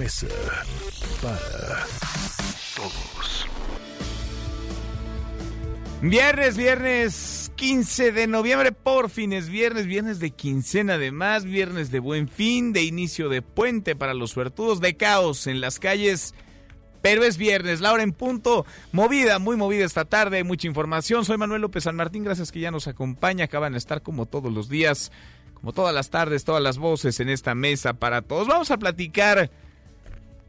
[0.00, 0.28] Mesa
[1.20, 1.84] para
[2.74, 3.46] Todos.
[6.00, 11.98] Viernes, viernes 15 de noviembre, por fin es viernes, viernes de quincena además, viernes de
[11.98, 16.34] buen fin, de inicio de puente para los suertudos, de caos en las calles.
[17.02, 21.26] Pero es viernes, la hora en punto, movida, muy movida esta tarde, mucha información.
[21.26, 23.44] Soy Manuel López San Martín, gracias que ya nos acompaña.
[23.44, 25.12] Acaban de estar como todos los días,
[25.52, 28.48] como todas las tardes, todas las voces en esta mesa para todos.
[28.48, 29.50] Vamos a platicar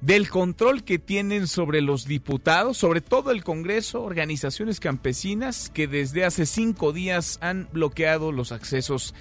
[0.02, 6.26] del control que tienen sobre los diputados, sobre todo el Congreso, organizaciones campesinas que desde
[6.26, 9.14] hace cinco días han bloqueado los accesos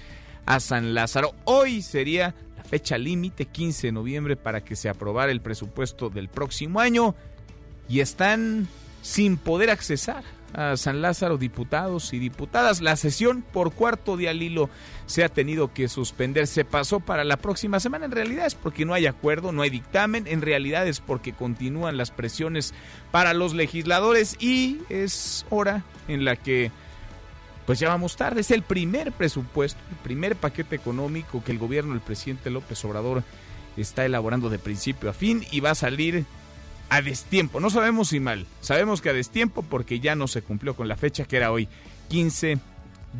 [0.47, 1.35] a San Lázaro.
[1.45, 6.29] Hoy sería la fecha límite, 15 de noviembre, para que se aprobara el presupuesto del
[6.29, 7.15] próximo año
[7.87, 8.67] y están
[9.03, 12.81] sin poder accesar a San Lázaro diputados y diputadas.
[12.81, 14.69] La sesión por cuarto día al hilo
[15.05, 16.47] se ha tenido que suspender.
[16.47, 18.05] Se pasó para la próxima semana.
[18.05, 20.27] En realidad es porque no hay acuerdo, no hay dictamen.
[20.27, 22.73] En realidad es porque continúan las presiones
[23.11, 26.71] para los legisladores y es hora en la que
[27.65, 28.41] pues ya vamos tarde.
[28.41, 33.23] Es el primer presupuesto, el primer paquete económico que el gobierno del presidente López Obrador
[33.77, 36.25] está elaborando de principio a fin y va a salir
[36.91, 37.61] a destiempo.
[37.61, 40.97] No sabemos si mal, sabemos que a destiempo porque ya no se cumplió con la
[40.97, 41.69] fecha que era hoy,
[42.09, 42.59] 15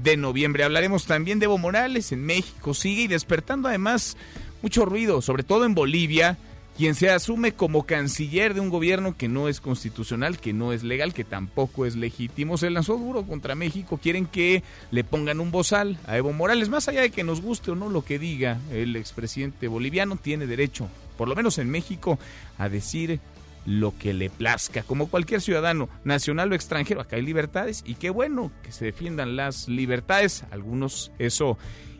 [0.03, 0.65] de noviembre.
[0.65, 4.17] Hablaremos también de Evo Morales en México, sigue y despertando además
[4.61, 6.37] mucho ruido, sobre todo en Bolivia,
[6.77, 10.83] quien se asume como canciller de un gobierno que no es constitucional, que no es
[10.83, 12.57] legal, que tampoco es legítimo.
[12.57, 16.89] Se lanzó duro contra México, quieren que le pongan un bozal a Evo Morales, más
[16.89, 20.89] allá de que nos guste o no lo que diga el expresidente boliviano, tiene derecho,
[21.17, 22.19] por lo menos en México,
[22.57, 23.21] a decir
[23.65, 27.01] lo que le plazca, como cualquier ciudadano, nacional o extranjero.
[27.01, 30.45] Acá hay libertades y qué bueno que se defiendan las libertades.
[30.51, 31.57] Algunos eso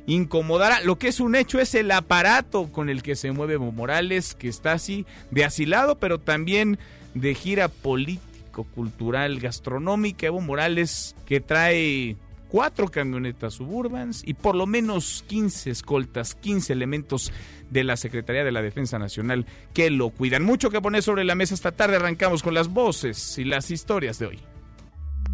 [0.08, 0.82] incomodará.
[0.82, 4.36] Lo que es un hecho es el aparato con el que se mueve Evo Morales,
[4.36, 6.80] que está así de asilado, pero también
[7.14, 10.28] de gira político, cultural, gastronómica.
[10.28, 12.18] Evo Morales que trae
[12.52, 17.32] cuatro camionetas suburbans y por lo menos 15 escoltas, 15 elementos
[17.72, 20.44] de la Secretaría de la Defensa Nacional que lo cuidan.
[20.44, 21.96] Mucho que poner sobre la mesa esta tarde.
[21.96, 24.40] Arrancamos con las voces y las historias de hoy.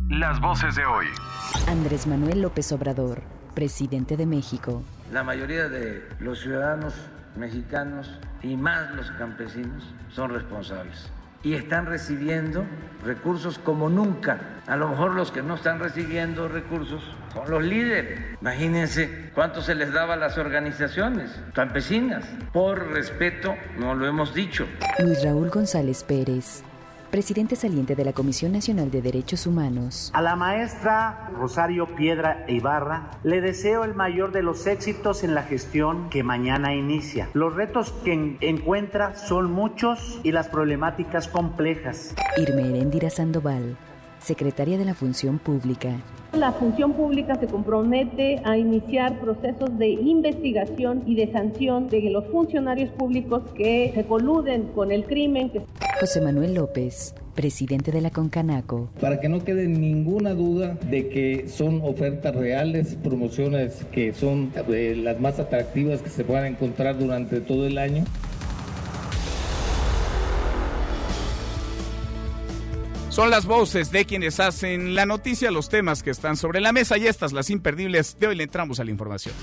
[0.09, 1.07] Las voces de hoy.
[1.67, 4.83] Andrés Manuel López Obrador, presidente de México.
[5.11, 6.93] La mayoría de los ciudadanos
[7.35, 8.09] mexicanos
[8.41, 11.11] y más los campesinos son responsables
[11.47, 12.66] y están recibiendo
[13.06, 14.41] recursos como nunca.
[14.68, 17.02] A lo mejor los que no están recibiendo recursos
[17.34, 18.19] son los líderes.
[18.41, 22.25] Imagínense cuánto se les daba a las organizaciones campesinas.
[22.52, 24.68] Por respeto, no lo hemos dicho.
[25.00, 26.63] Luis Raúl González Pérez,
[27.12, 30.12] presidente saliente de la Comisión Nacional de Derechos Humanos.
[30.13, 35.44] A la maestra Rosario Piedra Ibarra le deseo el mayor de los éxitos en la
[35.44, 37.29] gestión que mañana inicia.
[37.34, 42.13] Los retos que en- encuentra son muchos y las problemáticas complejas.
[42.38, 43.78] Irma Heréndira Sandoval,
[44.19, 45.89] secretaria de la Función Pública.
[46.33, 52.25] La función pública se compromete a iniciar procesos de investigación y de sanción de los
[52.28, 55.61] funcionarios públicos que se coluden con el crimen, que
[56.00, 58.89] José Manuel López, presidente de la Concanaco.
[59.00, 64.95] para que no quede ninguna duda de que son ofertas reales, promociones que son eh,
[64.95, 68.03] las más atractivas que se puedan encontrar durante todo el año.
[73.17, 77.00] Son las voces de quienes hacen la noticia, los temas que están sobre la mesa
[77.00, 78.19] y estas las imperdibles.
[78.19, 79.33] De hoy le entramos a la información.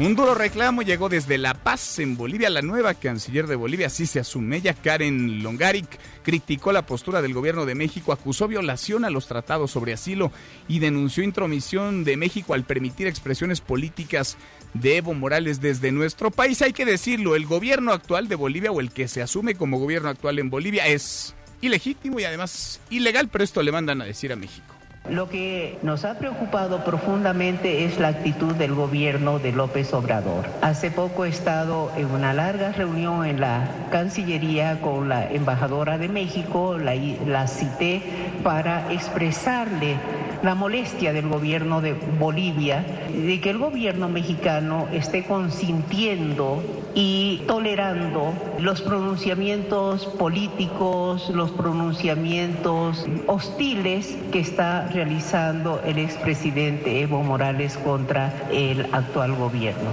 [0.00, 2.50] Un duro reclamo llegó desde La Paz, en Bolivia.
[2.50, 5.86] La nueva canciller de Bolivia, así se asume ella, Karen Longaric,
[6.24, 10.32] criticó la postura del gobierno de México, acusó violación a los tratados sobre asilo
[10.66, 14.38] y denunció intromisión de México al permitir expresiones políticas
[14.72, 16.62] de Evo Morales desde nuestro país.
[16.62, 20.08] Hay que decirlo, el gobierno actual de Bolivia o el que se asume como gobierno
[20.08, 21.36] actual en Bolivia es
[21.66, 24.73] ilegítimo y además ilegal, pero esto le mandan a decir a México.
[25.10, 30.46] Lo que nos ha preocupado profundamente es la actitud del gobierno de López Obrador.
[30.62, 36.08] Hace poco he estado en una larga reunión en la Cancillería con la embajadora de
[36.08, 38.00] México, la, cité
[38.42, 39.96] para expresarle
[40.42, 42.84] la molestia del gobierno de Bolivia
[43.14, 46.62] de que el gobierno mexicano esté consintiendo
[46.94, 57.76] y tolerando los pronunciamientos políticos, los pronunciamientos hostiles que está realizando el expresidente Evo Morales
[57.78, 59.90] contra el actual gobierno.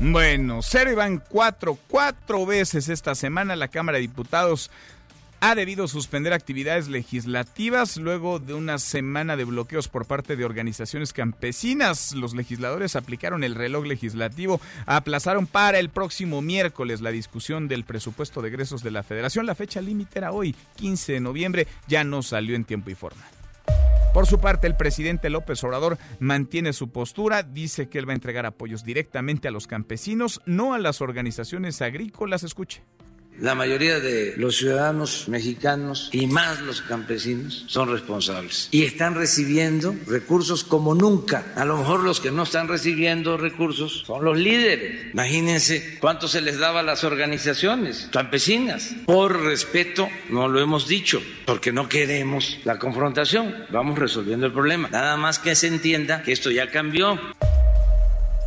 [0.00, 4.70] Bueno, cero y van cuatro, cuatro veces esta semana la Cámara de Diputados
[5.40, 11.12] ha debido suspender actividades legislativas luego de una semana de bloqueos por parte de organizaciones
[11.12, 12.12] campesinas.
[12.12, 18.42] Los legisladores aplicaron el reloj legislativo, aplazaron para el próximo miércoles la discusión del presupuesto
[18.42, 19.46] de egresos de la Federación.
[19.46, 23.35] La fecha límite era hoy, 15 de noviembre, ya no salió en tiempo y forma.
[24.16, 28.14] Por su parte, el presidente López Obrador mantiene su postura, dice que él va a
[28.14, 32.42] entregar apoyos directamente a los campesinos, no a las organizaciones agrícolas.
[32.42, 32.82] Escuche.
[33.40, 39.94] La mayoría de los ciudadanos mexicanos y más los campesinos son responsables y están recibiendo
[40.06, 41.52] recursos como nunca.
[41.54, 45.12] A lo mejor los que no están recibiendo recursos son los líderes.
[45.12, 48.94] Imagínense cuánto se les daba a las organizaciones campesinas.
[49.04, 53.54] Por respeto, no lo hemos dicho, porque no queremos la confrontación.
[53.70, 54.88] Vamos resolviendo el problema.
[54.88, 57.18] Nada más que se entienda que esto ya cambió.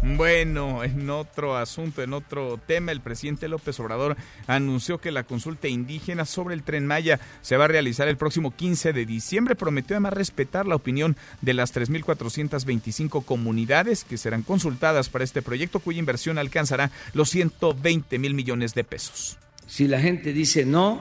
[0.01, 4.15] Bueno, en otro asunto, en otro tema, el presidente López Obrador
[4.47, 8.55] anunció que la consulta indígena sobre el tren Maya se va a realizar el próximo
[8.55, 9.55] 15 de diciembre.
[9.55, 15.81] Prometió además respetar la opinión de las 3.425 comunidades que serán consultadas para este proyecto,
[15.81, 19.37] cuya inversión alcanzará los 120 mil millones de pesos.
[19.67, 20.99] Si la gente dice no,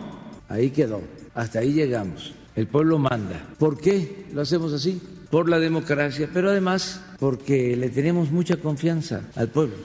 [0.49, 1.03] ahí quedó,
[1.35, 2.35] hasta ahí llegamos.
[2.57, 3.47] El pueblo manda.
[3.59, 5.01] ¿Por qué lo hacemos así?
[5.31, 9.77] Por la democracia, pero además porque le tenemos mucha confianza al pueblo.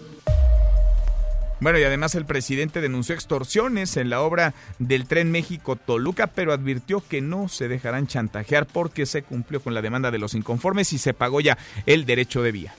[1.63, 7.01] Bueno, y además el presidente denunció extorsiones en la obra del tren México-Toluca, pero advirtió
[7.07, 10.97] que no se dejarán chantajear porque se cumplió con la demanda de los inconformes y
[10.97, 12.75] se pagó ya el derecho de vía.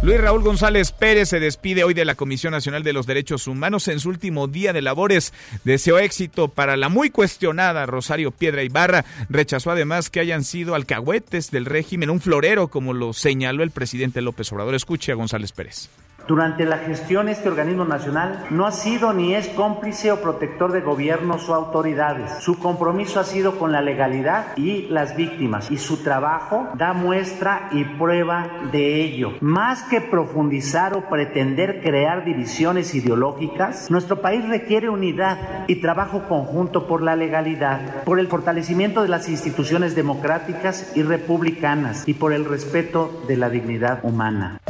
[0.00, 3.88] Luis Raúl González Pérez se despide hoy de la Comisión Nacional de los Derechos Humanos
[3.88, 5.32] en su último día de labores.
[5.64, 9.04] Deseó éxito para la muy cuestionada Rosario Piedra Ibarra.
[9.28, 14.22] Rechazó además que hayan sido alcahuetes del régimen, un florero, como lo señaló el presidente
[14.22, 14.76] López Obrador.
[14.76, 15.88] Escuche a González Pérez.
[16.28, 20.82] Durante la gestión este organismo nacional no ha sido ni es cómplice o protector de
[20.82, 22.30] gobiernos o autoridades.
[22.40, 27.70] Su compromiso ha sido con la legalidad y las víctimas y su trabajo da muestra
[27.72, 29.32] y prueba de ello.
[29.40, 36.86] Más que profundizar o pretender crear divisiones ideológicas, nuestro país requiere unidad y trabajo conjunto
[36.86, 42.44] por la legalidad, por el fortalecimiento de las instituciones democráticas y republicanas y por el
[42.44, 44.60] respeto de la dignidad humana.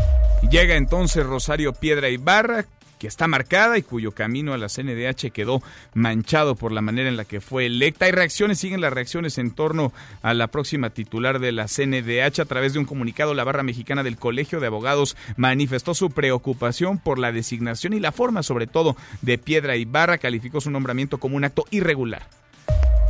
[0.43, 2.65] Llega entonces Rosario Piedra Ibarra,
[2.99, 5.63] que está marcada y cuyo camino a la CNDH quedó
[5.95, 8.07] manchado por la manera en la que fue electa.
[8.07, 9.93] Hay reacciones, siguen las reacciones en torno
[10.23, 12.41] a la próxima titular de la CNDH.
[12.41, 16.99] A través de un comunicado, la barra mexicana del Colegio de Abogados manifestó su preocupación
[16.99, 20.19] por la designación y la forma, sobre todo, de Piedra Ibarra.
[20.19, 22.27] Calificó su nombramiento como un acto irregular.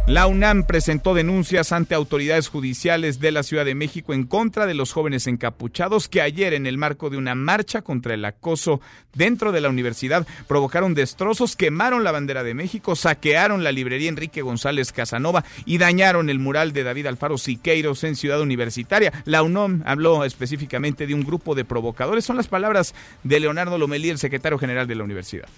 [0.08, 4.72] La UNAM presentó denuncias ante autoridades judiciales de la Ciudad de México en contra de
[4.72, 8.80] los jóvenes encapuchados que ayer en el marco de una marcha contra el acoso
[9.12, 14.40] dentro de la universidad provocaron destrozos, quemaron la bandera de México, saquearon la librería Enrique
[14.40, 19.12] González Casanova y dañaron el mural de David Alfaro Siqueiros en Ciudad Universitaria.
[19.26, 22.24] La UNAM habló específicamente de un grupo de provocadores.
[22.24, 22.94] Son las palabras
[23.24, 25.48] de Leonardo Lomelí, el secretario general de la universidad.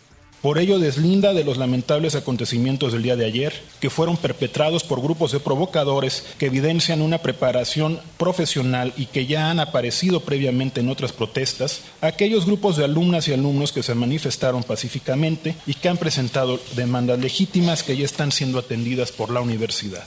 [0.42, 5.02] Por ello deslinda de los lamentables acontecimientos del día de ayer, que fueron perpetrados por
[5.02, 10.88] grupos de provocadores que evidencian una preparación profesional y que ya han aparecido previamente en
[10.88, 15.98] otras protestas, aquellos grupos de alumnas y alumnos que se manifestaron pacíficamente y que han
[15.98, 20.04] presentado demandas legítimas que ya están siendo atendidas por la universidad.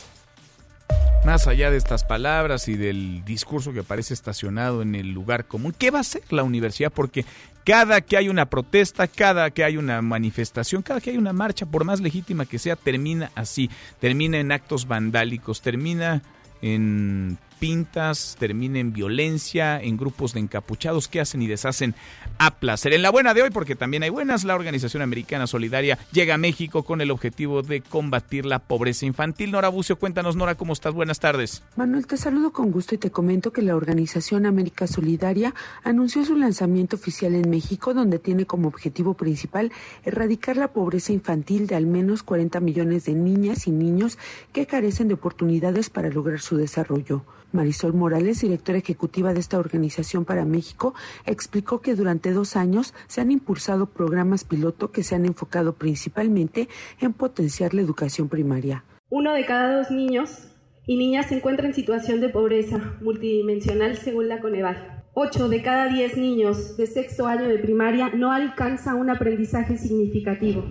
[1.25, 5.74] Más allá de estas palabras y del discurso que aparece estacionado en el lugar común,
[5.77, 6.91] ¿qué va a hacer la universidad?
[6.91, 7.24] Porque
[7.63, 11.65] cada que hay una protesta, cada que hay una manifestación, cada que hay una marcha,
[11.65, 16.22] por más legítima que sea, termina así, termina en actos vandálicos, termina
[16.62, 21.96] en pintas, termina en violencia, en grupos de encapuchados que hacen y deshacen
[22.38, 22.91] a placer.
[22.91, 26.38] En la buena de hoy, porque también hay buenas, la Organización Americana Solidaria llega a
[26.38, 29.51] México con el objetivo de combatir la pobreza infantil.
[29.51, 30.93] Nora Bucio, cuéntanos, Nora, ¿cómo estás?
[30.93, 31.63] Buenas tardes.
[31.77, 35.55] Manuel, te saludo con gusto y te comento que la Organización América Solidaria
[35.86, 39.72] anunció su lanzamiento oficial en México, donde tiene como objetivo principal
[40.03, 44.17] erradicar la pobreza infantil de al menos 40 millones de niñas y niños
[44.51, 47.24] que carecen de oportunidades para lograr su desarrollo.
[47.53, 50.93] Marisol Morales, directora ejecutiva de esta organización para México,
[51.25, 56.67] explicó que durante dos años se han impulsado programas piloto que se han enfocado principalmente
[57.00, 58.83] en potenciar la educación primaria.
[59.10, 60.50] Uno de cada dos niños
[60.86, 65.03] y niñas se encuentra en situación de pobreza multidimensional según la Coneval.
[65.13, 70.65] 8 de cada 10 niños de sexto año de primaria no alcanza un aprendizaje significativo,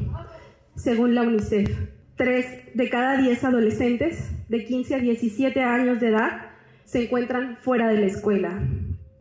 [0.75, 1.71] según la UNICEF.
[2.17, 6.52] 3 de cada 10 adolescentes de 15 a 17 años de edad
[6.85, 8.63] se encuentran fuera de la escuela.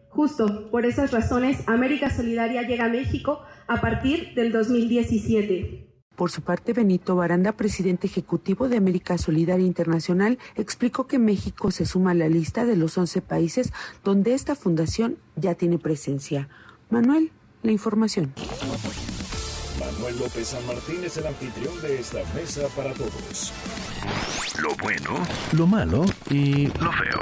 [0.10, 5.88] Justo por esas razones, América Solidaria llega a México a partir del 2017.
[6.16, 11.86] Por su parte, Benito Baranda, presidente ejecutivo de América Solidaria Internacional, explicó que México se
[11.86, 13.72] suma a la lista de los 11 países
[14.04, 16.50] donde esta fundación ya tiene presencia.
[16.90, 17.32] Manuel,
[17.64, 18.34] la información.
[20.02, 23.54] Manuel López San Martín es el anfitrión de esta mesa para todos.
[24.60, 27.20] Lo bueno, lo malo y lo feo.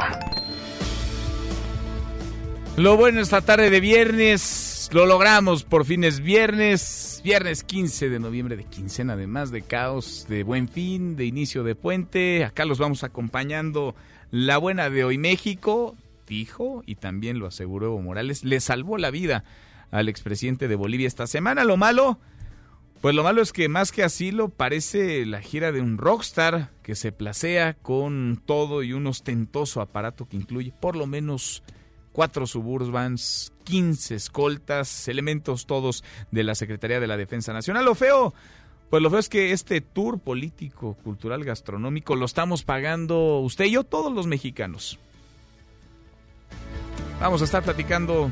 [2.78, 8.18] Lo bueno esta tarde de viernes, lo logramos, por fin es viernes, viernes 15 de
[8.18, 12.46] noviembre de quincena, además de caos, de buen fin, de inicio de puente.
[12.46, 13.94] Acá los vamos acompañando
[14.32, 19.12] la buena de hoy México, dijo, y también lo aseguró Evo Morales, le salvó la
[19.12, 19.44] vida
[19.92, 21.66] al expresidente de Bolivia esta semana.
[21.66, 22.20] Lo malo,
[23.02, 26.96] pues lo malo es que más que asilo parece la gira de un rockstar que
[26.96, 31.64] se placea con todo y un ostentoso aparato que incluye por lo menos
[32.12, 37.86] cuatro suburbans, 15 escoltas, elementos todos de la Secretaría de la Defensa Nacional.
[37.86, 38.34] Lo feo,
[38.90, 43.72] pues lo feo es que este tour político, cultural, gastronómico lo estamos pagando usted y
[43.72, 45.00] yo, todos los mexicanos.
[47.22, 48.32] Vamos a estar platicando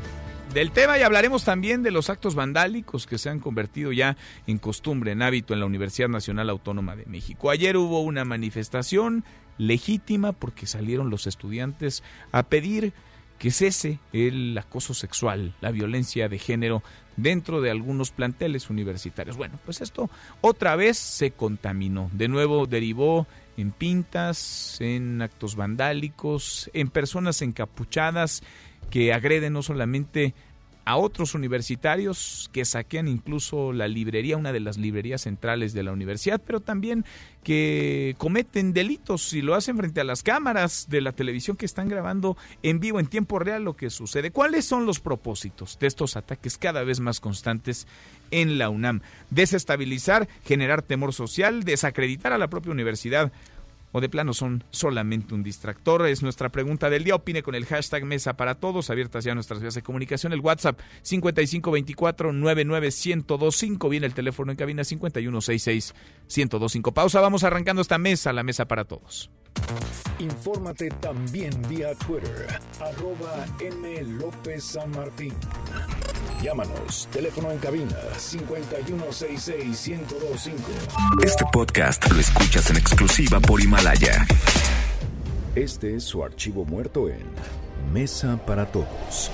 [0.53, 4.57] del tema y hablaremos también de los actos vandálicos que se han convertido ya en
[4.57, 7.49] costumbre, en hábito en la Universidad Nacional Autónoma de México.
[7.49, 9.23] Ayer hubo una manifestación
[9.57, 12.93] legítima porque salieron los estudiantes a pedir
[13.37, 16.81] que cese el acoso sexual, la violencia de género
[17.17, 19.37] dentro de algunos planteles universitarios.
[19.37, 20.09] Bueno, pues esto
[20.41, 22.09] otra vez se contaminó.
[22.13, 23.27] De nuevo derivó
[23.57, 28.43] en pintas, en actos vandálicos, en personas encapuchadas
[28.89, 30.33] que agreden no solamente
[30.87, 35.91] a otros universitarios que saquean incluso la librería, una de las librerías centrales de la
[35.91, 37.03] universidad, pero también
[37.43, 41.89] que cometen delitos y lo hacen frente a las cámaras de la televisión que están
[41.89, 44.31] grabando en vivo, en tiempo real, lo que sucede.
[44.31, 47.85] ¿Cuáles son los propósitos de estos ataques cada vez más constantes
[48.31, 49.01] en la UNAM?
[49.29, 53.33] Desestabilizar, generar temor social, desacreditar a la propia universidad
[53.97, 56.05] o de plano son solamente un distractor?
[56.05, 57.15] Es nuestra pregunta del día.
[57.15, 60.33] Opine con el hashtag Mesa para Todos, abiertas ya nuestras vías de comunicación.
[60.33, 63.89] El WhatsApp 5524-99125.
[63.89, 66.93] Viene el teléfono en cabina 5166-1025.
[66.93, 69.31] Pausa, vamos arrancando esta mesa, la Mesa para Todos.
[70.19, 72.47] Infórmate también vía Twitter,
[72.79, 74.01] arroba M.
[74.19, 75.33] López San Martín.
[76.41, 80.53] Llámanos, teléfono en cabina 5166-1025.
[81.23, 84.25] Este podcast lo escuchas en exclusiva por Himalaya.
[85.55, 87.23] Este es su archivo muerto en
[87.93, 89.31] Mesa para Todos.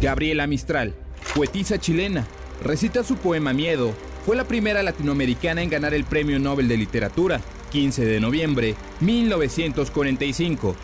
[0.00, 0.94] Gabriela Mistral,
[1.34, 2.26] poetisa chilena,
[2.62, 3.92] recita su poema Miedo.
[4.24, 7.40] Fue la primera latinoamericana en ganar el Premio Nobel de Literatura
[7.76, 10.74] 15 de noviembre 1945.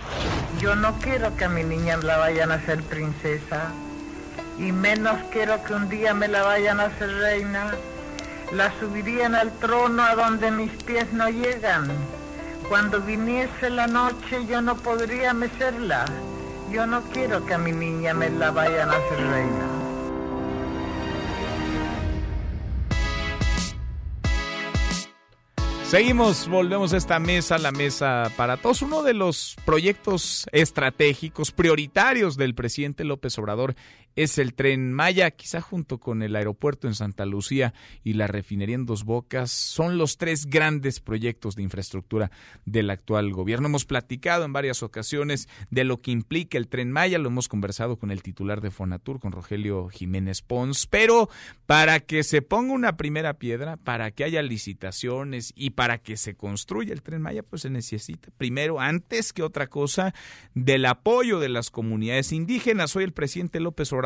[0.61, 3.72] Yo no quiero que a mi niña la vayan a hacer princesa
[4.58, 7.70] y menos quiero que un día me la vayan a hacer reina.
[8.52, 11.88] La subirían al trono a donde mis pies no llegan.
[12.68, 16.04] Cuando viniese la noche yo no podría mecerla.
[16.70, 19.82] Yo no quiero que a mi niña me la vayan a hacer reina.
[25.92, 28.80] Seguimos, volvemos a esta mesa, la mesa para todos.
[28.80, 33.75] Uno de los proyectos estratégicos prioritarios del presidente López Obrador
[34.16, 37.73] es el tren Maya, quizá junto con el aeropuerto en Santa Lucía
[38.04, 42.31] y la refinería en Dos Bocas, son los tres grandes proyectos de infraestructura
[42.64, 43.69] del actual gobierno.
[43.69, 47.97] Hemos platicado en varias ocasiones de lo que implica el tren Maya, lo hemos conversado
[47.97, 51.31] con el titular de Fonatur, con Rogelio Jiménez Pons, pero
[51.66, 56.35] para que se ponga una primera piedra, para que haya licitaciones y para que se
[56.35, 60.14] construya el tren Maya, pues se necesita primero, antes que otra cosa,
[60.54, 62.95] del apoyo de las comunidades indígenas.
[62.95, 64.01] Hoy el presidente López Obrador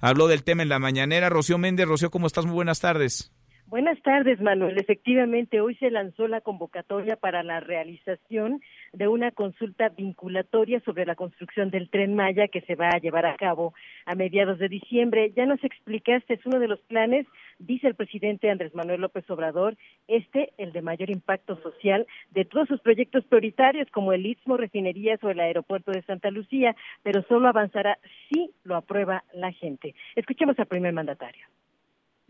[0.00, 1.28] habló del tema en la mañanera.
[1.28, 2.46] Rocío Méndez, Rocío, ¿cómo estás?
[2.46, 3.32] Muy buenas tardes.
[3.66, 4.78] Buenas tardes, Manuel.
[4.78, 8.60] Efectivamente, hoy se lanzó la convocatoria para la realización
[8.92, 13.26] de una consulta vinculatoria sobre la construcción del tren Maya que se va a llevar
[13.26, 13.74] a cabo
[14.06, 15.32] a mediados de diciembre.
[15.36, 17.26] Ya nos explicaste, es uno de los planes,
[17.58, 19.76] dice el presidente Andrés Manuel López Obrador,
[20.08, 25.22] este, el de mayor impacto social de todos sus proyectos prioritarios como el Istmo, refinerías
[25.22, 29.94] o el aeropuerto de Santa Lucía, pero solo avanzará si lo aprueba la gente.
[30.16, 31.46] Escuchemos al primer mandatario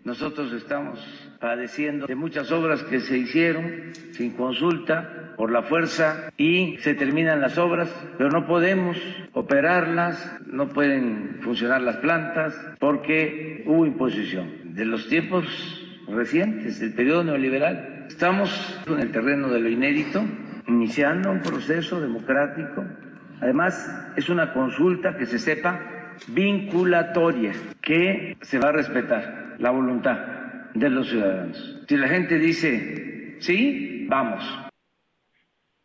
[0.04, 0.98] Nosotros estamos
[1.40, 7.42] padeciendo de muchas obras que se hicieron sin consulta por la fuerza y se terminan
[7.42, 8.96] las obras, pero no podemos
[9.34, 14.74] operarlas, no pueden funcionar las plantas porque hubo imposición.
[14.74, 15.44] De los tiempos
[16.08, 20.24] recientes, del periodo neoliberal, estamos en el terreno de lo inédito,
[20.66, 22.84] iniciando un proceso democrático.
[23.42, 30.18] Además, es una consulta que se sepa vinculatoria, que se va a respetar la voluntad
[30.74, 31.80] de los ciudadanos.
[31.88, 34.69] Si la gente dice sí, vamos.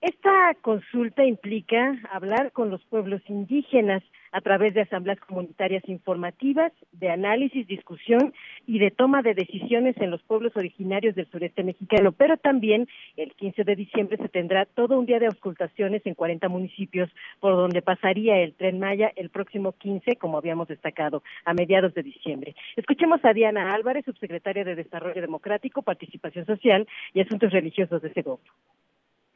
[0.06, 7.10] Esta consulta implica hablar con los pueblos indígenas a través de asambleas comunitarias informativas, de
[7.10, 8.32] análisis, discusión
[8.68, 12.12] y de toma de decisiones en los pueblos originarios del sureste mexicano.
[12.12, 16.50] Pero también el 15 de diciembre se tendrá todo un día de auscultaciones en 40
[16.50, 17.10] municipios
[17.40, 22.04] por donde pasaría el tren Maya el próximo 15, como habíamos destacado, a mediados de
[22.04, 22.56] diciembre.
[22.76, 28.52] Escuchemos a Diana Álvarez, subsecretaria de Desarrollo Democrático, Participación Social y Asuntos Religiosos de Segovia.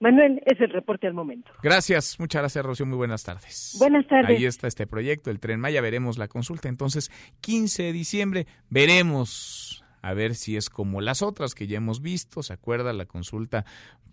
[0.00, 1.52] Manuel, es el reporte al momento.
[1.62, 2.86] Gracias, muchas gracias, Rocío.
[2.86, 3.76] Muy buenas tardes.
[3.78, 4.30] Buenas tardes.
[4.30, 5.82] Ahí está este proyecto, el Tren Maya.
[5.82, 6.70] Veremos la consulta.
[6.70, 7.10] Entonces,
[7.42, 9.69] 15 de diciembre, veremos
[10.02, 12.42] a ver si es como las otras que ya hemos visto.
[12.42, 13.64] ¿Se acuerda la consulta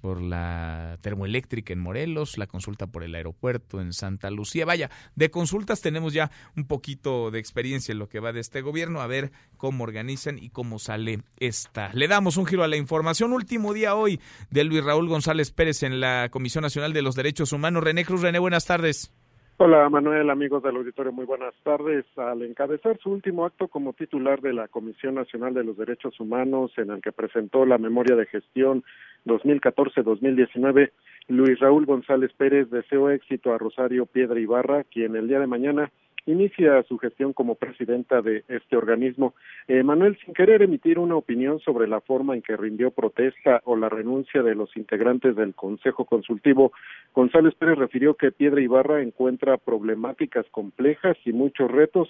[0.01, 4.65] por la termoeléctrica en Morelos, la consulta por el aeropuerto en Santa Lucía?
[4.65, 8.61] Vaya, de consultas tenemos ya un poquito de experiencia en lo que va de este
[8.61, 11.91] gobierno, a ver cómo organizan y cómo sale esta.
[11.93, 13.33] Le damos un giro a la información.
[13.33, 17.51] Último día hoy de Luis Raúl González Pérez en la Comisión Nacional de los Derechos
[17.53, 17.83] Humanos.
[17.83, 19.11] René Cruz, René, buenas tardes.
[19.59, 22.05] Hola Manuel, amigos del auditorio, muy buenas tardes.
[22.15, 26.71] Al encabezar su último acto como titular de la Comisión Nacional de los Derechos Humanos,
[26.77, 28.83] en el que presentó la memoria de gestión
[29.25, 30.91] 2014-2019,
[31.29, 35.91] Luis Raúl González Pérez deseó éxito a Rosario Piedra Ibarra, quien el día de mañana
[36.27, 39.33] inicia su gestión como presidenta de este organismo.
[39.67, 43.75] Eh, Manuel, sin querer emitir una opinión sobre la forma en que rindió protesta o
[43.75, 46.73] la renuncia de los integrantes del Consejo Consultivo,
[47.15, 52.09] González Pérez refirió que Piedra Ibarra encuentra problemáticas complejas y muchos retos,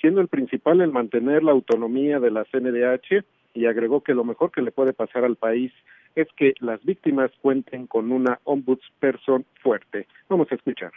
[0.00, 3.24] siendo el principal el mantener la autonomía de la CNDH
[3.54, 5.72] y agregó que lo mejor que le puede pasar al país
[6.14, 10.06] es que las víctimas cuenten con una ombudsperson fuerte.
[10.28, 10.92] Vamos a escuchar.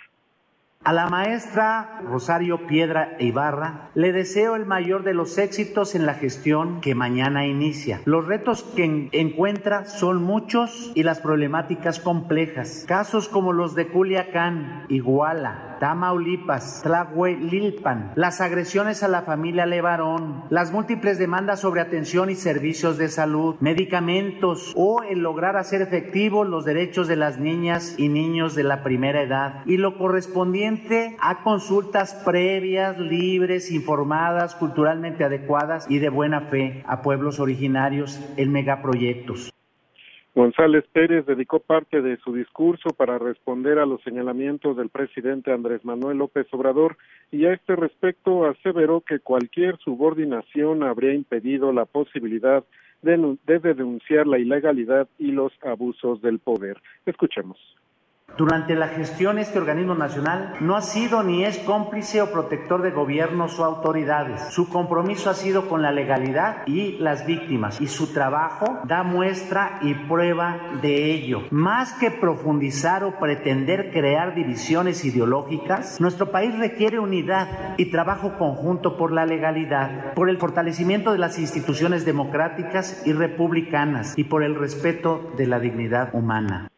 [0.83, 6.13] A la maestra Rosario Piedra Ibarra le deseo el mayor de los éxitos en la
[6.13, 7.99] gestión que mañana inicia.
[8.05, 12.85] Los retos que encuentra son muchos y las problemáticas complejas.
[12.87, 16.83] Casos como los de Culiacán, Iguala, Tamaulipas,
[17.41, 23.09] Lilpan, las agresiones a la familia Levarón, las múltiples demandas sobre atención y servicios de
[23.09, 28.63] salud, medicamentos o el lograr hacer efectivos los derechos de las niñas y niños de
[28.63, 30.76] la primera edad y lo correspondiente
[31.19, 38.51] a consultas previas, libres, informadas, culturalmente adecuadas y de buena fe a pueblos originarios en
[38.51, 39.53] megaproyectos.
[40.35, 45.83] González Pérez dedicó parte de su discurso para responder a los señalamientos del presidente Andrés
[45.83, 46.95] Manuel López Obrador
[47.31, 52.63] y a este respecto aseveró que cualquier subordinación habría impedido la posibilidad
[53.01, 56.77] de, de denunciar la ilegalidad y los abusos del poder.
[57.07, 57.57] Escuchemos.
[58.37, 62.91] Durante la gestión este organismo nacional no ha sido ni es cómplice o protector de
[62.91, 64.53] gobiernos o autoridades.
[64.53, 69.79] Su compromiso ha sido con la legalidad y las víctimas y su trabajo da muestra
[69.81, 71.45] y prueba de ello.
[71.49, 78.97] Más que profundizar o pretender crear divisiones ideológicas, nuestro país requiere unidad y trabajo conjunto
[78.97, 84.53] por la legalidad, por el fortalecimiento de las instituciones democráticas y republicanas y por el
[84.53, 86.69] respeto de la dignidad humana.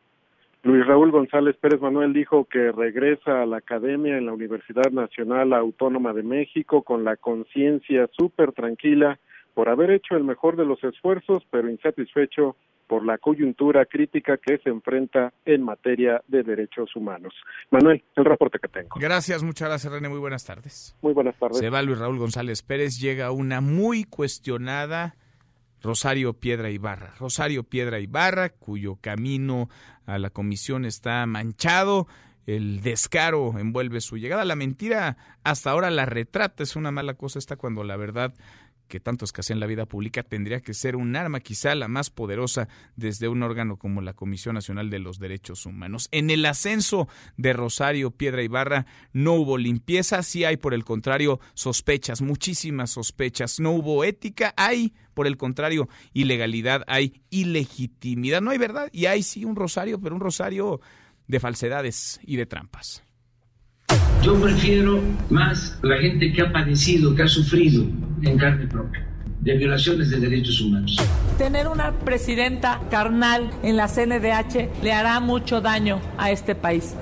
[0.62, 5.54] Luis Raúl González Pérez Manuel dijo que regresa a la academia en la Universidad Nacional
[5.54, 9.20] Autónoma de México con la conciencia súper tranquila
[9.54, 14.58] por haber hecho el mejor de los esfuerzos, pero insatisfecho por la coyuntura crítica que
[14.58, 17.34] se enfrenta en materia de derechos humanos.
[17.70, 18.98] Manuel, el reporte que tengo.
[19.00, 20.10] Gracias, muchas gracias, René.
[20.10, 20.98] Muy buenas tardes.
[21.02, 21.60] Muy buenas tardes.
[21.60, 25.16] Se va Luis Raúl González Pérez, llega una muy cuestionada
[25.82, 27.14] Rosario Piedra Ibarra.
[27.20, 29.70] Rosario Piedra Ibarra, cuyo camino
[30.06, 32.08] a la comisión está manchado.
[32.46, 34.44] El descaro envuelve su llegada.
[34.46, 36.64] La mentira hasta ahora la retrata.
[36.64, 38.34] Es una mala cosa esta cuando la verdad
[38.90, 42.10] que tanto escasea en la vida pública tendría que ser un arma, quizá la más
[42.10, 46.10] poderosa desde un órgano como la Comisión Nacional de los Derechos Humanos.
[46.12, 51.40] En el ascenso de Rosario Piedra Ibarra no hubo limpieza, sí hay por el contrario
[51.54, 53.60] sospechas, muchísimas sospechas.
[53.60, 58.40] No hubo ética, hay por el contrario ilegalidad, hay ilegitimidad.
[58.40, 60.80] No hay verdad y hay sí un rosario, pero un rosario
[61.28, 63.04] de falsedades y de trampas.
[64.24, 67.84] Yo prefiero más la gente que ha padecido, que ha sufrido
[68.22, 69.06] en carne propia
[69.42, 70.96] de violaciones de derechos humanos.
[71.38, 76.96] Tener una presidenta carnal en la CNDH le hará mucho daño a este país.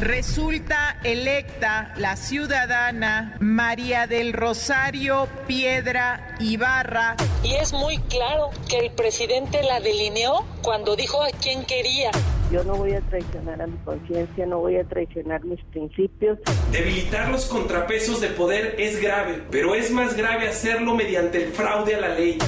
[0.00, 7.16] Resulta electa la ciudadana María del Rosario Piedra Ibarra.
[7.44, 12.10] Y es muy claro que el presidente la delineó cuando dijo a quién quería.
[12.50, 16.38] Yo no voy a traicionar a mi conciencia, no voy a traicionar mis principios.
[16.72, 21.94] Debilitar los contrapesos de poder es grave, pero es más grave hacerlo mediante el fraude
[21.94, 22.38] a la ley.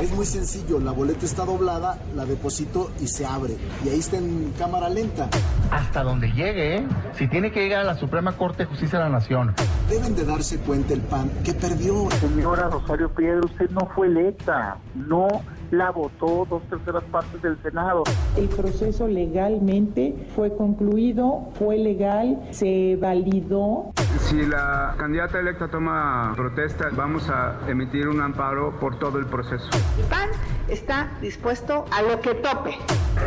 [0.00, 3.54] Es muy sencillo, la boleta está doblada, la deposito y se abre.
[3.84, 5.28] Y ahí está en cámara lenta.
[5.70, 6.86] Hasta donde llegue, ¿eh?
[7.16, 9.54] Si tiene que llegar a la Suprema Corte de Justicia de la Nación.
[9.88, 12.10] Deben de darse cuenta el PAN que perdió.
[12.20, 14.78] Señora Rosario Piedra, usted no fue electa.
[14.94, 15.42] No
[15.76, 18.04] la votó dos terceras partes del Senado.
[18.36, 23.92] El proceso legalmente fue concluido, fue legal, se validó.
[24.18, 29.68] Si la candidata electa toma protesta, vamos a emitir un amparo por todo el proceso.
[29.98, 30.30] El PAN
[30.68, 32.78] está dispuesto a lo que tope.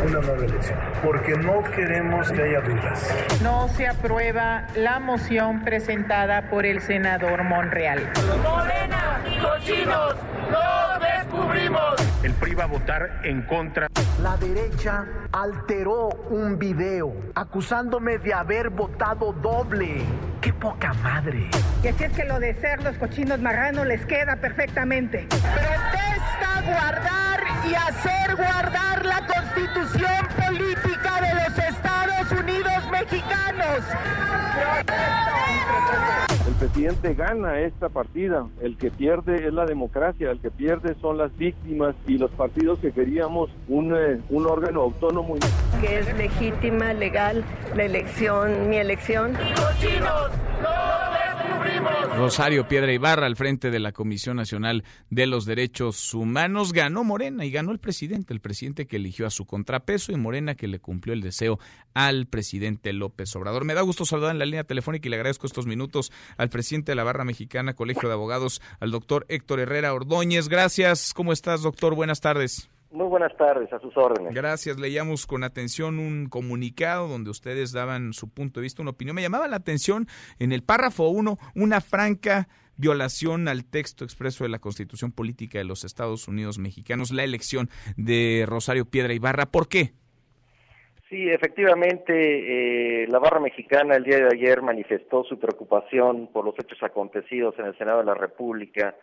[0.06, 3.14] Una nueva elección, porque no queremos que haya dudas.
[3.42, 8.10] No se aprueba la moción presentada por el senador Monreal.
[8.42, 10.14] Morena, cochinos,
[10.50, 11.94] lo descubrimos.
[12.22, 13.88] El PRI a votar en contra.
[14.22, 20.04] La derecha alteró un video acusándome de haber votado doble.
[20.40, 21.50] ¡Qué poca madre!
[21.82, 25.26] Y así es que lo de ser los cochinos marranos les queda perfectamente.
[25.28, 33.84] Protesta guardar y hacer guardar la constitución política de los Estados Unidos mexicanos.
[36.46, 41.18] El presidente gana esta partida, el que pierde es la democracia, el que pierde son
[41.18, 45.36] las víctimas y los partidos que queríamos un, eh, un órgano autónomo.
[45.80, 47.44] Que es legítima, legal
[47.76, 49.36] la elección, mi elección.
[52.16, 57.44] Rosario Piedra Ibarra al frente de la Comisión Nacional de los Derechos Humanos ganó Morena
[57.44, 60.80] y ganó el presidente, el presidente que eligió a su contrapeso y Morena que le
[60.80, 61.60] cumplió el deseo
[61.94, 63.64] al presidente López Obrador.
[63.64, 66.92] Me da gusto saludar en la línea telefónica y le agradezco estos minutos al presidente
[66.92, 70.48] de la Barra Mexicana, Colegio de Abogados, al doctor Héctor Herrera Ordóñez.
[70.48, 71.14] Gracias.
[71.14, 71.94] ¿Cómo estás, doctor?
[71.94, 72.68] Buenas tardes.
[72.90, 74.34] Muy buenas tardes, a sus órdenes.
[74.34, 74.78] Gracias.
[74.78, 79.14] Leíamos con atención un comunicado donde ustedes daban su punto de vista, una opinión.
[79.14, 80.06] Me llamaba la atención
[80.38, 82.48] en el párrafo 1 una franca
[82.78, 87.68] violación al texto expreso de la Constitución Política de los Estados Unidos Mexicanos, la elección
[87.96, 89.46] de Rosario Piedra Ibarra.
[89.46, 89.92] ¿Por qué?
[91.10, 96.54] Sí, efectivamente, eh, la barra mexicana el día de ayer manifestó su preocupación por los
[96.58, 98.94] hechos acontecidos en el Senado de la República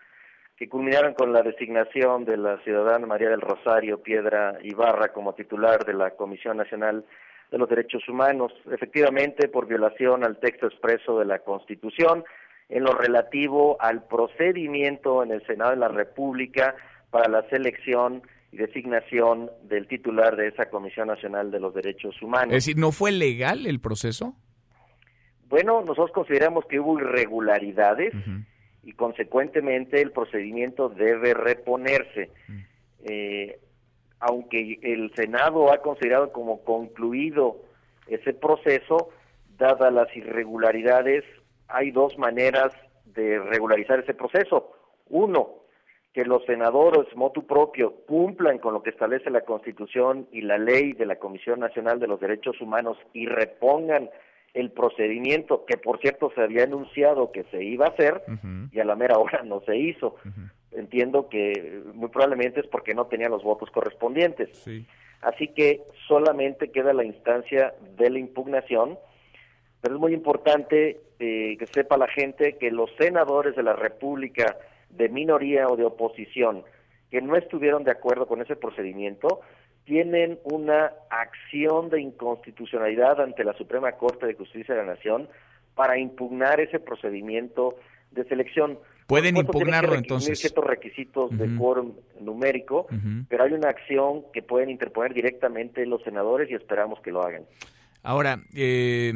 [0.58, 5.86] que culminaron con la designación de la ciudadana María del Rosario Piedra Ibarra como titular
[5.86, 7.06] de la Comisión Nacional
[7.52, 12.24] de los Derechos Humanos, efectivamente por violación al texto expreso de la Constitución
[12.70, 16.76] en lo relativo al procedimiento en el Senado de la República
[17.12, 22.56] para la selección y designación del titular de esa Comisión Nacional de los Derechos Humanos.
[22.56, 24.36] Es decir, ¿no fue legal el proceso?
[25.48, 28.14] Bueno, nosotros consideramos que hubo irregularidades
[28.86, 32.30] y consecuentemente el procedimiento debe reponerse.
[33.04, 33.60] Eh,
[34.20, 37.58] aunque el Senado ha considerado como concluido
[38.08, 39.10] ese proceso,
[39.58, 41.24] dadas las irregularidades,
[41.68, 42.72] hay dos maneras
[43.06, 44.72] de regularizar ese proceso.
[45.10, 45.50] Uno,
[46.14, 50.94] que los senadores motu propio cumplan con lo que establece la Constitución y la ley
[50.94, 54.10] de la Comisión Nacional de los Derechos Humanos y repongan
[54.56, 58.24] el procedimiento que por cierto se había anunciado que se iba a hacer
[58.72, 60.16] y a la mera hora no se hizo.
[60.72, 64.66] Entiendo que muy probablemente es porque no tenían los votos correspondientes.
[65.22, 68.98] Así que solamente queda la instancia de la impugnación,
[69.82, 74.58] pero es muy importante eh, que sepa la gente que los senadores de la República
[74.90, 76.64] de minoría o de oposición
[77.12, 79.42] que no estuvieron de acuerdo con ese procedimiento
[79.86, 85.30] tienen una acción de inconstitucionalidad ante la Suprema Corte de Justicia de la Nación
[85.76, 87.76] para impugnar ese procedimiento
[88.12, 88.80] de selección.
[89.08, 90.40] Pueden impugnarlo que entonces.
[90.40, 92.88] ciertos requisitos de quórum numérico,
[93.30, 97.44] pero hay una acción que pueden interponer directamente los senadores y esperamos que lo hagan.
[98.06, 99.12] Ahora, eh,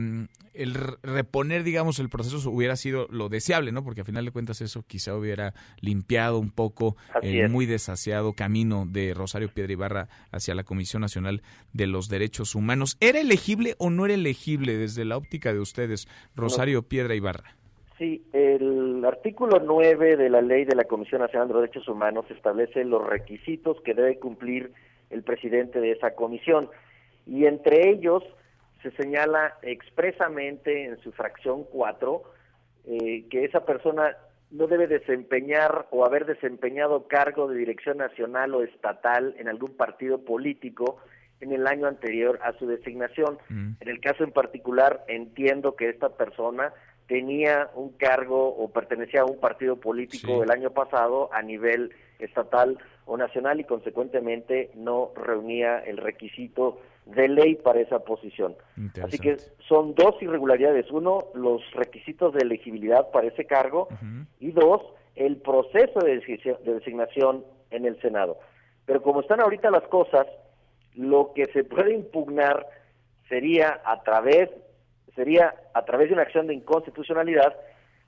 [0.56, 0.74] el
[1.04, 3.84] reponer, digamos, el proceso hubiera sido lo deseable, ¿no?
[3.84, 8.86] Porque a final de cuentas eso quizá hubiera limpiado un poco el muy desasiado camino
[8.88, 12.98] de Rosario Piedra Ibarra hacia la Comisión Nacional de los Derechos Humanos.
[13.00, 17.56] ¿Era elegible o no era elegible desde la óptica de ustedes, Rosario Piedra Ibarra?
[18.00, 22.26] Sí, el artículo 9 de la ley de la Comisión Nacional de los Derechos Humanos
[22.32, 24.72] establece los requisitos que debe cumplir
[25.10, 26.70] el presidente de esa comisión
[27.28, 28.24] y entre ellos
[28.82, 32.24] se señala expresamente en su fracción 4
[32.86, 34.16] eh, que esa persona
[34.52, 40.24] no debe desempeñar o haber desempeñado cargo de dirección nacional o estatal en algún partido
[40.24, 40.98] político
[41.40, 43.38] en el año anterior a su designación.
[43.50, 43.74] Mm.
[43.80, 46.74] En el caso en particular, entiendo que esta persona
[47.08, 52.78] tenía un cargo o pertenecía a un partido político el año pasado a nivel estatal
[53.06, 56.80] o nacional y consecuentemente no reunía el requisito
[57.16, 58.56] de ley para esa posición.
[59.04, 60.90] Así que son dos irregularidades.
[60.92, 63.88] Uno, los requisitos de elegibilidad para ese cargo
[64.40, 64.82] y dos,
[65.16, 66.22] el proceso de,
[66.64, 68.38] designación en el Senado.
[68.86, 70.28] Pero como están ahorita las cosas,
[70.96, 72.66] lo que se puede impugnar
[73.28, 74.50] sería a través
[75.16, 77.56] sería a través de una acción de inconstitucionalidad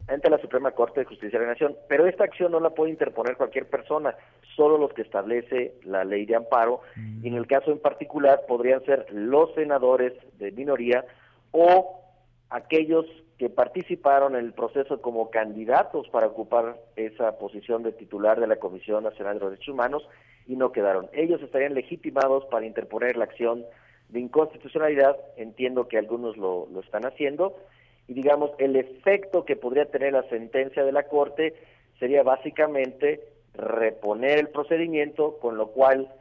[0.08, 1.76] ante la Suprema Corte de Justicia de la Nación.
[1.88, 4.16] Pero esta acción no la puede interponer cualquier persona,
[4.56, 6.82] solo los que establece la ley de amparo,
[7.22, 11.06] y en el caso en particular podrían ser los senadores de minoría
[11.52, 12.00] o
[12.50, 13.06] aquellos
[13.38, 18.58] que participaron en el proceso como candidatos para ocupar esa posición de titular de la
[18.58, 20.08] Comisión Nacional de Derechos Humanos
[20.46, 21.10] y no quedaron.
[21.14, 23.66] Ellos estarían legitimados para interponer la acción
[24.10, 27.56] de inconstitucionalidad, entiendo que algunos lo, lo están haciendo,
[28.08, 31.54] y digamos, el efecto que podría tener la sentencia de la Corte
[32.00, 33.22] sería básicamente
[33.54, 36.12] reponer el procedimiento, con lo cual,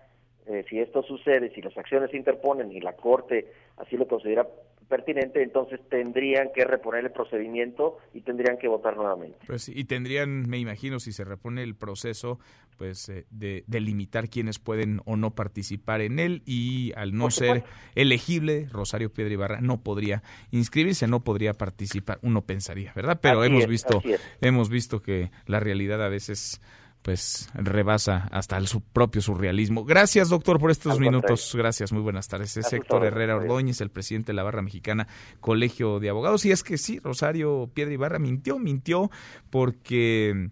[0.46, 4.46] eh, si esto sucede, si las acciones se interponen y la Corte así lo considera
[4.90, 9.38] pertinente, entonces tendrían que reponer el procedimiento y tendrían que votar nuevamente.
[9.46, 12.38] Pues y tendrían, me imagino, si se repone el proceso,
[12.76, 17.62] pues eh, de, limitar quiénes pueden o no participar en él y al no ser
[17.94, 23.20] elegible, Rosario Piedra Ibarra no podría inscribirse, no podría participar, uno pensaría, ¿verdad?
[23.22, 24.02] Pero hemos visto
[24.40, 26.60] hemos visto que la realidad a veces
[27.02, 29.84] pues rebasa hasta el su propio surrealismo.
[29.84, 31.52] Gracias, doctor, por estos minutos.
[31.54, 32.56] Gracias, muy buenas tardes.
[32.56, 35.08] Es Héctor Herrera Ordóñez, el presidente de la Barra Mexicana
[35.40, 36.44] Colegio de Abogados.
[36.44, 39.10] Y es que sí, Rosario Piedra Ibarra mintió, mintió
[39.48, 40.50] porque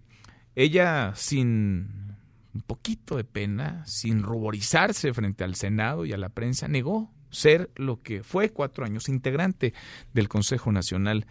[0.55, 2.17] ella sin
[2.55, 7.71] un poquito de pena, sin ruborizarse frente al Senado y a la prensa, negó ser
[7.77, 9.75] lo que fue cuatro años integrante
[10.15, 11.27] del Consejo Nacional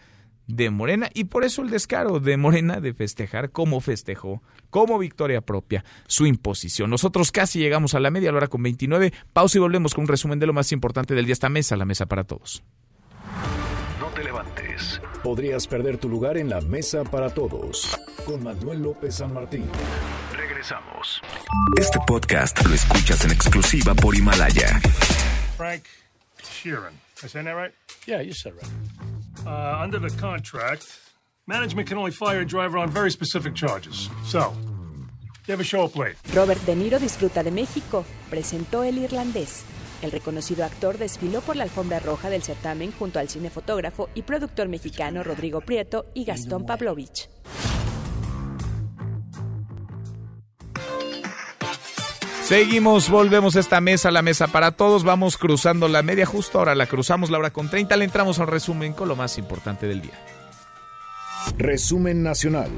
[0.47, 5.41] de Morena y por eso el descaro de Morena de festejar como festejó, como victoria
[5.41, 6.89] propia, su imposición.
[6.89, 9.13] Nosotros casi llegamos a la media hora con 29.
[9.33, 11.33] Pausa y volvemos con un resumen de lo más importante del día.
[11.33, 12.63] Esta mesa, la mesa para todos.
[13.99, 15.01] No te levantes.
[15.23, 17.97] Podrías perder tu lugar en la mesa para todos.
[18.25, 19.65] Con Manuel López San Martín.
[20.35, 21.21] Regresamos.
[21.77, 24.79] Este podcast lo escuchas en exclusiva por Himalaya.
[25.57, 25.83] Frank
[26.43, 26.93] Sheeran.
[27.23, 27.73] I saying that right?
[28.05, 28.86] Yeah, you said right.
[29.45, 30.99] Uh, under the contract,
[31.45, 34.09] management can only fire a driver on very specific charges.
[34.25, 34.53] So,
[35.47, 36.15] you have a show up late.
[36.33, 38.05] Robert De Niro disfruta de México.
[38.29, 39.63] Presentó El Irlandés.
[40.01, 44.67] El reconocido actor desfiló por la alfombra roja del certamen junto al cinefotógrafo y productor
[44.67, 47.29] mexicano Rodrigo Prieto y Gastón Pavlovich.
[52.47, 55.03] Seguimos, volvemos a esta mesa, la mesa para todos.
[55.03, 57.97] Vamos cruzando la media justo ahora, la cruzamos la hora con 30.
[57.97, 60.17] Le entramos al resumen con lo más importante del día.
[61.57, 62.71] Resumen nacional.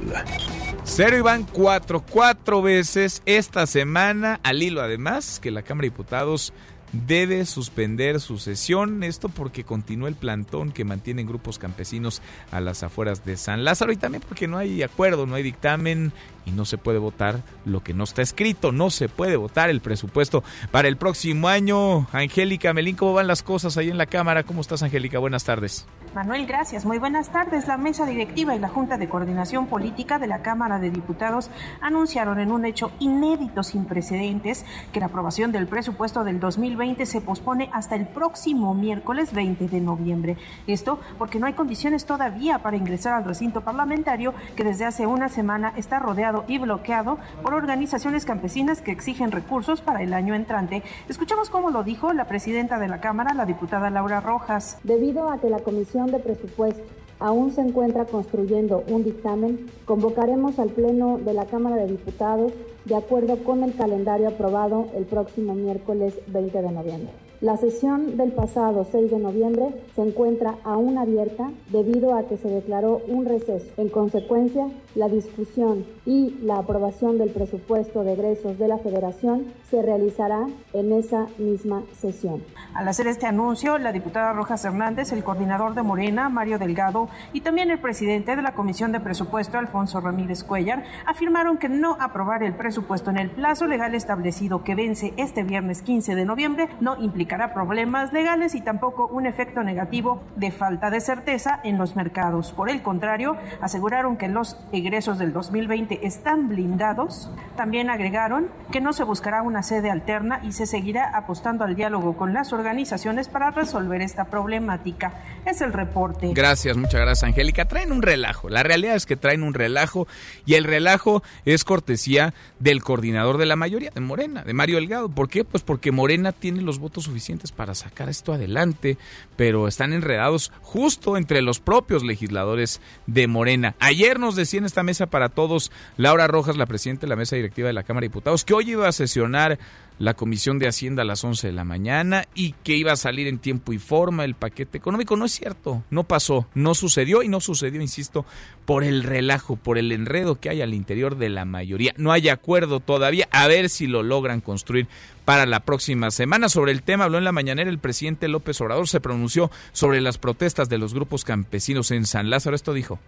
[0.86, 5.91] Cero y van cuatro, cuatro veces esta semana, al hilo además que la Cámara de
[5.91, 6.51] Diputados
[6.91, 9.03] debe suspender su sesión.
[9.03, 13.91] Esto porque continúa el plantón que mantienen grupos campesinos a las afueras de San Lázaro
[13.91, 16.12] y también porque no hay acuerdo, no hay dictamen
[16.49, 18.71] y no se puede votar lo que no está escrito.
[18.71, 22.07] No se puede votar el presupuesto para el próximo año.
[22.12, 24.43] Angélica Melín, ¿cómo van las cosas ahí en la Cámara?
[24.43, 25.19] ¿Cómo estás, Angélica?
[25.19, 25.85] Buenas tardes.
[26.15, 26.85] Manuel, gracias.
[26.85, 27.67] Muy buenas tardes.
[27.67, 32.39] La mesa directiva y la Junta de Coordinación Política de la Cámara de Diputados anunciaron
[32.39, 37.69] en un hecho inédito sin precedentes que la aprobación del presupuesto del 2020 se pospone
[37.73, 40.38] hasta el próximo miércoles 20 de noviembre.
[40.65, 45.29] Esto porque no hay condiciones todavía para ingresar al recinto parlamentario que desde hace una
[45.29, 50.84] semana está rodeado y bloqueado por organizaciones campesinas que exigen recursos para el año entrante.
[51.08, 54.78] Escuchamos cómo lo dijo la presidenta de la Cámara, la diputada Laura Rojas.
[54.84, 56.84] Debido a que la Comisión de Presupuesto
[57.19, 62.54] aún se encuentra construyendo un dictamen, convocaremos al Pleno de la Cámara de Diputados
[62.86, 67.13] de acuerdo con el calendario aprobado el próximo miércoles 20 de noviembre.
[67.41, 72.49] La sesión del pasado 6 de noviembre se encuentra aún abierta debido a que se
[72.49, 73.65] declaró un receso.
[73.78, 79.82] En consecuencia, la discusión y la aprobación del presupuesto de egresos de la Federación se
[79.82, 82.43] realizará en esa misma sesión.
[82.73, 87.41] Al hacer este anuncio, la diputada Rojas Hernández, el coordinador de Morena, Mario Delgado, y
[87.41, 92.43] también el presidente de la Comisión de Presupuesto, Alfonso Ramírez Cuellar, afirmaron que no aprobar
[92.43, 97.02] el presupuesto en el plazo legal establecido que vence este viernes 15 de noviembre no
[97.02, 102.52] implicará problemas legales y tampoco un efecto negativo de falta de certeza en los mercados.
[102.52, 107.29] Por el contrario, aseguraron que los egresos del 2020 están blindados.
[107.55, 112.17] También agregaron que no se buscará una sede alterna y se seguirá apostando al diálogo
[112.17, 115.13] con las organizaciones para resolver esta problemática.
[115.45, 116.31] Es el reporte.
[116.33, 117.65] Gracias, muchas gracias, Angélica.
[117.65, 118.49] Traen un relajo.
[118.49, 120.07] La realidad es que traen un relajo
[120.45, 125.09] y el relajo es cortesía del coordinador de la mayoría, de Morena, de Mario Delgado.
[125.09, 125.43] ¿Por qué?
[125.43, 128.97] Pues porque Morena tiene los votos suficientes para sacar esto adelante,
[129.35, 133.75] pero están enredados justo entre los propios legisladores de Morena.
[133.79, 137.36] Ayer nos decía en esta mesa para todos Laura Rojas, la presidenta de la mesa
[137.36, 139.60] directiva de la Cámara de Diputados, que hoy iba a sesionar
[139.99, 143.27] la Comisión de Hacienda a las 11 de la mañana y que iba a salir
[143.27, 145.17] en tiempo y forma el paquete económico.
[145.17, 148.25] No es cierto, no pasó, no sucedió y no sucedió, insisto,
[148.65, 151.93] por el relajo, por el enredo que hay al interior de la mayoría.
[151.97, 154.88] No hay acuerdo todavía, a ver si lo logran construir
[155.25, 156.47] para la próxima semana.
[156.47, 160.17] Sobre el tema habló en la mañanera el presidente López Obrador, se pronunció sobre las
[160.17, 162.55] protestas de los grupos campesinos en San Lázaro.
[162.55, 162.99] Esto dijo.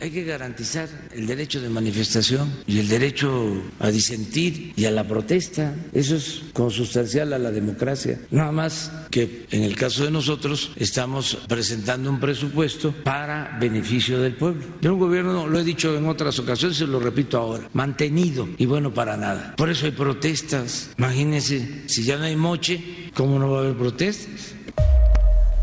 [0.00, 5.06] Hay que garantizar el derecho de manifestación y el derecho a disentir y a la
[5.06, 5.74] protesta.
[5.92, 8.18] Eso es consustancial a la democracia.
[8.30, 14.36] Nada más que en el caso de nosotros estamos presentando un presupuesto para beneficio del
[14.36, 14.64] pueblo.
[14.80, 18.64] De un gobierno, lo he dicho en otras ocasiones, se lo repito ahora, mantenido y
[18.64, 19.54] bueno para nada.
[19.56, 20.90] Por eso hay protestas.
[20.96, 24.54] Imagínense, si ya no hay moche, ¿cómo no va a haber protestas?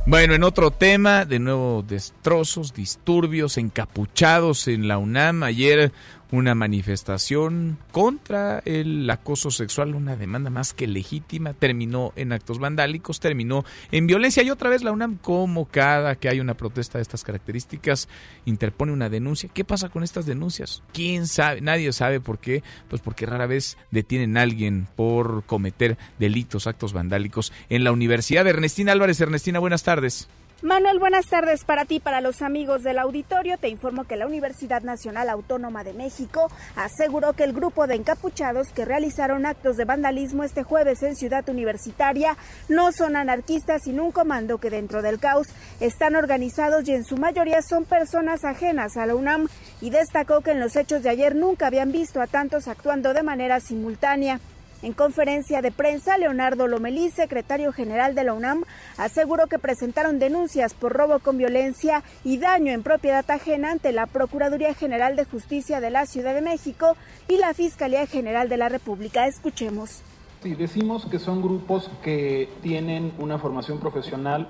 [0.10, 5.44] Bueno, en otro tema, de nuevo destrozos, disturbios, encapuchados en la UNAM.
[5.44, 5.92] Ayer
[6.32, 13.20] una manifestación contra el acoso sexual, una demanda más que legítima, terminó en actos vandálicos,
[13.20, 17.04] terminó en violencia y otra vez la UNAM, como cada que hay una protesta de
[17.04, 18.10] estas características,
[18.46, 19.50] interpone una denuncia.
[19.54, 20.84] ¿Qué pasa con estas denuncias?
[20.94, 21.62] ¿Quién sabe?
[21.62, 22.64] Nadie sabe por qué.
[22.90, 28.48] Pues porque rara vez detienen a alguien por cometer delitos, actos vandálicos en la Universidad.
[28.48, 30.28] Ernestina Álvarez, Ernestina, buenas tardes.
[30.64, 33.60] Manuel, buenas tardes para ti, para los amigos del auditorio.
[33.60, 38.70] Te informo que la Universidad Nacional Autónoma de México aseguró que el grupo de encapuchados
[38.74, 42.36] que realizaron actos de vandalismo este jueves en Ciudad Universitaria
[42.70, 45.46] no son anarquistas, sino un comando que dentro del caos
[45.80, 50.52] están organizados y en su mayoría son personas ajenas a la UNAM y destacó que
[50.54, 54.40] en los hechos de ayer nunca habían visto a tantos actuando de manera simultánea.
[54.84, 58.64] En conferencia de prensa, Leonardo Lomelí, secretario general de la UNAM,
[58.98, 64.06] aseguró que presentaron denuncias por robo con violencia y daño en propiedad ajena ante la
[64.06, 66.96] Procuraduría General de Justicia de la Ciudad de México
[67.28, 69.26] y la Fiscalía General de la República.
[69.26, 70.04] Escuchemos.
[70.44, 74.48] Sí, decimos que son grupos que tienen una formación profesional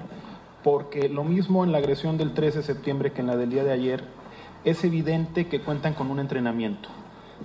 [0.62, 3.63] porque lo mismo en la agresión del 13 de septiembre que en la del día
[3.63, 4.04] de ayer,
[4.66, 6.90] es evidente que cuentan con un entrenamiento.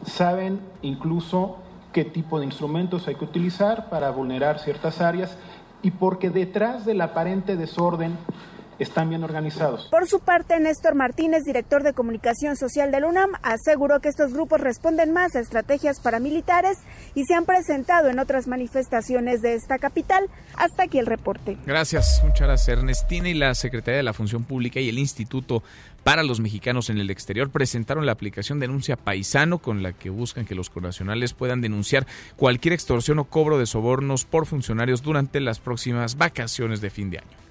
[0.04, 1.61] Saben incluso
[1.92, 5.36] qué tipo de instrumentos hay que utilizar para vulnerar ciertas áreas
[5.82, 8.16] y porque detrás del aparente desorden
[8.78, 9.88] están bien organizados.
[9.90, 14.60] Por su parte, Néstor Martínez, director de comunicación social del UNAM, aseguró que estos grupos
[14.60, 16.78] responden más a estrategias paramilitares
[17.14, 20.28] y se han presentado en otras manifestaciones de esta capital.
[20.56, 21.56] Hasta aquí el reporte.
[21.66, 25.62] Gracias, muchas gracias Ernestina y la Secretaría de la Función Pública y el Instituto
[26.04, 30.44] para los mexicanos en el exterior presentaron la aplicación Denuncia Paisano con la que buscan
[30.44, 35.60] que los connacionales puedan denunciar cualquier extorsión o cobro de sobornos por funcionarios durante las
[35.60, 37.41] próximas vacaciones de fin de año.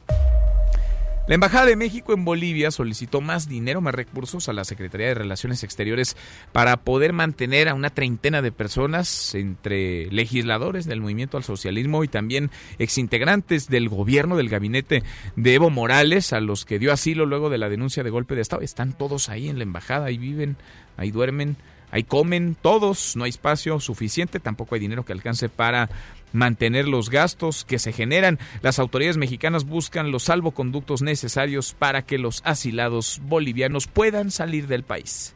[1.31, 5.13] La Embajada de México en Bolivia solicitó más dinero, más recursos a la Secretaría de
[5.13, 6.17] Relaciones Exteriores
[6.51, 12.09] para poder mantener a una treintena de personas entre legisladores del movimiento al socialismo y
[12.09, 15.03] también exintegrantes del gobierno del gabinete
[15.37, 18.41] de Evo Morales, a los que dio asilo luego de la denuncia de golpe de
[18.41, 18.61] Estado.
[18.61, 20.57] Están todos ahí en la embajada, ahí viven,
[20.97, 21.55] ahí duermen,
[21.91, 25.89] ahí comen todos, no hay espacio suficiente, tampoco hay dinero que alcance para
[26.33, 28.39] mantener los gastos que se generan.
[28.61, 34.83] Las autoridades mexicanas buscan los salvoconductos necesarios para que los asilados bolivianos puedan salir del
[34.83, 35.35] país.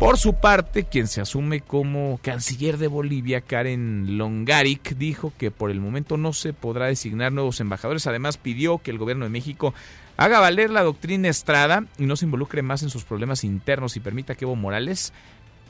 [0.00, 5.70] Por su parte, quien se asume como canciller de Bolivia, Karen Longaric, dijo que por
[5.70, 8.06] el momento no se podrá designar nuevos embajadores.
[8.06, 9.74] Además, pidió que el gobierno de México
[10.16, 14.00] haga valer la doctrina Estrada y no se involucre más en sus problemas internos y
[14.00, 15.12] permita que Evo Morales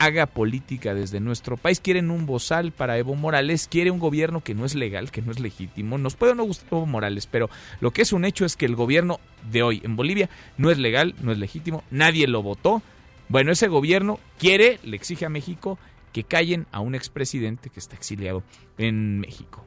[0.01, 1.79] haga política desde nuestro país.
[1.79, 5.31] Quieren un bozal para Evo Morales, quiere un gobierno que no es legal, que no
[5.31, 5.99] es legítimo.
[5.99, 8.75] Nos puede no gustar Evo Morales, pero lo que es un hecho es que el
[8.75, 9.19] gobierno
[9.51, 12.81] de hoy en Bolivia no es legal, no es legítimo, nadie lo votó.
[13.29, 15.77] Bueno, ese gobierno quiere, le exige a México
[16.13, 18.41] que callen a un expresidente que está exiliado
[18.79, 19.63] en México.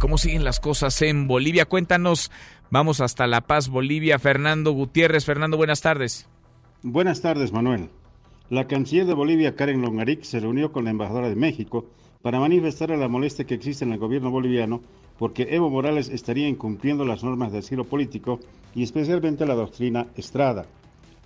[0.00, 1.66] ¿Cómo siguen las cosas en Bolivia?
[1.66, 2.30] Cuéntanos.
[2.70, 4.18] Vamos hasta La Paz, Bolivia.
[4.18, 5.24] Fernando Gutiérrez.
[5.24, 6.26] Fernando, buenas tardes.
[6.82, 7.90] Buenas tardes, Manuel.
[8.50, 11.84] La canciller de Bolivia, Karen Longaric, se reunió con la embajadora de México
[12.22, 14.80] para manifestar la molestia que existe en el gobierno boliviano
[15.18, 18.40] porque Evo Morales estaría incumpliendo las normas de asilo político
[18.74, 20.64] y especialmente la doctrina Estrada.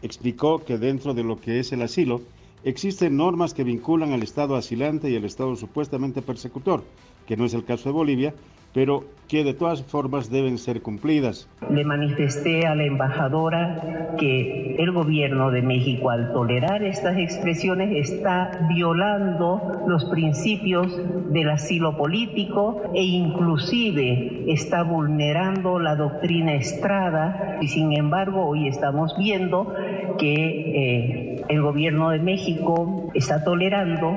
[0.02, 2.22] Explicó que dentro de lo que es el asilo
[2.64, 6.82] existen normas que vinculan al Estado asilante y al Estado supuestamente persecutor,
[7.28, 8.34] que no es el caso de Bolivia,
[8.72, 11.48] pero que de todas formas deben ser cumplidas.
[11.70, 18.68] Le manifesté a la embajadora que el gobierno de México al tolerar estas expresiones está
[18.74, 20.86] violando los principios
[21.32, 29.16] del asilo político e inclusive está vulnerando la doctrina Estrada y sin embargo hoy estamos
[29.16, 29.74] viendo
[30.18, 34.14] que eh, el gobierno de México está tolerando,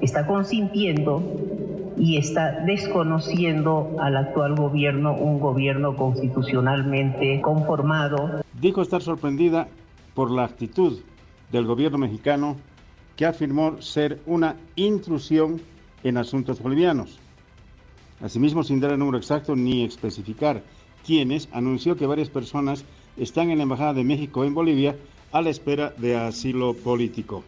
[0.00, 1.22] está consintiendo
[1.96, 8.42] y está desconociendo al actual gobierno, un gobierno constitucionalmente conformado.
[8.60, 9.68] Dijo estar sorprendida
[10.14, 11.00] por la actitud
[11.50, 12.56] del gobierno mexicano
[13.16, 15.60] que afirmó ser una intrusión
[16.02, 17.18] en asuntos bolivianos.
[18.22, 20.62] Asimismo, sin dar el número exacto ni especificar
[21.04, 22.84] quiénes, anunció que varias personas
[23.16, 24.96] están en la Embajada de México en Bolivia
[25.32, 27.44] a la espera de asilo político.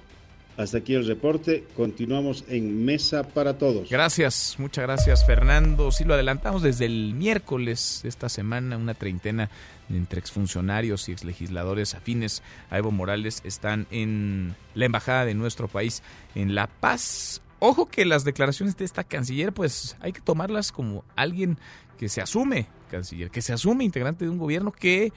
[0.56, 1.64] Hasta aquí el reporte.
[1.76, 3.90] Continuamos en Mesa para Todos.
[3.90, 5.90] Gracias, muchas gracias Fernando.
[5.90, 9.50] Sí, lo adelantamos desde el miércoles de esta semana, una treintena
[9.90, 16.02] entre exfuncionarios y exlegisladores afines a Evo Morales están en la embajada de nuestro país
[16.34, 17.42] en La Paz.
[17.58, 21.58] Ojo que las declaraciones de esta canciller, pues hay que tomarlas como alguien
[21.98, 25.12] que se asume canciller, que se asume integrante de un gobierno que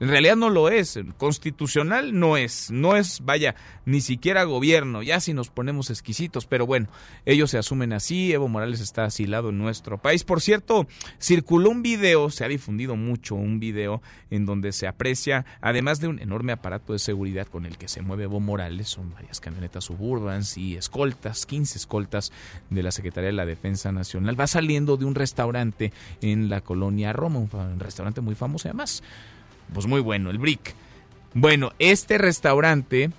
[0.00, 5.20] en realidad no lo es, constitucional no es, no es, vaya, ni siquiera gobierno, ya
[5.20, 6.88] si nos ponemos exquisitos, pero bueno,
[7.24, 10.24] ellos se asumen así, Evo Morales está asilado en nuestro país.
[10.24, 10.88] Por cierto,
[11.20, 16.08] circuló un video, se ha difundido mucho un video en donde se aprecia, además de
[16.08, 19.84] un enorme aparato de seguridad con el que se mueve Evo Morales, son varias camionetas
[19.84, 22.32] suburbans y escoltas, 15 escoltas
[22.70, 27.12] de la Secretaría de la Defensa Nacional, va saliendo de un restaurante en la colonia
[27.12, 29.02] Roma, un restaurante muy famoso además
[29.72, 30.74] pues muy bueno, el Brick.
[31.34, 33.10] Bueno, este restaurante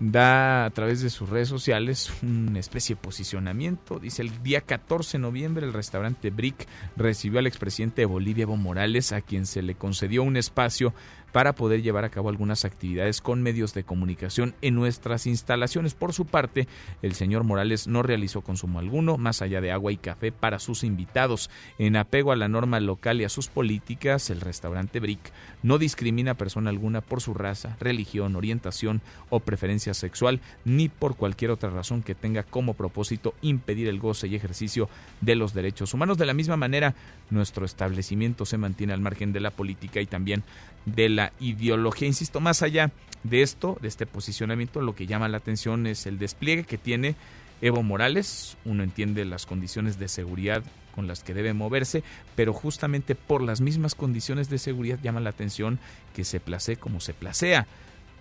[0.00, 3.98] da a través de sus redes sociales una especie de posicionamiento.
[3.98, 8.56] Dice el día 14 de noviembre el restaurante Brick recibió al expresidente de Bolivia, Evo
[8.56, 10.94] Morales, a quien se le concedió un espacio
[11.32, 15.94] para poder llevar a cabo algunas actividades con medios de comunicación en nuestras instalaciones.
[15.94, 16.68] Por su parte,
[17.02, 20.84] el señor Morales no realizó consumo alguno, más allá de agua y café, para sus
[20.84, 21.50] invitados.
[21.78, 26.32] En apego a la norma local y a sus políticas, el restaurante Brick no discrimina
[26.32, 29.00] a persona alguna por su raza, religión, orientación
[29.30, 34.28] o preferencia sexual, ni por cualquier otra razón que tenga como propósito impedir el goce
[34.28, 34.88] y ejercicio
[35.20, 36.18] de los derechos humanos.
[36.18, 36.94] De la misma manera,
[37.30, 40.44] nuestro establecimiento se mantiene al margen de la política y también
[40.84, 42.08] de la ideología.
[42.08, 42.90] Insisto, más allá
[43.22, 47.16] de esto, de este posicionamiento, lo que llama la atención es el despliegue que tiene
[47.60, 48.56] Evo Morales.
[48.64, 50.62] Uno entiende las condiciones de seguridad
[50.94, 52.02] con las que debe moverse,
[52.34, 55.78] pero justamente por las mismas condiciones de seguridad llama la atención
[56.14, 57.66] que se place como se placea.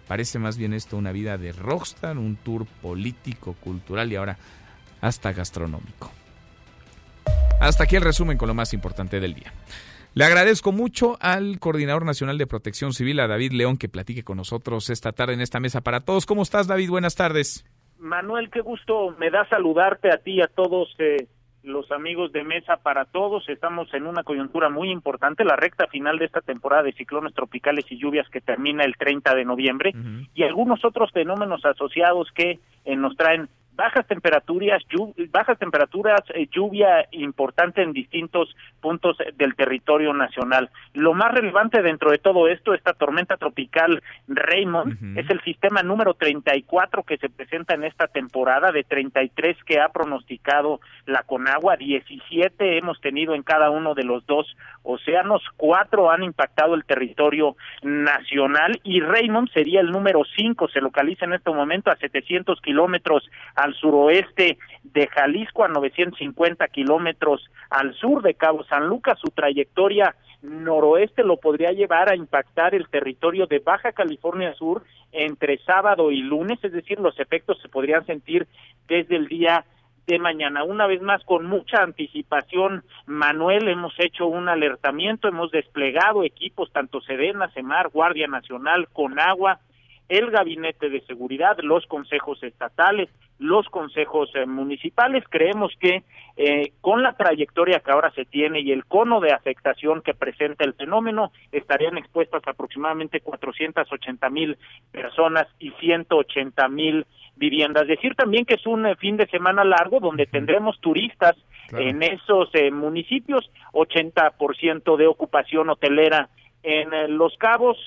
[0.07, 4.37] Parece más bien esto una vida de rockstar, un tour político, cultural y ahora
[5.01, 6.11] hasta gastronómico.
[7.59, 9.51] Hasta aquí el resumen con lo más importante del día.
[10.17, 14.37] Le agradezco mucho al Coordinador Nacional de Protección Civil, a David León, que platique con
[14.37, 16.25] nosotros esta tarde en esta mesa para todos.
[16.25, 16.89] ¿Cómo estás, David?
[16.89, 17.63] Buenas tardes.
[17.99, 21.27] Manuel, qué gusto me da saludarte a ti y a todos eh,
[21.61, 23.47] los amigos de Mesa para Todos.
[23.47, 27.85] Estamos en una coyuntura muy importante, la recta final de esta temporada de ciclones tropicales
[27.91, 29.93] y lluvias que termina el 30 de noviembre
[30.33, 34.83] y algunos otros fenómenos asociados que eh, nos traen bajas temperaturas,
[35.29, 40.69] bajas temperaturas, eh, lluvia importante en distintos puntos del territorio nacional.
[40.93, 46.15] Lo más relevante dentro de todo esto, esta tormenta tropical Raymond, es el sistema número
[46.15, 52.77] 34 que se presenta en esta temporada, de 33 que ha pronosticado la Conagua, 17
[52.77, 54.47] hemos tenido en cada uno de los dos
[54.83, 61.25] océanos, cuatro han impactado el territorio nacional y Raymond sería el número 5, se localiza
[61.25, 63.29] en este momento a 700 kilómetros
[63.67, 69.19] al suroeste de Jalisco, a 950 kilómetros al sur de Cabo San Lucas.
[69.19, 75.57] Su trayectoria noroeste lo podría llevar a impactar el territorio de Baja California Sur entre
[75.59, 78.47] sábado y lunes, es decir, los efectos se podrían sentir
[78.87, 79.65] desde el día
[80.05, 80.63] de mañana.
[80.63, 87.01] Una vez más, con mucha anticipación, Manuel, hemos hecho un alertamiento, hemos desplegado equipos, tanto
[87.01, 89.59] Sedena, Semar, Guardia Nacional, Conagua,
[90.09, 95.23] el Gabinete de Seguridad, los consejos estatales, los consejos eh, municipales.
[95.29, 96.03] Creemos que
[96.37, 100.63] eh, con la trayectoria que ahora se tiene y el cono de afectación que presenta
[100.63, 104.57] el fenómeno, estarían expuestas aproximadamente 480 mil
[104.91, 107.05] personas y 180 mil
[107.35, 107.87] viviendas.
[107.87, 111.35] Decir también que es un eh, fin de semana largo donde tendremos turistas
[111.77, 116.29] en esos municipios, 80% de ocupación hotelera
[116.63, 117.77] en Los Cabos,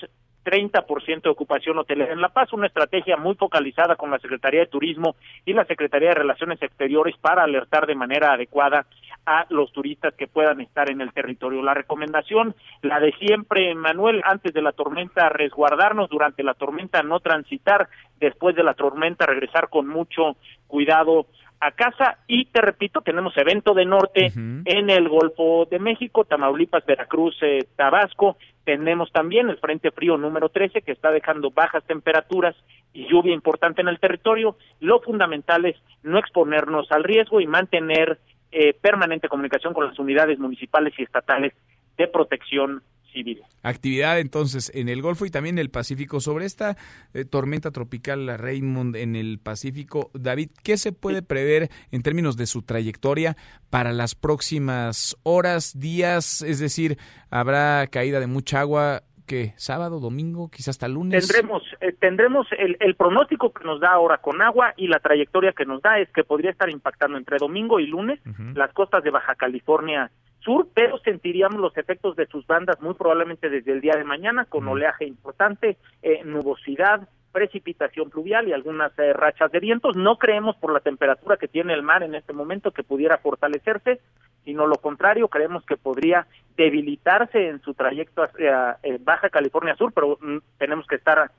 [0.43, 4.67] 30% de ocupación hotelera en La Paz, una estrategia muy focalizada con la Secretaría de
[4.67, 5.15] Turismo
[5.45, 8.85] y la Secretaría de Relaciones Exteriores para alertar de manera adecuada
[9.25, 11.61] a los turistas que puedan estar en el territorio.
[11.61, 17.19] La recomendación, la de siempre, Manuel, antes de la tormenta, resguardarnos durante la tormenta, no
[17.19, 17.87] transitar,
[18.19, 20.37] después de la tormenta, regresar con mucho
[20.67, 21.27] cuidado
[21.61, 26.85] a casa y te repito, tenemos evento de norte en el Golfo de México, Tamaulipas,
[26.87, 32.55] Veracruz, eh, Tabasco, tenemos también el Frente Frío número 13 que está dejando bajas temperaturas
[32.93, 34.57] y lluvia importante en el territorio.
[34.79, 38.19] Lo fundamental es no exponernos al riesgo y mantener
[38.51, 41.53] eh, permanente comunicación con las unidades municipales y estatales
[41.97, 42.81] de protección
[43.11, 43.41] civil.
[43.63, 46.19] Actividad entonces en el Golfo y también en el Pacífico.
[46.19, 46.77] Sobre esta
[47.13, 52.37] eh, tormenta tropical la Raymond en el Pacífico, David, ¿qué se puede prever en términos
[52.37, 53.37] de su trayectoria
[53.69, 56.41] para las próximas horas, días?
[56.41, 56.97] Es decir,
[57.29, 59.03] ¿habrá caída de mucha agua?
[59.31, 61.25] que sábado, domingo, quizás hasta lunes.
[61.25, 65.53] Tendremos, eh, tendremos el, el, pronóstico que nos da ahora con agua y la trayectoria
[65.53, 68.19] que nos da es que podría estar impactando entre domingo y lunes
[68.55, 73.49] las costas de Baja California sur, pero sentiríamos los efectos de sus bandas muy probablemente
[73.49, 79.13] desde el día de mañana con oleaje importante, eh, nubosidad, precipitación pluvial y algunas eh,
[79.13, 79.95] rachas de vientos.
[79.95, 84.01] No creemos por la temperatura que tiene el mar en este momento que pudiera fortalecerse,
[84.43, 86.27] sino lo contrario, creemos que podría
[86.57, 91.31] debilitarse en su trayecto hacia eh, Baja California Sur, pero mm, tenemos que estar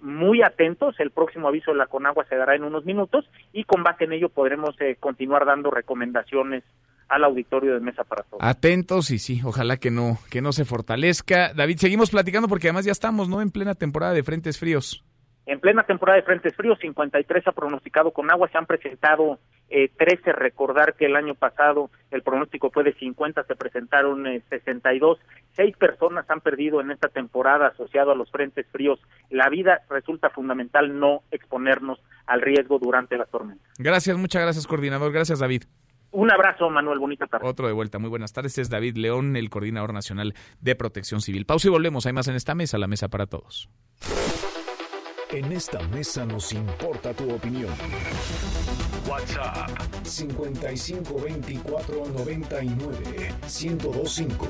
[0.00, 0.98] muy atentos.
[0.98, 4.12] El próximo aviso de la Conagua se dará en unos minutos y con base en
[4.12, 6.64] ello podremos continuar dando recomendaciones
[7.10, 8.42] al auditorio de Mesa para Todos.
[8.42, 11.52] Atentos y sí, ojalá que no, que no se fortalezca.
[11.52, 13.42] David, seguimos platicando porque además ya estamos, ¿no?
[13.42, 15.04] En plena temporada de frentes fríos.
[15.46, 19.90] En plena temporada de frentes fríos, 53 ha pronosticado con agua, se han presentado eh,
[19.98, 25.18] 13, recordar que el año pasado el pronóstico fue de 50, se presentaron eh, 62,
[25.56, 29.00] seis personas han perdido en esta temporada asociado a los frentes fríos.
[29.28, 33.64] La vida resulta fundamental no exponernos al riesgo durante la tormenta.
[33.78, 35.64] Gracias, muchas gracias coordinador, gracias David.
[36.12, 36.98] Un abrazo, Manuel.
[36.98, 37.46] Bonita tarde.
[37.46, 37.98] Otro de vuelta.
[37.98, 38.58] Muy buenas tardes.
[38.58, 41.46] Es David León, el coordinador nacional de protección civil.
[41.46, 42.06] Pausa y volvemos.
[42.06, 43.68] Hay más en esta mesa, la mesa para todos.
[45.32, 47.72] En esta mesa nos importa tu opinión.
[49.08, 49.70] WhatsApp
[50.02, 54.48] 5524 99 1025.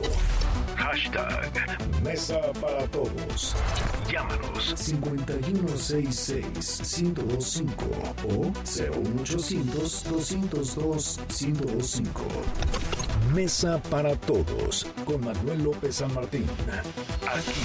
[0.76, 1.50] Hashtag
[2.02, 3.54] Mesa para Todos.
[4.10, 7.84] Llámanos 5166 1025
[8.30, 12.22] o 01800 202 1025.
[13.34, 16.46] Mesa para Todos con Manuel López San Martín.
[17.28, 17.60] Aquí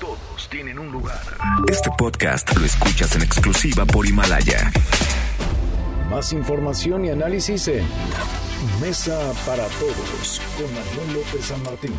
[0.00, 1.20] todos tienen un lugar.
[1.68, 4.72] Este podcast lo escuchas en exclusiva por Himalaya.
[6.10, 7.84] Más información y análisis en
[8.80, 11.94] Mesa para Todos con Manuel López San Martín.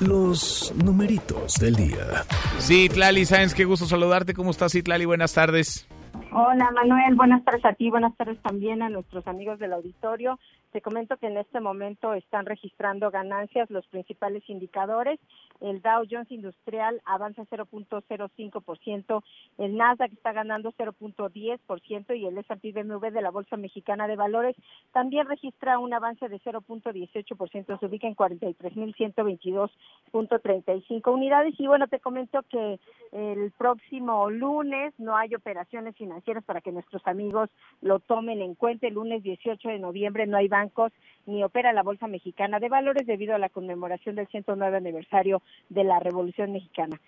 [0.00, 2.24] Los numeritos del día.
[2.58, 4.34] Sí, Tlali Sáenz, qué gusto saludarte.
[4.34, 5.04] ¿Cómo estás, Tlali?
[5.04, 5.86] Buenas tardes.
[6.32, 10.38] Hola Manuel, buenas tardes a ti, buenas tardes también a nuestros amigos del auditorio.
[10.72, 15.18] Te comento que en este momento están registrando ganancias los principales indicadores.
[15.60, 19.22] El Dow Jones Industrial avanza 0.05%,
[19.58, 24.56] el Nasdaq está ganando 0.10% y el S&P BMW de la Bolsa Mexicana de Valores
[24.92, 31.54] también registra un avance de 0.18%, se ubica en 43.122.35 unidades.
[31.58, 32.80] Y bueno, te comento que
[33.12, 37.50] el próximo lunes no hay operaciones financieras para que nuestros amigos
[37.82, 38.86] lo tomen en cuenta.
[38.86, 40.92] El lunes 18 de noviembre no hay bancos
[41.26, 45.84] ni opera la Bolsa Mexicana de Valores debido a la conmemoración del 109 aniversario de
[45.84, 47.00] la Revolución Mexicana.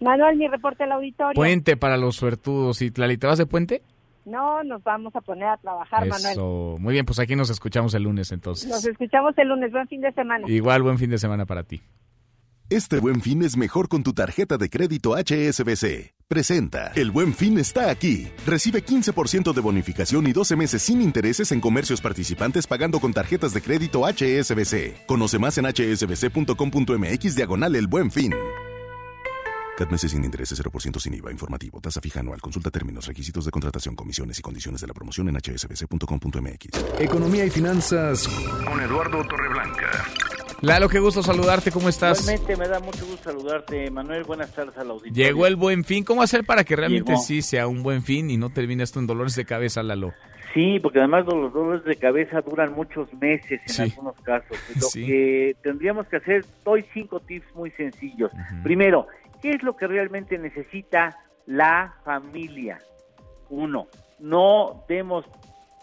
[0.00, 1.34] Manuel, mi reporte al auditorio.
[1.34, 2.82] Puente para los suertudos.
[2.82, 3.82] ¿Y Tlali, te vas de puente?
[4.24, 6.76] No, nos vamos a poner a trabajar, Eso.
[6.80, 8.68] Muy bien, pues aquí nos escuchamos el lunes entonces.
[8.68, 9.70] Nos escuchamos el lunes.
[9.70, 10.48] Buen fin de semana.
[10.50, 11.80] Igual, buen fin de semana para ti.
[12.68, 16.12] Este buen fin es mejor con tu tarjeta de crédito HSBC.
[16.26, 18.26] presenta El Buen Fin está aquí.
[18.44, 23.54] Recibe 15% de bonificación y 12 meses sin intereses en comercios participantes pagando con tarjetas
[23.54, 25.06] de crédito HSBC.
[25.06, 28.34] Conoce más en hsbc.com.mx diagonal El Buen Fin.
[29.76, 31.30] CAT meses sin intereses 0% sin IVA.
[31.30, 31.80] Informativo.
[31.80, 32.40] Tasa fija anual.
[32.40, 36.98] Consulta términos, requisitos de contratación, comisiones y condiciones de la promoción en hsbc.com.mx.
[36.98, 38.26] Economía y finanzas
[38.66, 40.04] con Eduardo Torreblanca.
[40.62, 42.22] Lalo, qué gusto saludarte, ¿cómo estás?
[42.22, 44.24] Igualmente, me da mucho gusto saludarte, Manuel.
[44.24, 45.24] Buenas tardes al auditorio.
[45.24, 46.02] Llegó el buen fin.
[46.02, 49.06] ¿Cómo hacer para que realmente sí sea un buen fin y no termine esto en
[49.06, 50.14] dolores de cabeza, Lalo?
[50.54, 54.56] Sí, porque además los dolores de cabeza duran muchos meses en algunos casos.
[54.80, 58.32] Lo que tendríamos que hacer, doy cinco tips muy sencillos.
[58.62, 59.06] Primero,
[59.42, 62.78] ¿qué es lo que realmente necesita la familia?
[63.50, 63.88] Uno,
[64.18, 65.26] no demos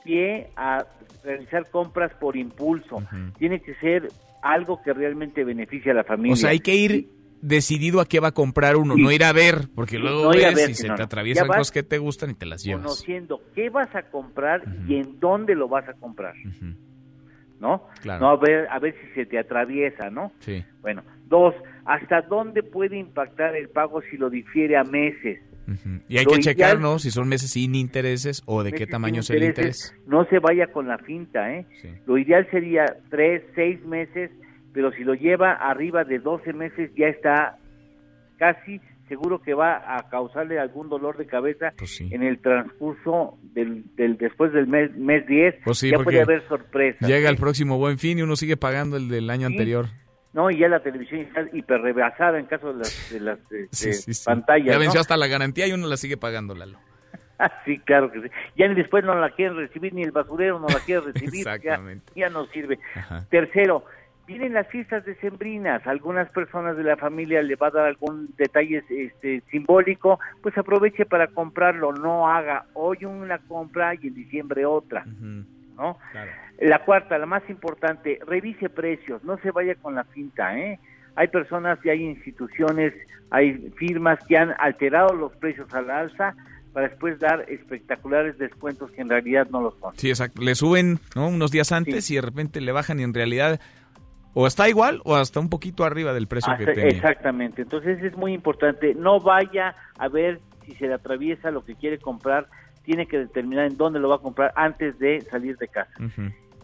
[0.04, 0.84] pie a
[1.24, 3.04] realizar compras por impulso.
[3.38, 4.10] Tiene que ser
[4.44, 6.34] algo que realmente beneficie a la familia.
[6.34, 7.10] O sea, hay que ir
[7.42, 10.74] decidido a qué va a comprar uno, no ir a ver, porque luego ves y
[10.76, 12.84] se te atraviesan cosas que te gustan y te las llevas.
[12.84, 16.36] Conociendo qué vas a comprar y en dónde lo vas a comprar.
[17.60, 17.88] ¿No?
[18.06, 20.34] No a ver, a ver si se te atraviesa, ¿no?
[20.40, 20.64] Sí.
[20.82, 25.40] Bueno, dos, ¿hasta dónde puede impactar el pago si lo difiere a meses?
[26.08, 27.00] Y hay que checar, ¿no?
[27.00, 29.96] Si son meses sin intereses o de qué tamaño es el interés.
[30.06, 31.66] No se vaya con la finta, ¿eh?
[32.06, 34.32] Lo ideal sería tres, seis meses,
[34.74, 37.58] pero si lo lleva arriba de 12 meses ya está
[38.38, 43.84] casi seguro que va a causarle algún dolor de cabeza Pues en el transcurso del,
[43.96, 45.56] del después del mes, mes 10.
[45.64, 47.08] Pues sí, ya puede haber sorpresas.
[47.08, 49.88] Llega el próximo buen fin y uno sigue pagando el del año anterior.
[50.34, 53.88] No, y ya la televisión está hiperrebasada en caso de las, de las de- Sí,
[53.88, 54.26] de sí, sí.
[54.26, 54.68] pantallas.
[54.68, 54.80] Ya ¿no?
[54.80, 56.78] venció hasta la garantía y uno la sigue pagando, Lalo.
[57.66, 58.28] sí, claro que sí.
[58.58, 61.46] Ya ni después no la quieren recibir, ni el basurero no la quiere recibir.
[61.46, 62.12] ya, Exactamente.
[62.16, 62.80] ya no sirve.
[62.96, 63.26] Ajá.
[63.30, 63.86] Tercero,
[64.26, 65.86] vienen las fiestas decembrinas.
[65.86, 71.06] Algunas personas de la familia le va a dar algún detalle este, simbólico, pues aproveche
[71.06, 71.92] para comprarlo.
[71.94, 75.06] No haga hoy una compra y en diciembre otra.
[75.76, 75.98] ¿No?
[76.60, 80.80] La cuarta, la más importante, revise precios, no se vaya con la finta, ¿eh?
[81.16, 82.94] Hay personas y hay instituciones,
[83.30, 86.36] hay firmas que han alterado los precios a la alza
[86.74, 89.96] para después dar espectaculares descuentos que en realidad no los son.
[89.96, 90.42] Sí, exacto.
[90.42, 91.28] Le suben ¿no?
[91.28, 93.60] unos días antes y de repente le bajan y en realidad
[94.34, 96.88] o está igual o hasta un poquito arriba del precio que tenía.
[96.88, 101.76] Exactamente, entonces es muy importante, no vaya a ver si se le atraviesa lo que
[101.76, 102.48] quiere comprar,
[102.84, 105.92] tiene que determinar en dónde lo va a comprar antes de salir de casa.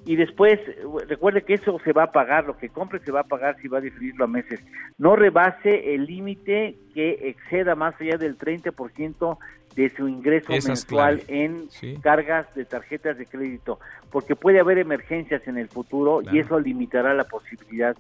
[0.06, 0.60] Y después,
[1.08, 3.68] recuerde que eso se va a pagar, lo que compre se va a pagar si
[3.68, 4.60] va a diferirlo a meses.
[4.98, 9.38] No rebase el límite que exceda más allá del 30%
[9.76, 11.98] de su ingreso Esa mensual en Sí.
[12.02, 13.80] cargas de tarjetas de crédito,
[14.12, 16.36] porque puede haber emergencias en el futuro Claro.
[16.36, 17.96] y eso limitará la posibilidad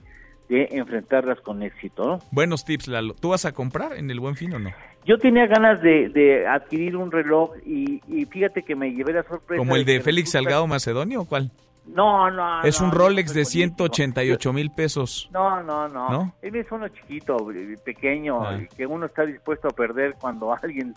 [0.50, 2.20] de enfrentarlas con éxito, ¿no?
[2.32, 3.14] Buenos tips, Lalo.
[3.14, 4.72] ¿Tú vas a comprar en el buen fin o no?
[5.06, 9.24] Yo tenía ganas de, de adquirir un reloj y, y fíjate que me llevé la
[9.24, 9.58] sorpresa.
[9.60, 11.52] ¿Como el de Félix Salgado Macedonio o cuál?
[11.88, 12.62] No, no.
[12.64, 15.30] es no, un Rolex de 188 mil pesos.
[15.32, 16.10] No, no, no.
[16.10, 16.36] ¿No?
[16.42, 17.38] Él es uno chiquito,
[17.84, 18.60] pequeño, Ah.
[18.76, 20.94] que uno está dispuesto a perder cuando alguien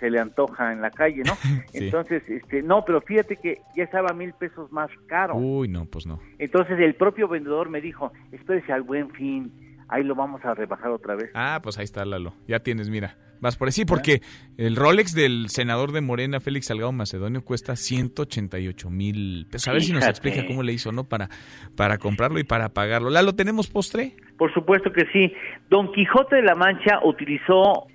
[0.00, 1.34] se le antoja en la calle, ¿no?
[1.72, 1.84] Sí.
[1.86, 5.36] Entonces, este, no, pero fíjate que ya estaba mil pesos más caro.
[5.36, 6.20] Uy, no, pues no.
[6.38, 9.52] Entonces el propio vendedor me dijo, espérese al buen fin,
[9.88, 11.30] ahí lo vamos a rebajar otra vez.
[11.34, 12.34] Ah, pues ahí está, Lalo.
[12.46, 13.16] Ya tienes, mira.
[13.40, 13.72] Vas por ahí.
[13.72, 14.22] Sí, porque
[14.56, 19.68] el Rolex del senador de Morena, Félix Salgado Macedonio, cuesta 188 mil pesos.
[19.68, 21.04] A ver si nos explica cómo le hizo, ¿no?
[21.04, 21.28] Para,
[21.76, 23.10] para comprarlo y para pagarlo.
[23.10, 24.16] Lalo, ¿tenemos postre?
[24.38, 25.32] Por supuesto que sí.
[25.68, 27.86] Don Quijote de la Mancha utilizó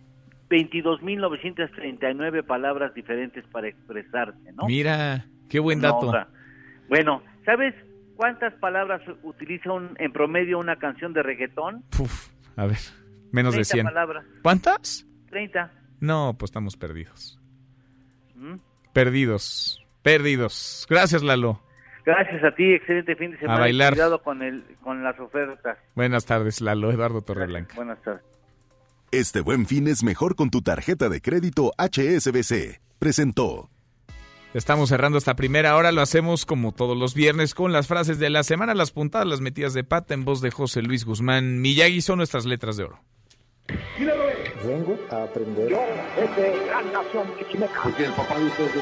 [0.51, 4.65] 22.939 palabras diferentes para expresarse, ¿no?
[4.67, 6.11] Mira, qué buen dato.
[6.89, 7.73] Bueno, ¿sabes
[8.15, 11.83] cuántas palabras utiliza un- en promedio una canción de reggaetón?
[11.99, 12.77] Uf, a ver,
[13.31, 13.85] menos de 30 100.
[13.85, 14.25] palabras.
[14.41, 15.07] ¿Cuántas?
[15.29, 15.71] 30.
[15.99, 17.39] No, pues estamos perdidos.
[18.35, 18.55] ¿Mm?
[18.93, 19.85] Perdidos.
[20.01, 20.85] Perdidos.
[20.89, 21.61] Gracias, Lalo.
[22.03, 23.59] Gracias a ti, excelente fin de semana.
[23.59, 23.93] y bailar.
[23.93, 25.77] Cuidado con, el, con las ofertas.
[25.95, 26.91] Buenas tardes, Lalo.
[26.91, 27.75] Eduardo Torreblanca.
[27.75, 28.23] Buenas tardes.
[29.13, 32.79] Este buen fin es mejor con tu tarjeta de crédito HSBC.
[32.97, 33.69] Presentó.
[34.53, 38.29] Estamos cerrando esta primera hora, lo hacemos como todos los viernes con las frases de
[38.29, 41.59] la semana, las puntadas, las metidas de pata en voz de José Luis Guzmán.
[41.59, 43.03] Miyagi son nuestras letras de oro.
[44.65, 45.73] Vengo a aprender.
[46.17, 47.81] Es de gran nación chichimeca.
[47.83, 48.81] Porque el papá de ustedes de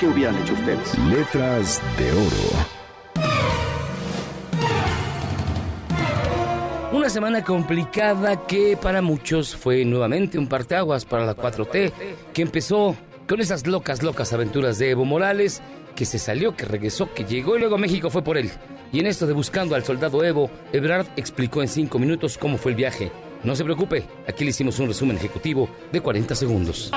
[0.00, 0.98] ¿qué hubieran hecho ustedes?
[0.98, 2.79] Letras de oro.
[7.00, 11.92] Una semana complicada que para muchos fue nuevamente un parteaguas para la 4T,
[12.34, 12.94] que empezó
[13.26, 15.62] con esas locas, locas aventuras de Evo Morales,
[15.96, 18.50] que se salió, que regresó, que llegó y luego México fue por él.
[18.92, 22.72] Y en esto de buscando al soldado Evo, Ebrard explicó en cinco minutos cómo fue
[22.72, 23.10] el viaje.
[23.44, 26.90] No se preocupe, aquí le hicimos un resumen ejecutivo de 40 segundos.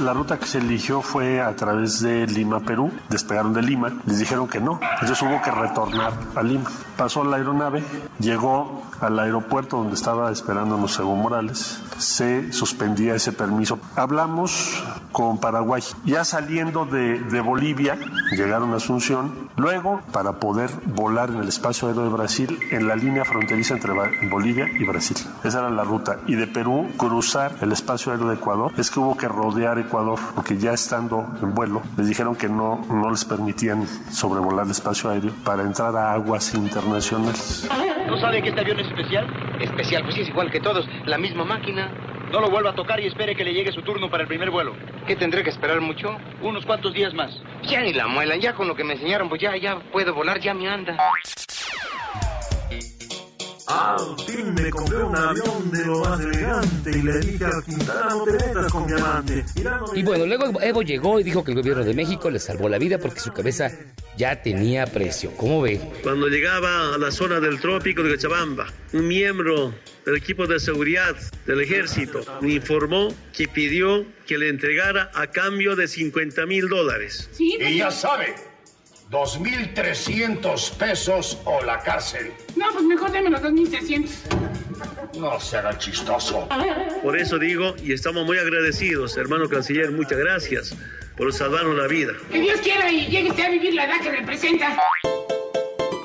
[0.00, 2.90] La ruta que se eligió fue a través de Lima, Perú.
[3.08, 4.80] Despegaron de Lima, les dijeron que no.
[5.00, 6.70] Entonces hubo que retornar a Lima.
[6.96, 7.84] Pasó la aeronave,
[8.18, 11.82] llegó al aeropuerto donde estaba esperándonos Evo Morales.
[11.98, 13.78] Se suspendía ese permiso.
[13.96, 15.82] Hablamos con Paraguay.
[16.04, 17.98] Ya saliendo de, de Bolivia,
[18.30, 19.50] llegaron a Asunción.
[19.56, 23.92] Luego, para poder volar en el espacio aéreo de Brasil, en la línea fronteriza entre
[24.28, 25.16] Bolivia y Brasil.
[25.44, 26.18] Esa era la ruta.
[26.26, 28.72] Y de Perú, cruzar el espacio aéreo de Ecuador.
[28.78, 32.84] Es que hubo que rodear Ecuador, porque ya estando en vuelo, les dijeron que no,
[32.88, 37.68] no les permitían sobrevolar el espacio aéreo para entrar a aguas internacionales.
[38.06, 39.26] ¿No sabe que este avión es especial?
[39.60, 40.86] Especial, pues sí, es igual que todos.
[41.06, 41.90] La misma máquina.
[42.30, 44.50] No lo vuelva a tocar y espere que le llegue su turno para el primer
[44.50, 44.74] vuelo.
[45.06, 46.16] ¿Qué tendré que esperar mucho?
[46.40, 47.30] Unos cuantos días más.
[47.62, 50.40] Ya ni la muelan, ya con lo que me enseñaron, pues ya, ya puedo volar,
[50.40, 50.96] ya me anda.
[53.72, 58.06] Al fin me compré un avión de lo más elegante y le dije a Quintana
[58.10, 59.44] no te metas con mi amante.
[59.56, 62.68] Mirando Y bueno, luego Evo llegó y dijo que el gobierno de México le salvó
[62.68, 63.70] la vida porque su cabeza
[64.18, 65.32] ya tenía precio.
[65.38, 65.80] ¿Cómo ve?
[66.02, 71.16] Cuando llegaba a la zona del trópico de Cochabamba, un miembro del equipo de seguridad
[71.46, 77.30] del ejército me informó que pidió que le entregara a cambio de 50 mil dólares.
[77.38, 78.34] Y ya sabe,
[79.12, 82.32] 2.300 pesos o la cárcel.
[82.56, 84.08] No, pues mejor deme los 2.600.
[85.20, 86.48] No será chistoso.
[87.02, 90.74] Por eso digo, y estamos muy agradecidos, hermano canciller, muchas gracias
[91.18, 92.14] por salvarnos la vida.
[92.30, 94.78] Que Dios quiera y llegue usted a vivir la edad que representa.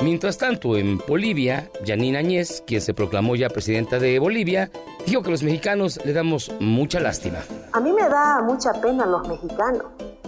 [0.02, 4.70] Mientras tanto, en Bolivia, Janine Añez, quien se proclamó ya presidenta de Bolivia,
[5.06, 7.40] dijo que los mexicanos le damos mucha lástima.
[7.72, 9.86] A mí me da mucha pena los mexicanos,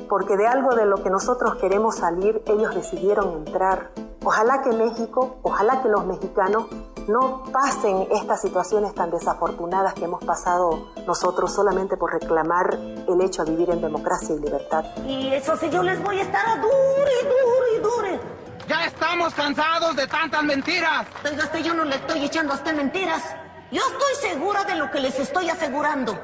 [0.10, 3.92] porque de algo de lo que nosotros queremos salir, ellos decidieron entrar.
[4.24, 6.66] Ojalá que México, ojalá que los mexicanos
[7.08, 13.46] no pasen estas situaciones tan desafortunadas que hemos pasado nosotros solamente por reclamar el hecho
[13.46, 14.84] de vivir en democracia y libertad.
[15.06, 18.20] Y eso sí, yo les voy a estar a dure, dure, dure.
[18.68, 21.08] Ya estamos cansados de tantas mentiras.
[21.24, 23.24] Oiga, usted, yo no le estoy echando a usted mentiras.
[23.72, 26.20] Yo estoy segura de lo que les estoy asegurando.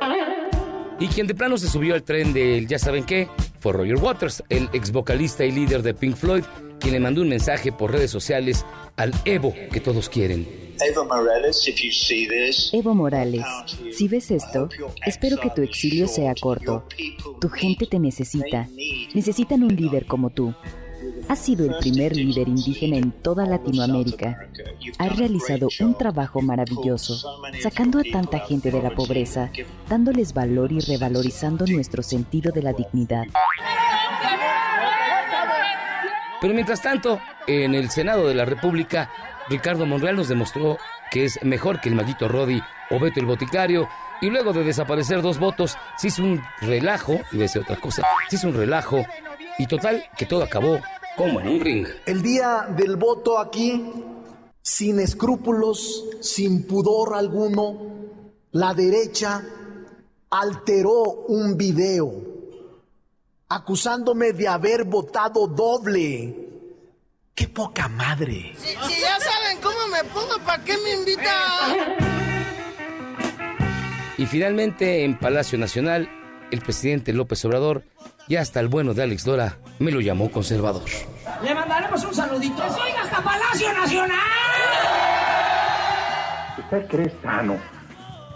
[0.99, 3.27] Y quien de plano se subió al tren del ya saben qué
[3.59, 6.43] fue Roger Waters, el ex vocalista y líder de Pink Floyd,
[6.79, 8.65] quien le mandó un mensaje por redes sociales
[8.95, 10.47] al Evo que todos quieren.
[10.87, 13.45] Evo Morales, if you see this, Evo Morales,
[13.91, 14.69] si ves esto,
[15.05, 16.85] espero que tu exilio sea corto.
[17.41, 18.69] Tu gente te necesita.
[19.13, 20.53] Necesitan un líder como tú.
[21.27, 24.47] Has sido el primer líder indígena en toda Latinoamérica.
[24.99, 29.49] Has realizado un trabajo maravilloso, sacando a tanta gente de la pobreza,
[29.89, 33.25] dándoles valor y revalorizando nuestro sentido de la dignidad.
[36.41, 39.09] Pero mientras tanto, en el Senado de la República,
[39.49, 40.77] Ricardo Monreal nos demostró
[41.09, 42.61] que es mejor que el maldito Rodi
[42.91, 43.89] o Beto el Boticario.
[44.21, 48.35] Y luego de desaparecer dos votos, se hizo un relajo, y decir otra cosa, se
[48.35, 49.05] hizo un relajo.
[49.57, 50.79] Y total, que todo acabó
[51.15, 51.87] como en un ring.
[52.05, 53.85] El día del voto aquí,
[54.61, 57.77] sin escrúpulos, sin pudor alguno,
[58.51, 59.43] la derecha
[60.29, 62.35] alteró un video
[63.49, 66.41] acusándome de haber votado doble.
[67.33, 68.55] ¡Qué poca madre!
[68.57, 71.95] Si, si ya saben cómo me pongo, ¿para qué me invitan?
[74.17, 76.09] Y finalmente, en Palacio Nacional,
[76.51, 77.83] el presidente López Obrador,
[78.27, 80.83] ya hasta el bueno de Alex Dora, me lo llamó conservador.
[81.43, 82.63] Le mandaremos un saludito.
[82.63, 84.19] ¡Oiga hasta Palacio Nacional!
[86.57, 87.57] ¿Usted cree sano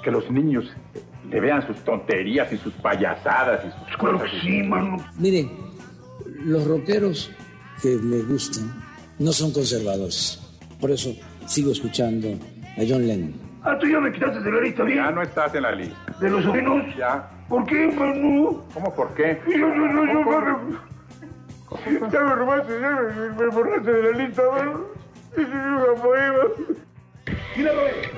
[0.03, 0.66] que los niños
[1.30, 4.32] le vean sus tonterías y sus payasadas y sus Claro cosas?
[4.32, 4.97] que sí, mano.
[5.18, 5.51] Miren,
[6.45, 7.32] los rockeros
[7.82, 8.84] que me gustan
[9.20, 10.39] no son conservadores.
[10.80, 11.14] Por eso
[11.47, 12.30] sigo escuchando
[12.78, 13.49] a John Lennon.
[13.64, 15.03] Ah, tú ya me quitaste de la lista, bien.
[15.03, 16.14] Ya no estás en la lista.
[16.20, 16.95] ¿De los buenos?
[16.95, 17.30] Ya.
[17.49, 18.64] ¿Por qué, mano?
[18.74, 19.41] ¿Cómo por qué?
[19.47, 22.10] Yo, yo, yo, yo.
[22.12, 22.89] Ya me robaste, ya
[23.38, 24.86] me, borraste de la lista, mano.
[25.36, 26.43] Es una poema.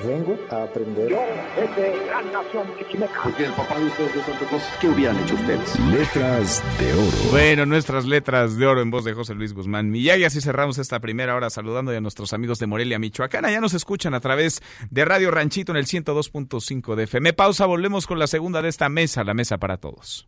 [0.05, 1.09] Vengo a aprender.
[1.09, 1.23] Yo,
[1.55, 3.21] desde Gran Nación Chichimeca.
[3.23, 5.79] Porque el papá de ustedes de Cruz, ¿qué hubieran hecho ustedes?
[5.79, 7.31] Letras de oro.
[7.31, 10.19] Bueno, nuestras letras de oro en voz de José Luis Guzmán Millán.
[10.19, 13.45] Y así cerramos esta primera hora saludando a nuestros amigos de Morelia, Michoacán.
[13.45, 17.33] Ya nos escuchan a través de Radio Ranchito en el 102.5 de FM.
[17.33, 20.27] Pausa, volvemos con la segunda de esta mesa, la mesa para todos.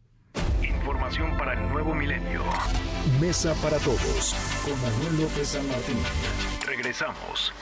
[0.62, 2.42] Información para el nuevo milenio.
[3.20, 4.36] Mesa para todos
[4.66, 5.98] con Manuel López San Martín.
[6.66, 7.54] Regresamos.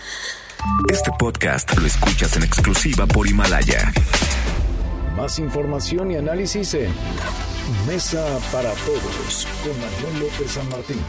[0.91, 3.91] Este podcast lo escuchas en exclusiva por Himalaya.
[5.15, 6.91] Más información y análisis en
[7.87, 11.01] Mesa para todos con Manuel López San Martín.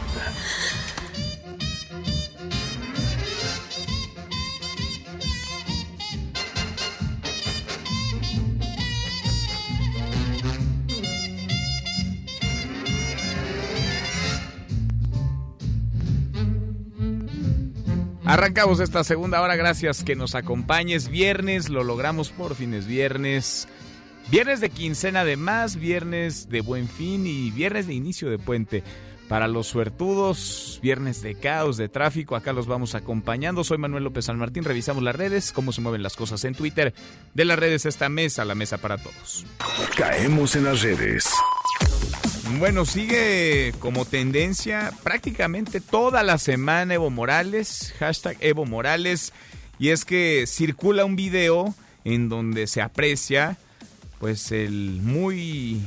[18.25, 21.09] Arrancamos esta segunda hora, gracias que nos acompañes.
[21.09, 23.67] Viernes, lo logramos por fines viernes.
[24.31, 28.83] Viernes de quincena de más, viernes de buen fin y viernes de inicio de puente.
[29.27, 33.63] Para los suertudos, viernes de caos, de tráfico, acá los vamos acompañando.
[33.65, 36.93] Soy Manuel López San Martín, revisamos las redes, cómo se mueven las cosas en Twitter.
[37.33, 39.45] De las redes esta mesa, la mesa para todos.
[39.97, 41.29] Caemos en las redes.
[42.51, 49.31] Bueno, sigue como tendencia prácticamente toda la semana Evo Morales, hashtag Evo Morales,
[49.79, 51.73] y es que circula un video
[52.03, 53.57] en donde se aprecia
[54.19, 55.81] pues el muy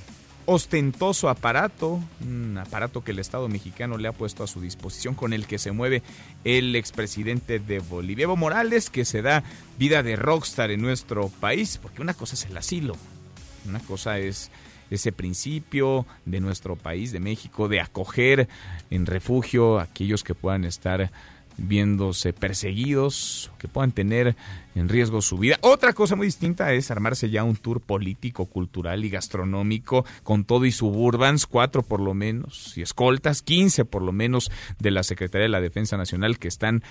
[0.46, 5.34] ostentoso aparato, un aparato que el Estado mexicano le ha puesto a su disposición con
[5.34, 6.02] el que se mueve
[6.44, 9.44] el expresidente de Bolivia, Evo Morales, que se da
[9.78, 12.96] vida de rockstar en nuestro país, porque una cosa es el asilo,
[13.66, 14.50] una cosa es
[14.91, 18.49] ese principio de nuestro país, de México, de acoger
[18.91, 21.11] en refugio a aquellos que puedan estar
[21.59, 24.37] viéndose perseguidos, que puedan tener
[24.74, 25.59] en riesgo su vida.
[25.62, 30.66] Otra cosa muy distinta es armarse ya un tour político, cultural y gastronómico con todo
[30.66, 35.45] y suburbans, cuatro por lo menos, y escoltas, quince por lo menos de la Secretaría
[35.45, 36.82] de la Defensa Nacional que están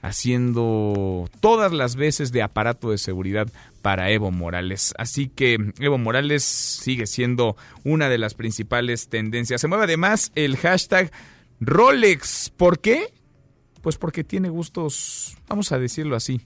[0.00, 3.48] haciendo todas las veces de aparato de seguridad
[3.84, 4.94] para Evo Morales.
[4.96, 7.54] Así que Evo Morales sigue siendo
[7.84, 9.60] una de las principales tendencias.
[9.60, 11.12] Se mueve además el hashtag
[11.60, 12.48] Rolex.
[12.56, 13.12] ¿Por qué?
[13.82, 16.40] Pues porque tiene gustos, vamos a decirlo así,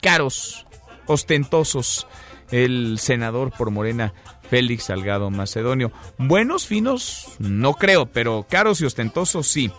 [0.00, 0.66] caros,
[1.06, 2.08] ostentosos.
[2.50, 4.12] El senador por Morena,
[4.50, 5.92] Félix Salgado Macedonio.
[6.18, 9.70] Buenos, finos, no creo, pero caros y ostentosos sí.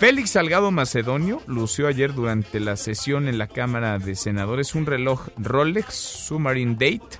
[0.00, 5.28] Félix Salgado Macedonio lució ayer durante la sesión en la Cámara de Senadores un reloj
[5.36, 7.18] Rolex Submarine Date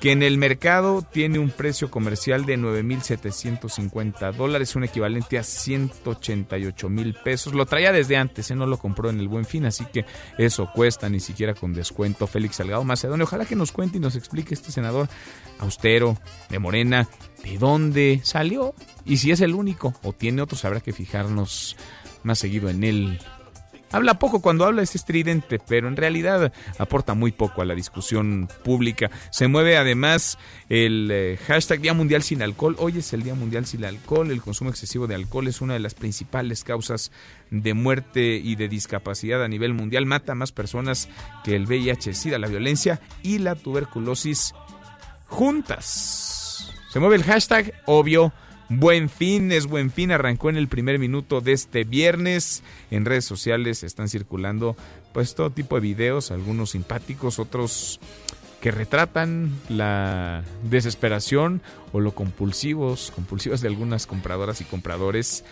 [0.00, 6.88] que en el mercado tiene un precio comercial de 9.750 dólares, un equivalente a 188
[6.88, 7.52] mil pesos.
[7.52, 8.54] Lo traía desde antes, ¿eh?
[8.54, 10.06] no lo compró en el Buen Fin, así que
[10.38, 12.26] eso cuesta ni siquiera con descuento.
[12.26, 15.08] Félix Salgado Macedonio, ojalá que nos cuente y nos explique este senador
[15.58, 16.16] austero
[16.48, 17.06] de Morena
[17.44, 18.74] de dónde salió
[19.04, 21.76] y si es el único o tiene otros, habrá que fijarnos
[22.22, 23.18] más seguido en él.
[23.92, 28.48] Habla poco cuando habla es estridente, pero en realidad aporta muy poco a la discusión
[28.62, 29.10] pública.
[29.30, 30.38] Se mueve además
[30.68, 32.76] el eh, hashtag Día Mundial sin Alcohol.
[32.78, 34.30] Hoy es el Día Mundial sin Alcohol.
[34.30, 37.10] El consumo excesivo de alcohol es una de las principales causas
[37.50, 40.06] de muerte y de discapacidad a nivel mundial.
[40.06, 41.08] Mata más personas
[41.42, 44.54] que el VIH, SIDA, la violencia y la tuberculosis
[45.26, 46.72] juntas.
[46.92, 48.32] Se mueve el hashtag, obvio
[48.72, 52.62] Buen fin, es buen fin, arrancó en el primer minuto de este viernes.
[52.92, 54.76] En redes sociales están circulando
[55.12, 57.98] pues todo tipo de videos, algunos simpáticos, otros
[58.60, 61.62] que retratan la desesperación
[61.92, 65.42] o lo compulsivos, compulsivos de algunas compradoras y compradores.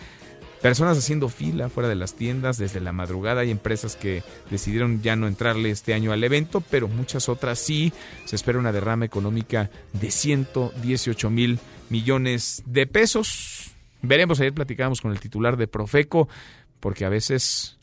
[0.61, 3.41] Personas haciendo fila fuera de las tiendas desde la madrugada.
[3.41, 7.91] Hay empresas que decidieron ya no entrarle este año al evento, pero muchas otras sí.
[8.23, 11.59] Se espera una derrama económica de 118 mil
[11.89, 13.71] millones de pesos.
[14.01, 16.29] Veremos, ayer platicábamos con el titular de Profeco,
[16.79, 17.79] porque a veces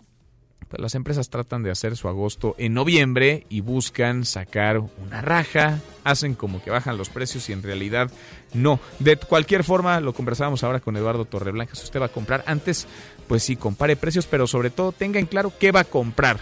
[0.68, 5.80] pues, las empresas tratan de hacer su agosto en noviembre y buscan sacar una raja,
[6.02, 8.10] hacen como que bajan los precios y en realidad
[8.52, 8.80] no.
[8.98, 12.88] De cualquier forma, lo conversábamos ahora con Eduardo Torreblanca, si usted va a comprar antes,
[13.28, 16.40] pues sí, compare precios, pero sobre todo tenga en claro qué va a comprar,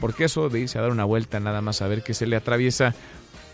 [0.00, 2.36] porque eso de irse a dar una vuelta nada más a ver qué se le
[2.36, 2.94] atraviesa,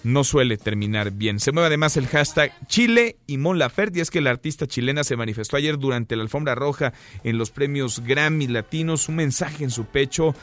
[0.04, 1.40] no suele terminar bien.
[1.40, 5.16] Se mueve además el hashtag Chile y Mon Laferte es que la artista chilena se
[5.16, 6.92] manifestó ayer durante la alfombra roja
[7.24, 10.34] en los premios Grammy Latinos, un mensaje en su pecho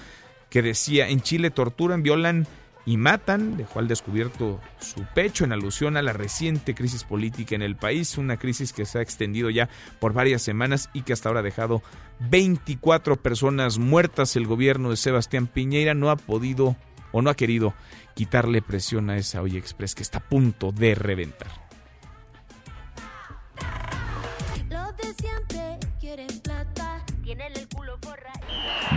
[0.49, 2.47] que decía, en Chile torturan, violan
[2.85, 7.63] y matan, dejó al descubierto su pecho en alusión a la reciente crisis política en
[7.63, 11.29] el país, una crisis que se ha extendido ya por varias semanas y que hasta
[11.29, 11.81] ahora ha dejado
[12.29, 14.35] 24 personas muertas.
[14.35, 16.75] El gobierno de Sebastián Piñeira no ha podido
[17.11, 17.73] o no ha querido
[18.15, 21.51] quitarle presión a esa Oye Express que está a punto de reventar.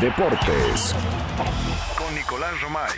[0.01, 0.95] Deportes
[1.99, 2.89] con Nicolás Romay.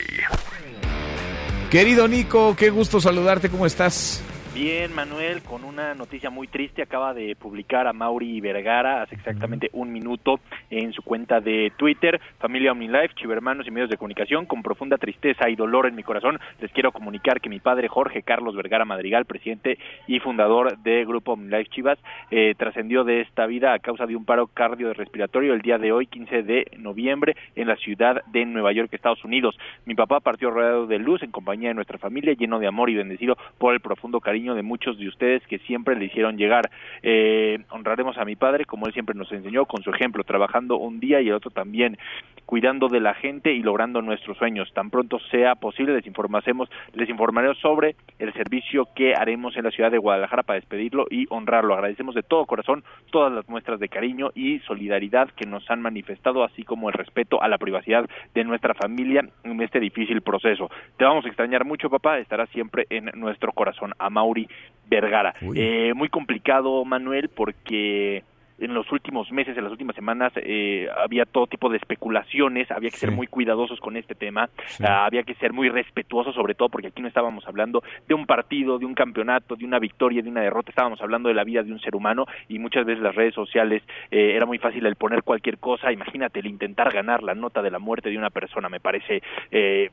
[1.70, 4.22] Querido Nico, qué gusto saludarte, ¿cómo estás?
[4.52, 9.70] Bien, Manuel, con una noticia muy triste, acaba de publicar a Mauri Vergara hace exactamente
[9.72, 10.40] un minuto
[10.70, 15.48] en su cuenta de Twitter, familia OmniLife, chivermanos y medios de comunicación, con profunda tristeza
[15.48, 19.24] y dolor en mi corazón, les quiero comunicar que mi padre Jorge Carlos Vergara Madrigal,
[19.24, 19.78] presidente
[20.08, 21.98] y fundador de Grupo OmniLife Chivas,
[22.32, 26.08] eh, trascendió de esta vida a causa de un paro cardiorrespiratorio el día de hoy,
[26.08, 29.56] 15 de noviembre, en la ciudad de Nueva York, Estados Unidos.
[29.86, 32.96] Mi papá partió rodeado de luz en compañía de nuestra familia, lleno de amor y
[32.96, 36.70] bendecido por el profundo cariño de muchos de ustedes que siempre le hicieron llegar.
[37.02, 40.98] Eh, honraremos a mi padre, como él siempre nos enseñó, con su ejemplo, trabajando un
[40.98, 41.98] día y el otro también.
[42.46, 44.72] cuidando de la gente y logrando nuestros sueños.
[44.74, 49.70] Tan pronto sea posible les informaremos, les informaremos sobre el servicio que haremos en la
[49.70, 51.74] ciudad de Guadalajara para despedirlo y honrarlo.
[51.74, 52.82] Agradecemos de todo corazón
[53.12, 57.40] todas las muestras de cariño y solidaridad que nos han manifestado, así como el respeto
[57.40, 60.70] a la privacidad de nuestra familia en este difícil proceso.
[60.96, 63.92] Te vamos a extrañar mucho, papá, estará siempre en nuestro corazón.
[63.98, 64.48] A Mauri
[64.88, 65.34] Vergara.
[65.54, 68.24] Eh, muy complicado, Manuel, porque
[68.58, 72.90] en los últimos meses, en las últimas semanas, eh, había todo tipo de especulaciones, había
[72.90, 74.50] que ser muy cuidadosos con este tema,
[74.84, 78.26] ah, había que ser muy respetuosos, sobre todo porque aquí no estábamos hablando de un
[78.26, 81.62] partido, de un campeonato, de una victoria, de una derrota, estábamos hablando de la vida
[81.62, 84.96] de un ser humano y muchas veces las redes sociales eh, era muy fácil el
[84.96, 88.68] poner cualquier cosa, imagínate el intentar ganar la nota de la muerte de una persona,
[88.68, 89.88] me parece eh,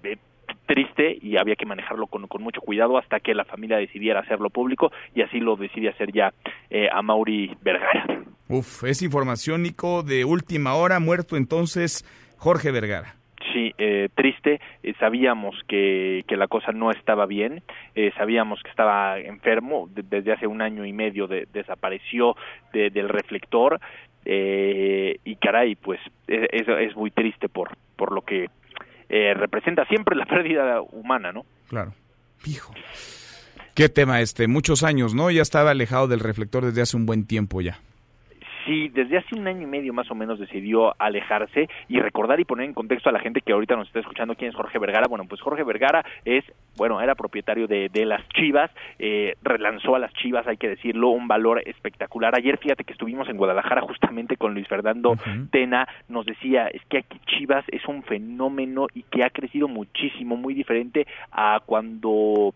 [0.65, 4.49] triste y había que manejarlo con, con, mucho cuidado hasta que la familia decidiera hacerlo
[4.49, 6.33] público y así lo decide hacer ya
[6.69, 8.05] eh, a Mauri Vergara.
[8.49, 12.05] Uf, es información, Nico, de última hora, muerto entonces
[12.37, 13.15] Jorge Vergara.
[13.53, 14.59] Sí, eh, triste.
[14.83, 17.63] Eh, sabíamos que, que, la cosa no estaba bien.
[17.95, 19.89] Eh, sabíamos que estaba enfermo.
[19.91, 22.35] desde hace un año y medio de, desapareció
[22.73, 23.79] del reflector.
[24.25, 28.49] Eh, y caray, pues es, es muy triste por, por lo que
[29.09, 31.45] eh, representa siempre la pérdida humana, ¿no?
[31.69, 31.93] Claro.
[32.45, 32.73] Hijo.
[33.73, 35.29] Qué tema este, muchos años, ¿no?
[35.29, 37.79] Ya estaba alejado del reflector desde hace un buen tiempo ya.
[38.67, 42.43] Sí, desde hace un año y medio más o menos decidió alejarse y recordar y
[42.43, 45.07] poner en contexto a la gente que ahorita nos está escuchando quién es Jorge Vergara.
[45.07, 46.43] Bueno, pues Jorge Vergara es,
[46.75, 51.09] bueno, era propietario de, de las Chivas, eh, relanzó a las Chivas, hay que decirlo,
[51.09, 52.35] un valor espectacular.
[52.35, 55.15] Ayer fíjate que estuvimos en Guadalajara justamente con Luis Fernando
[55.49, 60.35] Tena, nos decía, es que aquí Chivas es un fenómeno y que ha crecido muchísimo,
[60.35, 62.53] muy diferente a cuando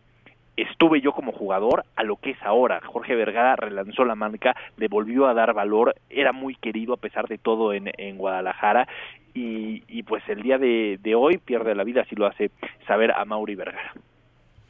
[0.61, 2.81] estuve yo como jugador a lo que es ahora.
[2.85, 7.27] Jorge Vergara relanzó la marca, le volvió a dar valor, era muy querido a pesar
[7.27, 8.87] de todo en, en Guadalajara
[9.33, 12.51] y, pues el día de, de, hoy pierde la vida, así lo hace
[12.85, 13.93] saber a Mauri Vergara.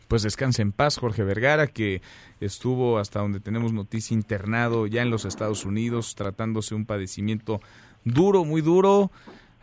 [0.08, 2.02] Pues descanse en paz Jorge Vergara, que
[2.40, 7.60] estuvo hasta donde tenemos noticia internado ya en los Estados Unidos, tratándose un padecimiento
[8.04, 9.10] duro, muy duro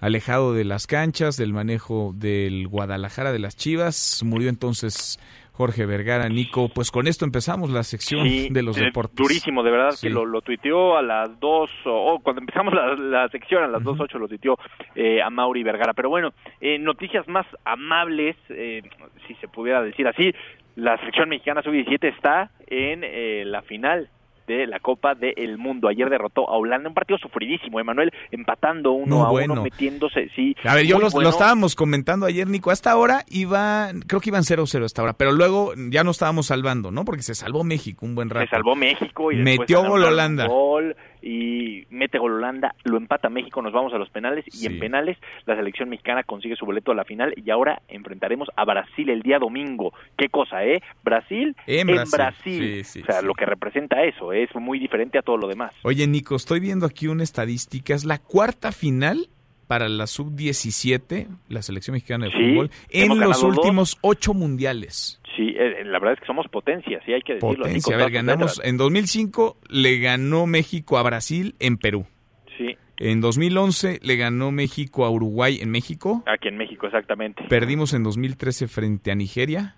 [0.01, 4.23] alejado de las canchas, del manejo del Guadalajara de las Chivas.
[4.25, 5.19] Murió entonces
[5.59, 6.69] Jorge Vergara, Nico.
[6.69, 9.17] Pues con esto empezamos la sección de los deportes.
[9.17, 13.65] Durísimo, de verdad, que lo, lo, tuiteó a las dos, o cuando empezamos la, sección,
[13.65, 14.57] a las dos ocho lo tuiteó
[14.95, 15.95] eh, a Mauri Vergara.
[15.95, 16.31] Pero bueno,
[16.61, 18.83] eh, noticias más amables, eh,
[19.27, 20.33] si se pudiera decir así.
[20.77, 24.11] La selección mexicana sub-17 está en eh, la final
[24.57, 25.89] de la Copa del Mundo.
[25.89, 30.57] Ayer derrotó a Holanda, un partido sufridísimo, Emanuel, empatando uno a uno, metiéndose, sí.
[30.65, 34.85] A ver, yo lo estábamos comentando ayer, Nico, hasta ahora iba, creo que iban 0-0
[34.85, 37.05] hasta ahora, pero luego ya no estábamos salvando, ¿no?
[37.05, 38.47] Porque se salvó México un buen rato.
[38.47, 40.47] Se salvó México y metió gol Holanda.
[40.47, 44.79] Gol, y mete gol Holanda, lo empata México, nos vamos a los penales y en
[44.79, 49.11] penales la selección mexicana consigue su boleto a la final y ahora enfrentaremos a Brasil
[49.11, 49.93] el día domingo.
[50.17, 50.83] ¿Qué cosa, eh?
[51.03, 52.83] Brasil en Brasil.
[52.83, 55.73] o sea, lo que representa eso, es muy diferente a todo lo demás.
[55.83, 59.29] Oye, Nico, estoy viendo aquí una estadística, es la cuarta final
[59.69, 65.18] para la sub-17, la selección mexicana de fútbol, en los últimos ocho mundiales.
[65.39, 67.63] Sí, eh, la verdad es que somos potencia, sí hay que decirlo.
[67.63, 72.07] Potencia, a ver, ganamos, en 2005 le ganó México a Brasil en Perú.
[72.57, 72.77] Sí.
[72.97, 76.25] En 2011 le ganó México a Uruguay en México.
[76.27, 77.45] Aquí en México, exactamente.
[77.49, 79.77] Perdimos en 2013 frente a Nigeria.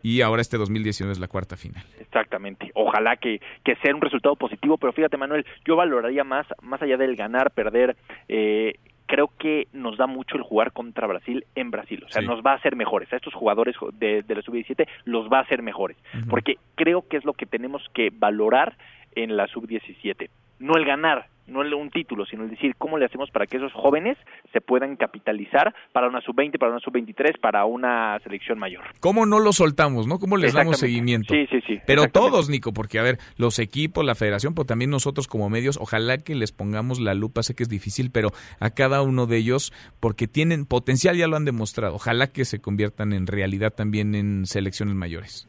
[0.00, 1.82] Y ahora este 2019 es la cuarta final.
[1.98, 2.70] Exactamente.
[2.74, 6.96] Ojalá que, que sea un resultado positivo, pero fíjate Manuel, yo valoraría más, más allá
[6.96, 7.96] del ganar, perder,
[8.28, 8.74] eh,
[9.08, 12.04] creo que nos da mucho el jugar contra Brasil en Brasil.
[12.06, 13.12] O sea, nos va a hacer mejores.
[13.12, 15.96] A estos jugadores de, de la sub-17 los va a hacer mejores.
[16.28, 18.76] Porque creo que es lo que tenemos que valorar
[19.16, 20.28] en la sub-17.
[20.60, 23.72] No el ganar, no un título, sino el decir cómo le hacemos para que esos
[23.72, 24.16] jóvenes
[24.52, 28.84] se puedan capitalizar para una sub-20, para una sub-23, para una selección mayor.
[29.00, 30.18] ¿Cómo no lo soltamos, no?
[30.18, 31.34] ¿Cómo les damos seguimiento?
[31.34, 31.80] Sí, sí, sí.
[31.86, 35.78] Pero todos, Nico, porque a ver, los equipos, la federación, pero también nosotros como medios,
[35.80, 38.30] ojalá que les pongamos la lupa, sé que es difícil, pero
[38.60, 42.60] a cada uno de ellos, porque tienen potencial, ya lo han demostrado, ojalá que se
[42.60, 45.48] conviertan en realidad también en selecciones mayores.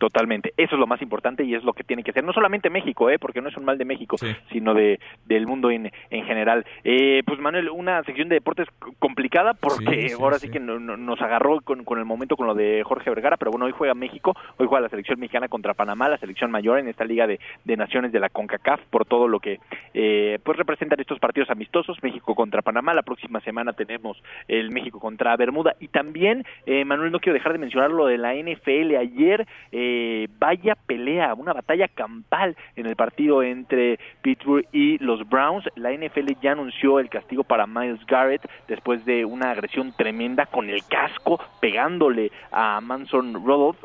[0.00, 0.54] Totalmente.
[0.56, 2.24] Eso es lo más importante y es lo que tiene que ser.
[2.24, 3.18] No solamente México, ¿eh?
[3.18, 4.16] porque no es un mal de México,
[4.50, 6.64] sino de del mundo en, en general.
[6.84, 8.66] Eh, pues Manuel, una sección de deportes
[8.98, 13.10] complicada porque ahora sí, que nos agarró con, con, el momento con lo de Jorge
[13.10, 16.50] Vergara, pero bueno, hoy juega México, hoy juega la selección mexicana contra Panamá, la selección
[16.50, 19.60] mayor en esta liga de, de naciones de la CONCACAF, por todo lo que
[19.92, 24.16] eh, pues representan estos partidos amistosos, México contra Panamá, la próxima semana tenemos
[24.48, 28.16] el México contra Bermuda y también, eh, Manuel, no quiero dejar de mencionar lo de
[28.16, 34.64] la NFL ayer, eh, eh, vaya pelea, una batalla campal en el partido entre Pittsburgh
[34.72, 35.64] y los Browns.
[35.74, 40.70] La NFL ya anunció el castigo para Miles Garrett después de una agresión tremenda con
[40.70, 43.82] el casco pegándole a Manson Rudolph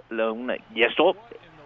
[0.75, 1.15] y eso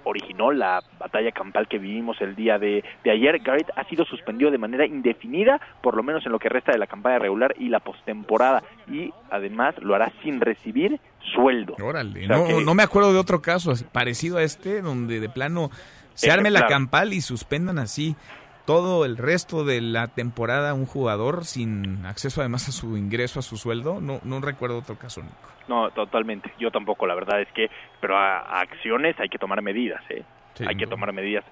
[0.03, 3.39] originó la batalla campal que vivimos el día de, ayer.
[3.39, 6.77] Garrett ha sido suspendido de manera indefinida, por lo menos en lo que resta de
[6.77, 10.99] la campaña regular y la postemporada, y además lo hará sin recibir
[11.33, 11.75] sueldo.
[11.81, 15.69] Órale, no, no me acuerdo de otro caso parecido a este, donde de plano
[16.13, 18.15] se arme la campal y suspendan así
[18.69, 23.41] todo el resto de la temporada un jugador sin acceso además a su ingreso, a
[23.41, 23.99] su sueldo.
[23.99, 25.35] No, no recuerdo otro caso, Nico.
[25.67, 26.53] No, totalmente.
[26.59, 30.23] Yo tampoco, la verdad es que, pero a, acciones hay que tomar medidas, ¿eh?
[30.67, 31.43] hay que tomar medidas.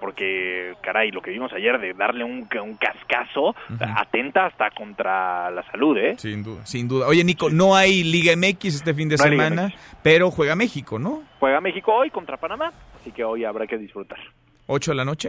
[0.00, 5.62] Porque caray lo que vimos ayer de darle un, un cascazo atenta hasta contra la
[5.70, 7.06] salud eh sin duda sin duda.
[7.06, 9.72] Oye Nico no hay Liga MX este fin de semana
[10.02, 14.18] pero juega México no juega México hoy contra Panamá así que hoy habrá que disfrutar.
[14.66, 15.28] ¿Ocho de la noche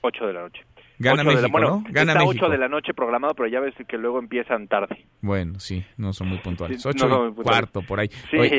[0.00, 0.62] 8 de la noche.
[0.98, 4.18] Gana México, bueno, Gana está 8 de la noche programado, pero ya ves que luego
[4.18, 5.06] empiezan tarde.
[5.22, 6.84] Bueno, sí, no son muy puntuales.
[6.84, 8.08] 8 y cuarto, por ahí.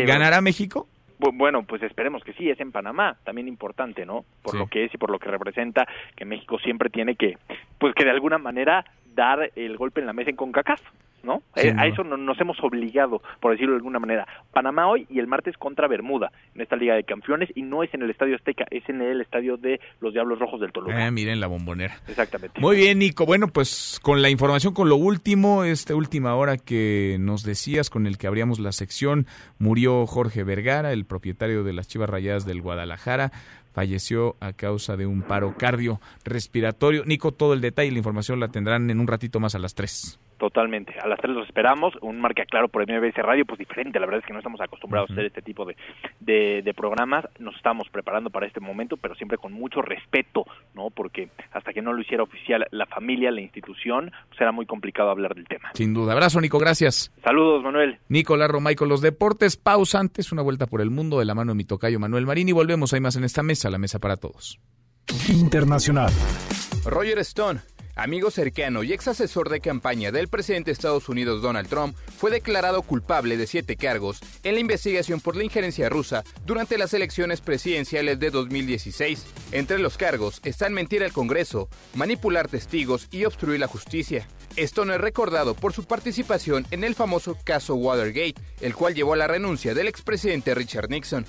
[0.06, 0.88] ¿Ganará México?
[1.34, 4.26] Bueno, pues esperemos que sí, es en Panamá, también importante, ¿no?
[4.42, 5.86] Por lo que es y por lo que representa
[6.16, 7.38] que México siempre tiene que,
[7.78, 8.84] pues que de alguna manera
[9.14, 10.82] dar el golpe en la mesa en CONCACAF.
[11.24, 11.42] ¿No?
[11.56, 14.28] Eh, a eso nos hemos obligado, por decirlo de alguna manera.
[14.52, 17.94] Panamá hoy y el martes contra Bermuda en esta Liga de Campeones y no es
[17.94, 21.06] en el Estadio Azteca, es en el estadio de los Diablos Rojos del Toluca.
[21.06, 21.96] Eh, miren la bombonera.
[22.08, 22.60] Exactamente.
[22.60, 23.26] Muy bien, Nico.
[23.26, 28.08] Bueno, pues con la información, con lo último, esta última hora que nos decías, con
[28.08, 29.28] el que abríamos la sección,
[29.60, 33.32] murió Jorge Vergara, el propietario de las Chivas Rayadas del Guadalajara
[33.74, 37.04] falleció a causa de un paro cardiorrespiratorio.
[37.06, 39.76] Nico, todo el detalle y la información la tendrán en un ratito más a las
[39.76, 40.20] 3.
[40.42, 40.96] Totalmente.
[41.00, 41.94] A las 3 los esperamos.
[42.02, 44.00] Un marca claro por MBS Radio, pues diferente.
[44.00, 45.76] La verdad es que no estamos acostumbrados a hacer este tipo de,
[46.64, 47.26] de, programas.
[47.38, 50.90] Nos estamos preparando para este momento, pero siempre con mucho respeto, ¿no?
[50.90, 55.12] Porque hasta que no lo hiciera oficial la familia, la institución, pues era muy complicado
[55.12, 55.70] hablar del tema.
[55.76, 56.14] Sin duda.
[56.14, 56.58] Abrazo, Nico.
[56.58, 57.14] Gracias.
[57.24, 58.00] Saludos, Manuel.
[58.10, 59.58] Nicolás Romay con los deportes.
[59.58, 62.50] Pausa antes, una vuelta por el mundo de la mano de mi tocayo Manuel Marín
[62.50, 62.94] y volvemos.
[62.94, 64.60] Hay más en esta mesa, la mesa para todos.
[65.30, 66.12] Internacional.
[66.84, 67.60] Roger Stone
[67.96, 72.32] amigo cercano y ex asesor de campaña del presidente de Estados Unidos Donald Trump, fue
[72.32, 77.42] declarado culpable de siete cargos en la investigación por la injerencia rusa durante las elecciones
[77.42, 79.26] presidenciales de 2016.
[79.52, 84.28] Entre los cargos están mentir al Congreso, manipular testigos y obstruir la justicia.
[84.56, 89.14] Esto no es recordado por su participación en el famoso caso Watergate, el cual llevó
[89.14, 91.26] a la renuncia del expresidente Richard Nixon.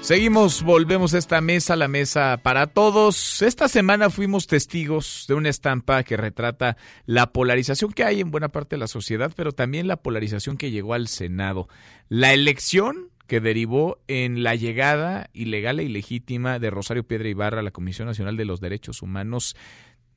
[0.10, 3.44] Seguimos, volvemos a esta mesa, la mesa para todos.
[3.44, 8.50] Esta semana fuimos testigos de una estampa que retrata la polarización que hay en buena
[8.50, 11.70] parte de la sociedad, pero también la polarización que llegó al Senado.
[12.08, 17.64] La elección que derivó en la llegada ilegal e ilegítima de Rosario Piedra Ibarra a
[17.64, 19.56] la Comisión Nacional de los Derechos Humanos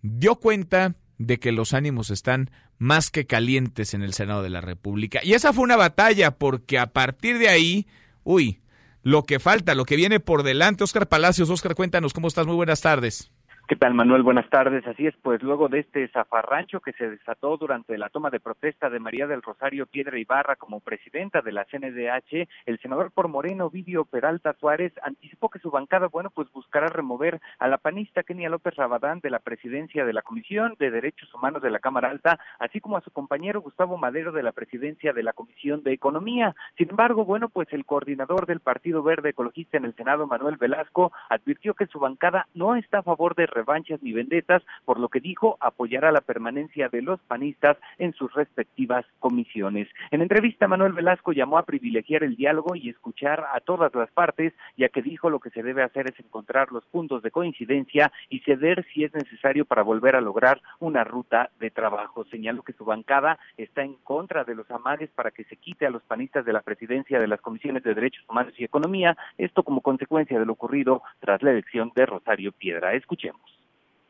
[0.00, 4.62] dio cuenta de que los ánimos están más que calientes en el Senado de la
[4.62, 5.20] República.
[5.22, 7.86] Y esa fue una batalla porque a partir de ahí,
[8.24, 8.61] uy,
[9.02, 10.84] lo que falta, lo que viene por delante.
[10.84, 12.46] Oscar Palacios, Oscar, cuéntanos, ¿cómo estás?
[12.46, 13.30] Muy buenas tardes.
[13.72, 14.22] ¿Qué tal, Manuel?
[14.22, 14.86] Buenas tardes.
[14.86, 18.90] Así es, pues luego de este zafarrancho que se desató durante la toma de protesta
[18.90, 23.70] de María del Rosario Piedra Ibarra como presidenta de la CNDH, el senador por Moreno,
[23.70, 28.50] Vidio Peralta Suárez, anticipó que su bancada, bueno, pues buscará remover a la panista Kenia
[28.50, 32.38] López Rabadán de la presidencia de la Comisión de Derechos Humanos de la Cámara Alta,
[32.58, 36.54] así como a su compañero Gustavo Madero de la presidencia de la Comisión de Economía.
[36.76, 41.10] Sin embargo, bueno, pues el coordinador del Partido Verde Ecologista en el Senado, Manuel Velasco,
[41.30, 45.20] advirtió que su bancada no está a favor de revanchas ni vendetas, por lo que
[45.20, 49.88] dijo apoyará la permanencia de los panistas en sus respectivas comisiones.
[50.10, 54.52] En entrevista, Manuel Velasco llamó a privilegiar el diálogo y escuchar a todas las partes,
[54.76, 58.40] ya que dijo lo que se debe hacer es encontrar los puntos de coincidencia y
[58.40, 62.24] ceder si es necesario para volver a lograr una ruta de trabajo.
[62.24, 65.90] Señaló que su bancada está en contra de los amagues para que se quite a
[65.90, 69.80] los panistas de la presidencia de las comisiones de Derechos Humanos y Economía, esto como
[69.80, 72.94] consecuencia de lo ocurrido tras la elección de Rosario Piedra.
[72.94, 73.51] Escuchemos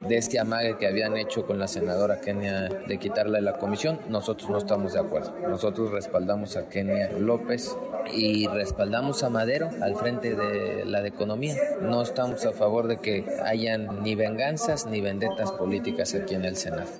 [0.08, 4.50] de este amague que habían hecho con la senadora Kenia de quitarle la comisión, nosotros
[4.50, 5.34] no estamos de acuerdo.
[5.48, 7.76] Nosotros respaldamos a Kenia López
[8.12, 11.54] y respaldamos a Madero al frente de la de economía.
[11.80, 16.56] No estamos a favor de que hayan ni venganzas ni vendetas políticas aquí en el
[16.56, 16.90] Senado.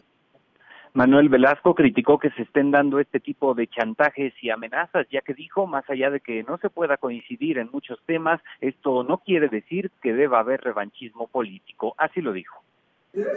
[0.94, 5.32] Manuel Velasco criticó que se estén dando este tipo de chantajes y amenazas, ya que
[5.32, 9.48] dijo, más allá de que no se pueda coincidir en muchos temas, esto no quiere
[9.48, 11.94] decir que deba haber revanchismo político.
[11.96, 12.62] Así lo dijo.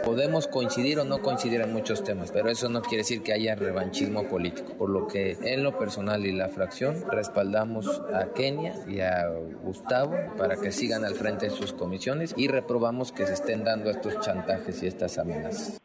[0.04, 3.54] Podemos coincidir o no coincidir en muchos temas, pero eso no quiere decir que haya
[3.54, 9.00] revanchismo político, por lo que en lo personal y la fracción respaldamos a Kenia y
[9.00, 9.28] a
[9.62, 13.90] Gustavo para que sigan al frente de sus comisiones y reprobamos que se estén dando
[13.90, 15.78] estos chantajes y estas amenazas.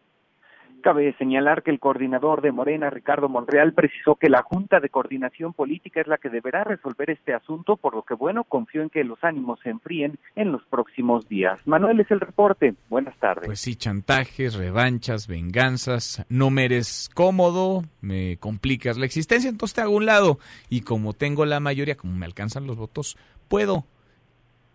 [0.82, 5.54] Cabe señalar que el coordinador de Morena, Ricardo Monreal, precisó que la Junta de Coordinación
[5.54, 9.04] Política es la que deberá resolver este asunto, por lo que, bueno, confío en que
[9.04, 11.60] los ánimos se enfríen en los próximos días.
[11.66, 12.74] Manuel es el reporte.
[12.90, 13.46] Buenas tardes.
[13.46, 16.26] Pues sí, chantajes, revanchas, venganzas.
[16.30, 20.40] No me eres cómodo, me complicas la existencia, entonces te hago un lado.
[20.70, 23.18] Y como tengo la mayoría, como me alcanzan los votos,
[23.48, 23.86] puedo.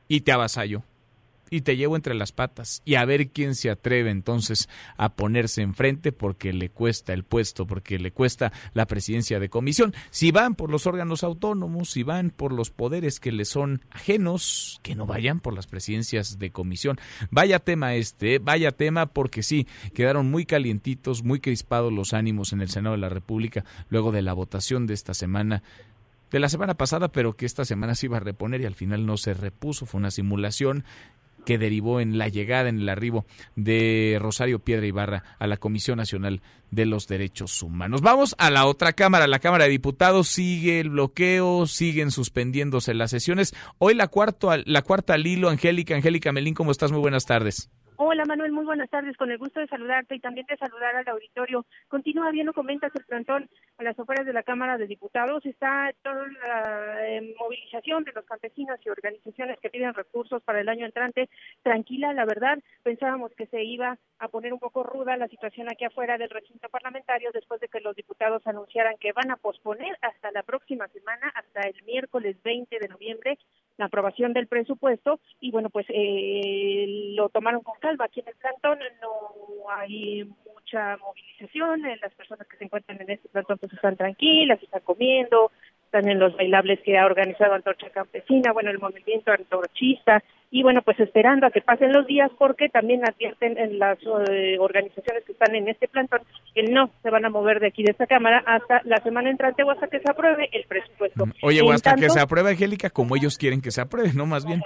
[0.08, 0.82] Y te avasallo
[1.50, 5.62] y te llevo entre las patas y a ver quién se atreve entonces a ponerse
[5.62, 9.94] enfrente porque le cuesta el puesto, porque le cuesta la presidencia de comisión.
[10.10, 14.80] Si van por los órganos autónomos, si van por los poderes que le son ajenos,
[14.82, 16.98] que no vayan por las presidencias de comisión.
[17.30, 18.38] Vaya tema este, ¿eh?
[18.38, 23.00] vaya tema porque sí, quedaron muy calientitos, muy crispados los ánimos en el Senado de
[23.00, 25.62] la República luego de la votación de esta semana
[26.30, 29.06] de la semana pasada, pero que esta semana se iba a reponer y al final
[29.06, 30.84] no se repuso, fue una simulación
[31.46, 33.24] que derivó en la llegada, en el arribo
[33.54, 36.42] de Rosario Piedra Ibarra a la Comisión Nacional
[36.72, 38.02] de los Derechos Humanos.
[38.02, 43.12] Vamos a la otra Cámara, la Cámara de Diputados, sigue el bloqueo, siguen suspendiéndose las
[43.12, 43.54] sesiones.
[43.78, 46.90] Hoy la, cuarto, la cuarta al hilo, Angélica, Angélica Melín, ¿cómo estás?
[46.90, 47.70] Muy buenas tardes.
[47.98, 49.16] Hola Manuel, muy buenas tardes.
[49.16, 51.64] Con el gusto de saludarte y también de saludar al auditorio.
[51.88, 53.48] Continúa bien, lo comentas el plantón
[53.78, 55.46] a las afueras de la Cámara de Diputados.
[55.46, 60.68] Está toda la eh, movilización de los campesinos y organizaciones que piden recursos para el
[60.68, 61.30] año entrante.
[61.62, 62.58] Tranquila, la verdad.
[62.82, 66.68] Pensábamos que se iba a poner un poco ruda la situación aquí afuera del recinto
[66.68, 71.32] parlamentario después de que los diputados anunciaran que van a posponer hasta la próxima semana,
[71.34, 73.38] hasta el miércoles 20 de noviembre,
[73.76, 75.20] la aprobación del presupuesto.
[75.40, 81.86] Y bueno, pues eh, lo tomaron con Aquí en el plantón no hay mucha movilización,
[81.86, 85.52] eh, las personas que se encuentran en este plantón pues están tranquilas, están comiendo,
[85.92, 90.98] en los bailables que ha organizado Antorcha Campesina, bueno, el movimiento antorchista, y bueno, pues
[91.00, 93.98] esperando a que pasen los días porque también advierten en las
[94.30, 96.20] eh, organizaciones que están en este plantón
[96.54, 99.62] que no se van a mover de aquí de esta Cámara hasta la semana entrante
[99.62, 101.24] o hasta que se apruebe el presupuesto.
[101.42, 104.26] Oye, o hasta que se apruebe, Angélica, como ellos quieren que se apruebe, ¿no?
[104.26, 104.62] Más bien.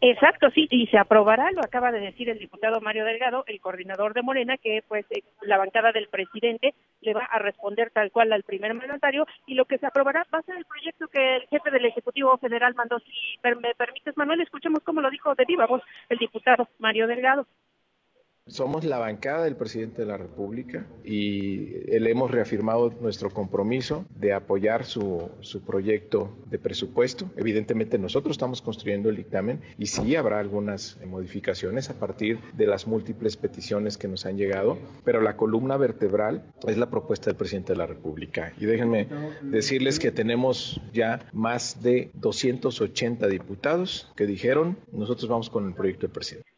[0.00, 4.14] Exacto, sí, y se aprobará, lo acaba de decir el diputado Mario Delgado, el coordinador
[4.14, 8.32] de Morena, que pues eh, la bancada del presidente le va a responder tal cual
[8.32, 11.48] al primer mandatario y lo que se aprobará va a ser el proyecto que el
[11.48, 13.00] jefe del Ejecutivo Federal mandó.
[13.00, 13.12] Si
[13.42, 17.48] me permites, Manuel, escuchemos cómo lo dijo de viva voz el diputado Mario Delgado.
[18.48, 21.66] Somos la bancada del presidente de la República y
[21.98, 27.30] le hemos reafirmado nuestro compromiso de apoyar su, su, proyecto de presupuesto.
[27.36, 32.86] Evidentemente nosotros estamos construyendo el dictamen y sí habrá algunas modificaciones a partir de las
[32.86, 37.74] múltiples peticiones que nos han llegado, pero la columna vertebral es la propuesta del presidente
[37.74, 38.54] de la República.
[38.58, 39.08] Y déjenme
[39.42, 46.06] decirles que tenemos ya más de 280 diputados que dijeron nosotros vamos con el proyecto
[46.06, 46.48] del presidente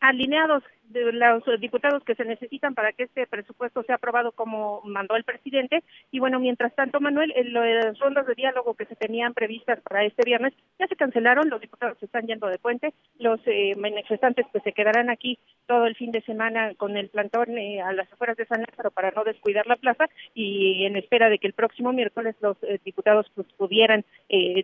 [0.00, 0.62] alineados
[0.94, 5.24] de los diputados que se necesitan para que este presupuesto sea aprobado como mandó el
[5.24, 5.82] presidente.
[6.10, 10.22] Y bueno, mientras tanto, Manuel, las rondas de diálogo que se tenían previstas para este
[10.24, 14.62] viernes ya se cancelaron, los diputados se están yendo de puente, los eh, manifestantes pues
[14.64, 18.36] se quedarán aquí todo el fin de semana con el plantón eh, a las afueras
[18.36, 21.92] de San Lázaro para no descuidar la plaza y en espera de que el próximo
[21.92, 24.04] miércoles los eh, diputados pues, pudieran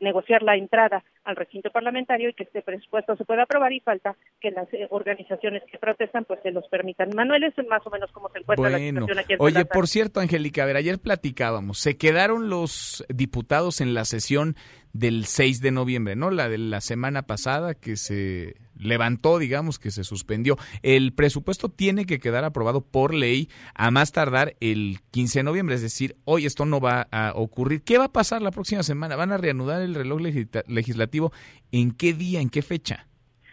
[0.01, 4.16] negociar la entrada al recinto parlamentario y que este presupuesto se pueda aprobar y falta
[4.40, 7.10] que las organizaciones que protestan pues se los permitan.
[7.14, 10.20] Manuel, es más o menos como se encuentra la situación aquí en Oye, por cierto,
[10.20, 14.56] Angélica, a ver, ayer platicábamos, se quedaron los diputados en la sesión
[14.92, 16.30] del 6 de noviembre, ¿no?
[16.30, 20.56] La de la semana pasada que se levantó, digamos, que se suspendió.
[20.82, 25.74] El presupuesto tiene que quedar aprobado por ley a más tardar el 15 de noviembre,
[25.76, 27.82] es decir, hoy esto no va a ocurrir.
[27.82, 29.16] ¿Qué va a pasar la próxima semana?
[29.16, 30.20] ¿Van a reanudar el reloj
[30.66, 31.32] legislativo?
[31.70, 32.40] ¿En qué día?
[32.40, 33.06] ¿En qué fecha?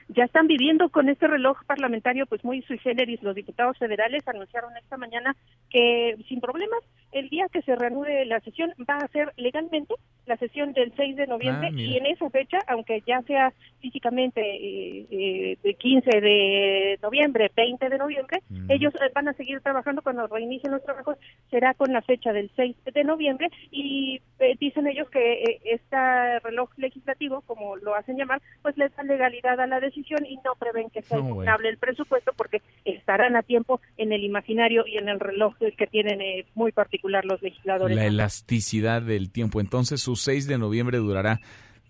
[0.09, 3.21] Ya están viviendo con este reloj parlamentario pues muy sui generis.
[3.23, 5.35] Los diputados federales anunciaron esta mañana
[5.69, 6.79] que sin problemas
[7.11, 9.95] el día que se reanude la sesión va a ser legalmente
[10.27, 14.41] la sesión del 6 de noviembre ah, y en esa fecha, aunque ya sea físicamente
[14.41, 18.69] eh, eh, 15 de noviembre, 20 de noviembre, mm.
[18.69, 21.17] ellos eh, van a seguir trabajando cuando reinicien los trabajos,
[21.49, 26.39] será con la fecha del 6 de noviembre y eh, dicen ellos que eh, este
[26.39, 30.55] reloj legislativo, como lo hacen llamar, pues les da legalidad a la decisión y no
[30.59, 35.07] prevén que sea no, el presupuesto porque estarán a tiempo en el imaginario y en
[35.07, 37.95] el reloj que tienen muy particular los legisladores.
[37.95, 39.59] La elasticidad del tiempo.
[39.61, 41.39] Entonces, su 6 de noviembre durará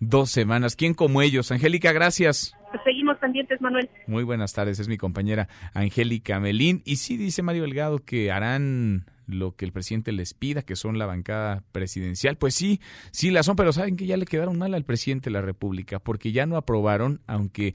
[0.00, 0.76] dos semanas.
[0.76, 1.50] ¿Quién como ellos?
[1.50, 2.54] Angélica, gracias.
[2.70, 3.88] Pues seguimos pendientes, Manuel.
[4.06, 6.82] Muy buenas tardes, es mi compañera Angélica Melín.
[6.84, 10.98] Y sí, dice Mario Delgado que harán lo que el presidente les pida, que son
[10.98, 12.36] la bancada presidencial.
[12.36, 12.80] Pues sí,
[13.10, 15.98] sí la son, pero saben que ya le quedaron mal al presidente de la República,
[15.98, 17.74] porque ya no aprobaron, aunque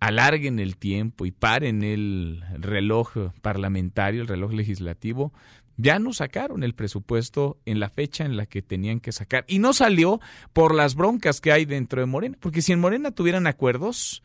[0.00, 5.32] alarguen el tiempo y paren el reloj parlamentario, el reloj legislativo,
[5.76, 9.44] ya no sacaron el presupuesto en la fecha en la que tenían que sacar.
[9.48, 10.20] Y no salió
[10.52, 12.36] por las broncas que hay dentro de Morena.
[12.40, 14.22] Porque si en Morena tuvieran acuerdos,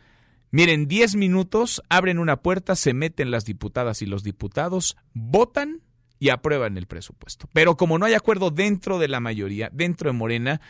[0.52, 5.82] miren, 10 minutos, abren una puerta, se meten las diputadas y los diputados, votan
[6.20, 7.50] y aprueban el presupuesto.
[7.54, 10.62] Pero como no hay acuerdo dentro de la mayoría, dentro de Morena,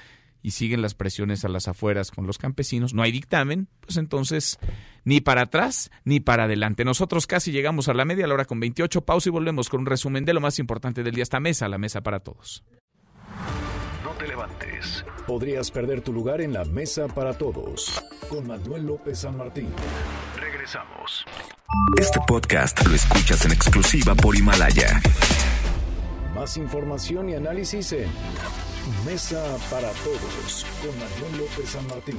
[0.41, 4.57] y siguen las presiones a las afueras con los campesinos, no hay dictamen, pues entonces
[5.03, 6.86] ni para atrás ni para adelante.
[6.86, 9.86] Nosotros casi llegamos a la media, la hora con 28, pausa y volvemos con un
[9.86, 11.24] resumen de lo más importante del día.
[11.24, 12.64] Esta mesa, la mesa para todos.
[14.03, 15.06] No te levantes.
[15.28, 18.02] Podrías perder tu lugar en la mesa para todos.
[18.30, 19.68] Con Manuel López San Martín.
[20.40, 21.26] Regresamos.
[21.99, 25.02] Este podcast lo escuchas en exclusiva por Himalaya.
[26.34, 28.10] Más información y análisis en
[29.06, 32.18] Mesa para Todos con Manuel López San Martín.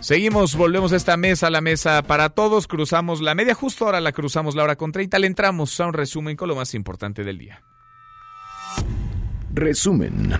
[0.00, 4.12] Seguimos, volvemos a esta mesa, la mesa para todos, cruzamos la media, justo ahora la
[4.12, 7.38] cruzamos la hora con 30, le entramos a un resumen con lo más importante del
[7.38, 7.64] día.
[9.56, 10.34] Resumen.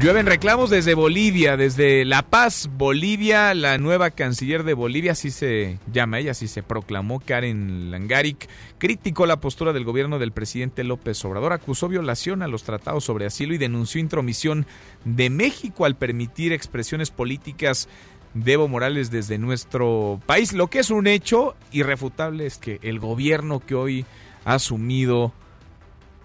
[0.00, 3.52] Llueven reclamos desde Bolivia, desde La Paz, Bolivia.
[3.52, 8.48] La nueva canciller de Bolivia, así se llama ella, así se proclamó Karen Langaric,
[8.78, 13.26] criticó la postura del gobierno del presidente López Obrador, acusó violación a los tratados sobre
[13.26, 14.66] asilo y denunció intromisión
[15.04, 17.88] de México al permitir expresiones políticas
[18.34, 20.52] de Evo Morales desde nuestro país.
[20.52, 24.06] Lo que es un hecho irrefutable es que el gobierno que hoy
[24.44, 25.32] ha asumido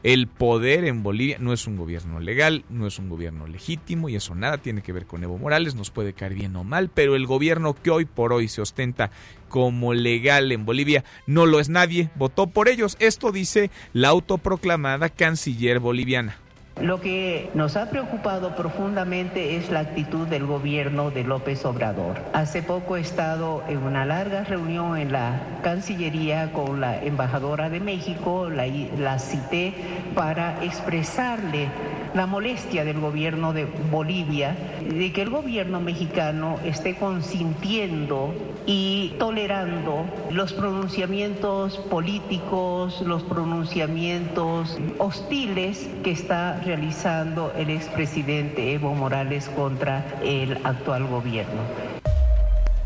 [0.03, 4.15] el poder en Bolivia no es un gobierno legal, no es un gobierno legítimo y
[4.15, 7.15] eso nada tiene que ver con Evo Morales, nos puede caer bien o mal, pero
[7.15, 9.11] el gobierno que hoy por hoy se ostenta
[9.47, 12.97] como legal en Bolivia no lo es nadie, votó por ellos.
[12.99, 16.42] Esto dice la autoproclamada canciller boliviana.
[16.81, 22.19] Lo que nos ha preocupado profundamente es la actitud del gobierno de López Obrador.
[22.33, 27.79] Hace poco he estado en una larga reunión en la Cancillería con la embajadora de
[27.79, 29.73] México, la, cité
[30.15, 31.69] para expresarle
[32.15, 34.55] la molestia del gobierno de Bolivia
[34.87, 38.33] de que el gobierno mexicano esté consintiendo
[38.65, 49.49] y tolerando los pronunciamientos políticos, los pronunciamientos hostiles que está realizando el expresidente Evo Morales
[49.55, 51.61] contra el actual gobierno.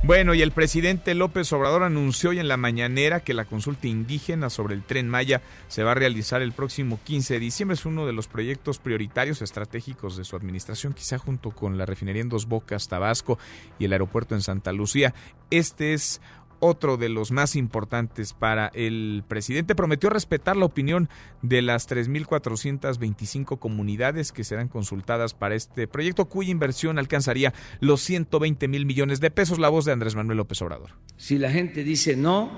[0.08, 4.50] Bueno, y el presidente López Obrador anunció hoy en la mañanera que la consulta indígena
[4.50, 7.74] sobre el tren Maya se va a realizar el próximo 15 de diciembre.
[7.74, 12.22] Es uno de los proyectos prioritarios estratégicos de su administración, quizá junto con la refinería
[12.22, 13.38] en Dos Bocas, Tabasco
[13.80, 15.14] y el aeropuerto en Santa Lucía.
[15.50, 16.22] Este es
[16.60, 19.76] otro de los más importantes para el presidente.
[19.76, 21.10] Prometió respetar la opinión
[21.42, 28.68] de las 3.425 comunidades que serán consultadas para este proyecto, cuya inversión alcanzaría los 120
[28.68, 29.60] mil millones de pesos.
[29.60, 30.92] La voz de Andrés Manuel López Obrador.
[31.18, 32.50] Si la gente dice no,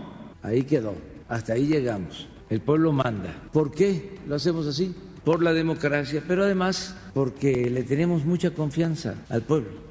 [0.43, 0.95] ahí quedó.
[1.27, 2.27] Hasta ahí llegamos.
[2.49, 3.43] El pueblo manda.
[3.53, 4.95] ¿Por qué lo hacemos así?
[5.23, 9.88] Por la democracia, pero además porque le tenemos mucha confianza al pueblo.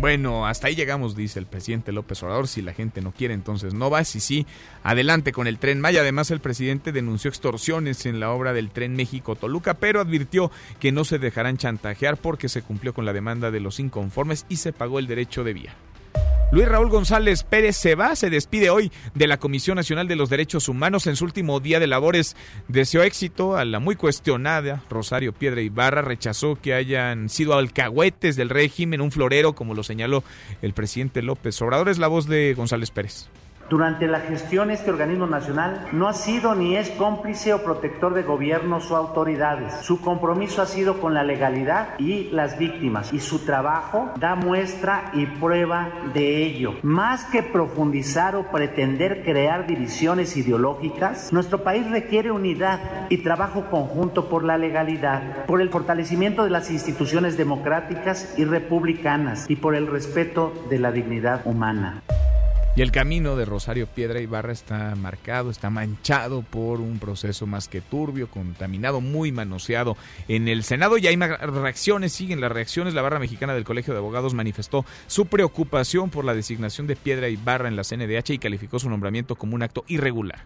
[0.00, 2.46] Bueno, hasta ahí llegamos, dice el presidente López Obrador.
[2.46, 4.04] Si la gente no quiere, entonces no va.
[4.04, 4.46] Si sí,
[4.84, 6.02] adelante con el tren Maya.
[6.02, 11.04] Además, el presidente denunció extorsiones en la obra del tren México-Toluca, pero advirtió que no
[11.04, 15.00] se dejarán chantajear porque se cumplió con la demanda de los inconformes y se pagó
[15.00, 15.74] el derecho de vía.
[16.50, 20.30] Luis Raúl González Pérez se va, se despide hoy de la Comisión Nacional de los
[20.30, 22.36] Derechos Humanos en su último día de labores.
[22.68, 28.48] Deseó éxito a la muy cuestionada Rosario Piedra Ibarra, rechazó que hayan sido alcahuetes del
[28.48, 30.24] régimen, un florero, como lo señaló
[30.62, 31.90] el presidente López Obrador.
[31.90, 33.28] Es la voz de González Pérez.
[33.68, 38.22] Durante la gestión este organismo nacional no ha sido ni es cómplice o protector de
[38.22, 39.74] gobiernos o autoridades.
[39.82, 45.10] Su compromiso ha sido con la legalidad y las víctimas y su trabajo da muestra
[45.12, 46.76] y prueba de ello.
[46.82, 52.80] Más que profundizar o pretender crear divisiones ideológicas, nuestro país requiere unidad
[53.10, 59.44] y trabajo conjunto por la legalidad, por el fortalecimiento de las instituciones democráticas y republicanas
[59.50, 62.02] y por el respeto de la dignidad humana.
[62.78, 67.66] Y el camino de Rosario Piedra Ibarra está marcado, está manchado por un proceso más
[67.66, 69.96] que turbio, contaminado, muy manoseado
[70.28, 70.96] en el Senado.
[70.96, 72.94] Y hay reacciones, siguen las reacciones.
[72.94, 77.28] La barra mexicana del Colegio de Abogados manifestó su preocupación por la designación de Piedra
[77.28, 80.44] Ibarra en la CNDH y calificó su nombramiento como un acto irregular.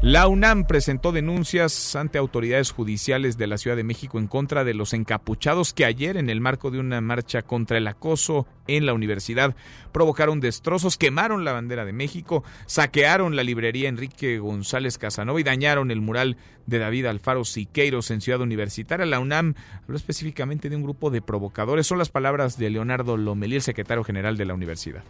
[0.00, 4.72] La UNAM presentó denuncias ante autoridades judiciales de la Ciudad de México en contra de
[4.72, 8.94] los encapuchados que ayer, en el marco de una marcha contra el acoso en la
[8.94, 9.56] universidad,
[9.90, 15.90] provocaron destrozos, quemaron la bandera de México, saquearon la librería Enrique González Casanova y dañaron
[15.90, 19.04] el mural de David Alfaro Siqueiros en Ciudad Universitaria.
[19.04, 21.88] La UNAM habló específicamente de un grupo de provocadores.
[21.88, 25.02] Son las palabras de Leonardo Lomelí, el secretario general de la universidad.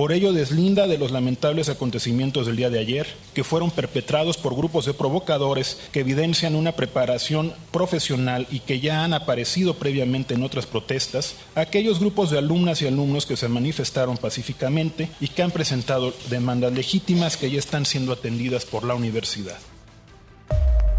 [0.00, 4.56] Por ello deslinda de los lamentables acontecimientos del día de ayer, que fueron perpetrados por
[4.56, 10.42] grupos de provocadores que evidencian una preparación profesional y que ya han aparecido previamente en
[10.42, 15.50] otras protestas, aquellos grupos de alumnas y alumnos que se manifestaron pacíficamente y que han
[15.50, 19.58] presentado demandas legítimas que ya están siendo atendidas por la universidad.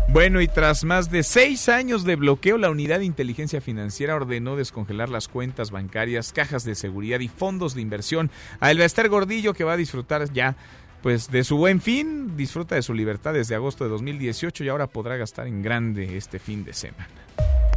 [0.10, 4.57] Bueno, y tras más de seis años de bloqueo, la Unidad de Inteligencia Financiera ordenó
[4.57, 8.30] descongelar las cuentas bancarias, cajas de seguridad y fondos de inversión
[8.60, 10.57] a Elvester Gordillo, que va a disfrutar ya
[11.02, 14.88] pues de su buen fin, disfruta de su libertad desde agosto de 2018 y ahora
[14.88, 17.20] podrá gastar en grande este fin de semana.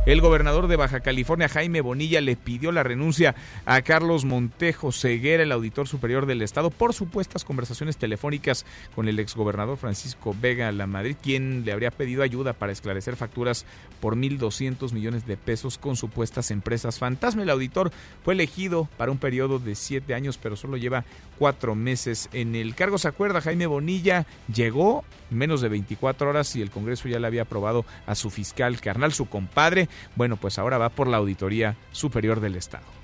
[0.07, 5.43] El gobernador de Baja California, Jaime Bonilla, le pidió la renuncia a Carlos Montejo Ceguera,
[5.43, 10.87] el auditor superior del Estado, por supuestas conversaciones telefónicas con el exgobernador Francisco Vega La
[10.87, 13.65] Madrid, quien le habría pedido ayuda para esclarecer facturas
[14.03, 17.43] por 1.200 millones de pesos con supuestas empresas fantasma.
[17.43, 17.91] El auditor
[18.25, 21.07] fue elegido para un periodo de siete años, pero solo lleva
[21.39, 22.99] cuatro meses en el cargo.
[22.99, 23.41] ¿Se acuerda?
[23.41, 28.15] Jaime Bonilla llegó menos de 24 horas y el Congreso ya le había aprobado a
[28.15, 29.89] su fiscal carnal, su compadre.
[30.17, 33.04] Bueno, pues ahora va por la Auditoría Superior del Estado.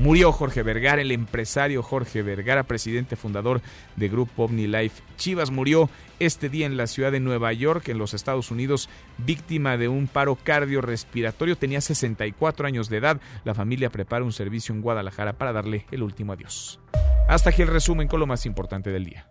[0.00, 3.60] Murió Jorge Vergara, el empresario Jorge Vergara, presidente fundador
[3.96, 5.50] de Grupo OmniLife Chivas.
[5.50, 9.88] Murió este día en la ciudad de Nueva York, en los Estados Unidos, víctima de
[9.88, 11.58] un paro cardiorrespiratorio.
[11.58, 13.20] Tenía 64 años de edad.
[13.44, 16.80] La familia prepara un servicio en Guadalajara para darle el último adiós.
[17.28, 19.29] Hasta aquí el resumen con lo más importante del día.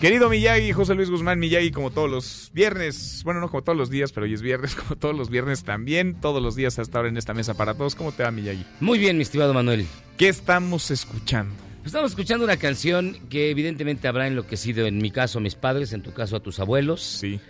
[0.00, 3.90] Querido Miyagi, José Luis Guzmán Miyagi, como todos los viernes, bueno, no como todos los
[3.90, 7.08] días, pero hoy es viernes, como todos los viernes también, todos los días hasta ahora
[7.08, 7.96] en esta mesa para todos.
[7.96, 8.64] ¿Cómo te va, Miyagi?
[8.78, 9.88] Muy bien, mi estimado Manuel.
[10.16, 11.52] ¿Qué estamos escuchando?
[11.84, 16.02] Estamos escuchando una canción que evidentemente habrá enloquecido, en mi caso, a mis padres, en
[16.02, 17.02] tu caso, a tus abuelos.
[17.02, 17.40] Sí.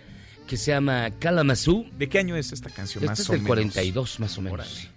[0.47, 1.85] Que se llama Kalamazoo.
[1.99, 3.49] ¿De qué año es esta canción, esta más es o del menos?
[3.49, 4.89] 42, más o menos.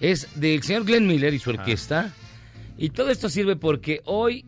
[0.00, 2.12] Es del señor Glenn Miller y su orquesta.
[2.76, 4.44] Y todo esto sirve porque hoy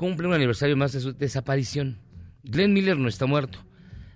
[0.00, 1.98] cumple un aniversario más de su desaparición.
[2.42, 3.58] Glenn Miller no está muerto.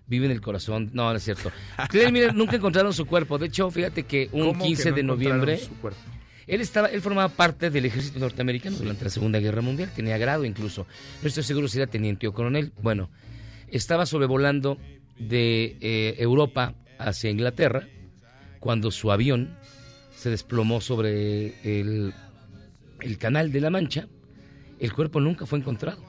[0.06, 0.88] Vive en el corazón.
[0.94, 1.52] No, no es cierto.
[1.90, 3.36] Glenn Miller nunca encontraron su cuerpo.
[3.36, 5.58] De hecho, fíjate que un ¿Cómo que 15 no de noviembre.
[5.58, 6.00] su cuerpo?
[6.46, 10.46] Él estaba, él formaba parte del ejército norteamericano durante la Segunda Guerra Mundial, tenía grado
[10.46, 10.86] incluso.
[11.20, 12.72] No estoy seguro si era teniente o coronel.
[12.80, 13.10] Bueno,
[13.68, 14.78] estaba sobrevolando
[15.18, 17.86] de eh, Europa hacia Inglaterra
[18.58, 19.54] cuando su avión
[20.16, 22.14] se desplomó sobre el,
[23.00, 24.08] el canal de la Mancha.
[24.84, 26.02] El cuerpo nunca fue encontrado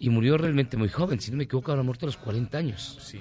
[0.00, 1.20] y murió realmente muy joven.
[1.20, 2.98] Si no me equivoco, habrá muerto a los 40 años.
[3.02, 3.20] Sí,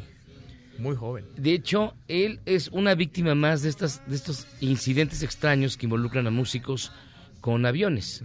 [0.80, 1.26] muy joven.
[1.35, 6.26] De hecho, él es una víctima más de, estas, de estos incidentes extraños que involucran
[6.27, 6.91] a músicos
[7.41, 8.23] con aviones.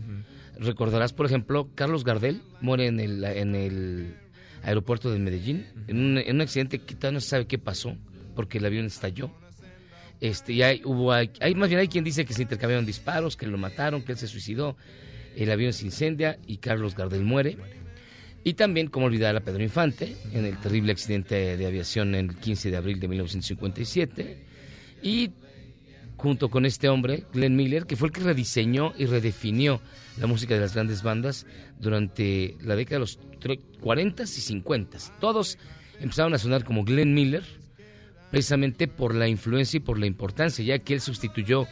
[0.58, 4.14] Recordarás, por ejemplo, Carlos Gardel muere en el, en el
[4.62, 7.96] aeropuerto de Medellín en, un, en un accidente que todavía no se sabe qué pasó
[8.36, 9.32] porque el avión estalló.
[10.20, 13.48] Este, y hay, hubo, hay- más bien hay quien dice que se intercambiaron disparos, que
[13.48, 14.76] lo mataron, que él se suicidó,
[15.36, 17.56] el avión se incendia y Carlos Gardel muere.
[18.44, 22.70] Y también, como olvidar a Pedro Infante, en el terrible accidente de aviación el 15
[22.70, 24.38] de abril de 1957.
[25.02, 25.30] Y
[26.16, 29.80] junto con este hombre, Glenn Miller, que fue el que rediseñó y redefinió
[30.18, 31.46] la música de las grandes bandas
[31.80, 33.18] durante la década de los
[33.80, 34.98] 40 y 50.
[35.20, 35.58] Todos
[36.00, 37.44] empezaron a sonar como Glenn Miller,
[38.30, 41.66] precisamente por la influencia y por la importancia, ya que él sustituyó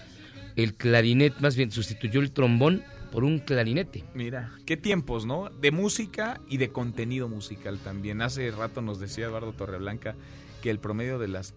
[0.57, 4.05] el clarinete, más bien sustituyó el trombón por un clarinete.
[4.15, 5.51] Mira, qué tiempos, ¿no?
[5.51, 8.23] De música y de contenido musical también.
[8.23, 10.15] Hace rato nos decía Eduardo Torreblanca
[10.63, 11.55] que el promedio de las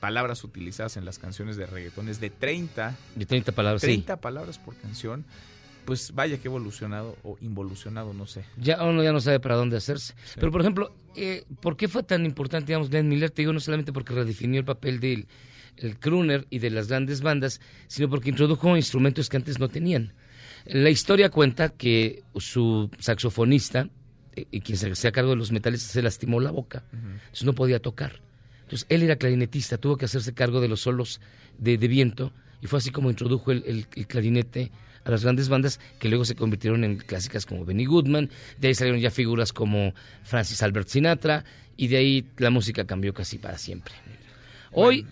[0.00, 2.96] palabras utilizadas en las canciones de reggaetón es de 30.
[3.14, 5.24] De 30 palabras, 30 palabras por canción.
[5.84, 8.44] Pues vaya que evolucionado o involucionado, no sé.
[8.56, 10.14] Ya uno ya no sabe para dónde hacerse.
[10.34, 13.30] Pero, por ejemplo, eh, ¿por qué fue tan importante, digamos, Glenn Miller?
[13.30, 15.28] Te digo, no solamente porque redefinió el papel del
[15.76, 20.12] el crooner y de las grandes bandas, sino porque introdujo instrumentos que antes no tenían.
[20.66, 23.88] La historia cuenta que su saxofonista,
[24.34, 27.54] eh, y quien se hacía cargo de los metales, se lastimó la boca, entonces no
[27.54, 28.20] podía tocar.
[28.62, 31.20] Entonces él era clarinetista, tuvo que hacerse cargo de los solos
[31.58, 34.72] de, viento, y fue así como introdujo el, clarinete
[35.04, 38.28] a las grandes bandas que luego se convirtieron en clásicas como Benny Goodman,
[38.58, 39.94] de ahí salieron ya figuras como
[40.24, 41.44] Francis Albert Sinatra,
[41.76, 43.94] y de ahí la música cambió casi para siempre.
[44.72, 45.06] Hoy,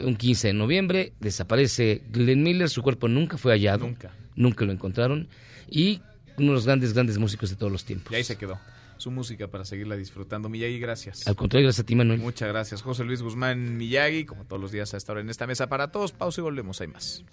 [0.00, 3.86] un 15 de noviembre, desaparece Glenn Miller, su cuerpo nunca fue hallado.
[3.86, 5.28] Nunca nunca lo encontraron,
[5.68, 6.00] y
[6.38, 8.12] uno de los grandes, grandes músicos de todos los tiempos.
[8.12, 8.58] Y ahí se quedó
[8.98, 10.48] su música para seguirla disfrutando.
[10.48, 11.26] Miyagi, gracias.
[11.26, 12.20] Al contrario, gracias a ti, Manuel.
[12.20, 12.82] Muchas gracias.
[12.82, 15.90] José Luis Guzmán Miyagi, como todos los días a esta hora en esta mesa para
[15.90, 16.12] todos.
[16.12, 17.24] Pausa y volvemos, hay más.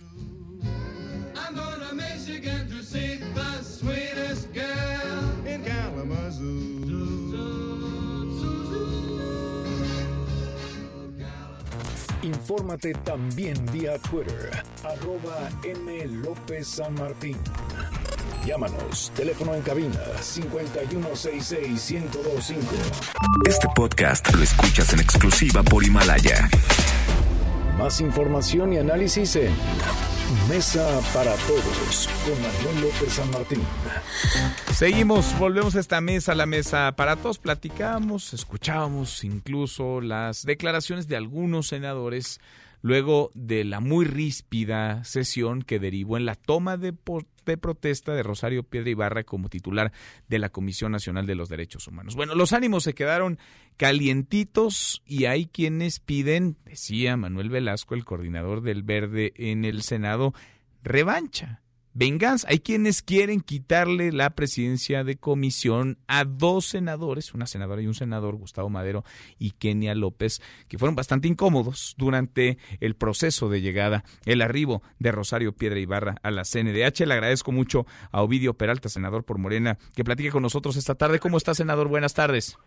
[12.25, 16.07] Infórmate también vía Twitter, arroba M.
[16.07, 17.37] López San Martín.
[18.43, 22.55] Llámanos, teléfono en cabina 5166-1025.
[23.47, 26.49] Este podcast lo escuchas en exclusiva por Himalaya.
[27.77, 29.53] Más información y análisis en
[30.49, 33.61] Mesa para Todos con Manuel López San Martín.
[34.73, 37.37] Seguimos, volvemos a esta mesa, la mesa para todos.
[37.37, 42.39] Platicamos, escuchábamos incluso las declaraciones de algunos senadores
[42.85, 48.61] luego de la muy ríspida sesión que derivó en la toma de, protesta de Rosario
[48.61, 49.91] Piedra Ibarra como titular
[50.27, 52.15] de la Comisión Nacional de los Derechos Humanos.
[52.15, 53.39] Bueno, los ánimos se quedaron
[53.77, 60.35] calientitos y hay quienes piden, decía Manuel Velasco, el coordinador del Verde en el Senado,
[60.83, 61.63] revancha
[61.95, 62.47] venganza.
[62.51, 67.95] Hay quienes quieren quitarle la presidencia de comisión a dos senadores, una senadora y un
[67.95, 69.03] senador, Gustavo Madero
[69.39, 75.11] y Kenia López, que fueron bastante incómodos durante el proceso de llegada, el arribo de
[75.11, 77.05] Rosario Piedra Ibarra a la CNDH.
[77.07, 81.19] Le agradezco mucho a Ovidio Peralta, senador por Morena, que platique con nosotros esta tarde.
[81.19, 81.87] ¿Cómo está, senador?
[81.87, 82.57] Buenas tardes.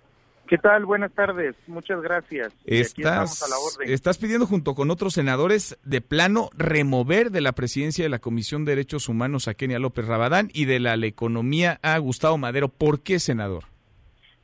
[0.48, 0.86] ¿Qué tal?
[0.86, 1.54] Buenas tardes.
[1.66, 2.54] Muchas gracias.
[2.64, 3.44] Estás,
[3.84, 8.64] estás pidiendo junto con otros senadores de plano remover de la presidencia de la Comisión
[8.64, 12.68] de Derechos Humanos a Kenia López Rabadán y de la, economía a Gustavo Madero.
[12.68, 13.64] ¿Por qué, senador?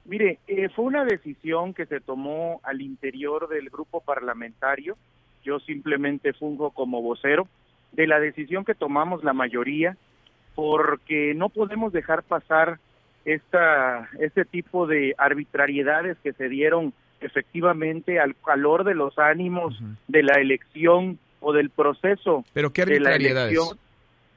[0.05, 4.99] Mire, eh, fue una decisión que se tomó al interior del grupo parlamentario.
[5.43, 7.49] Yo simplemente fungo como vocero
[7.93, 9.97] de la decisión que tomamos la mayoría
[10.55, 12.79] porque no podemos dejar pasar
[13.25, 19.79] esta, este tipo de arbitrariedades que se dieron efectivamente al calor de los ánimos
[20.09, 23.59] de la elección o del proceso ¿Pero qué arbitrariedades?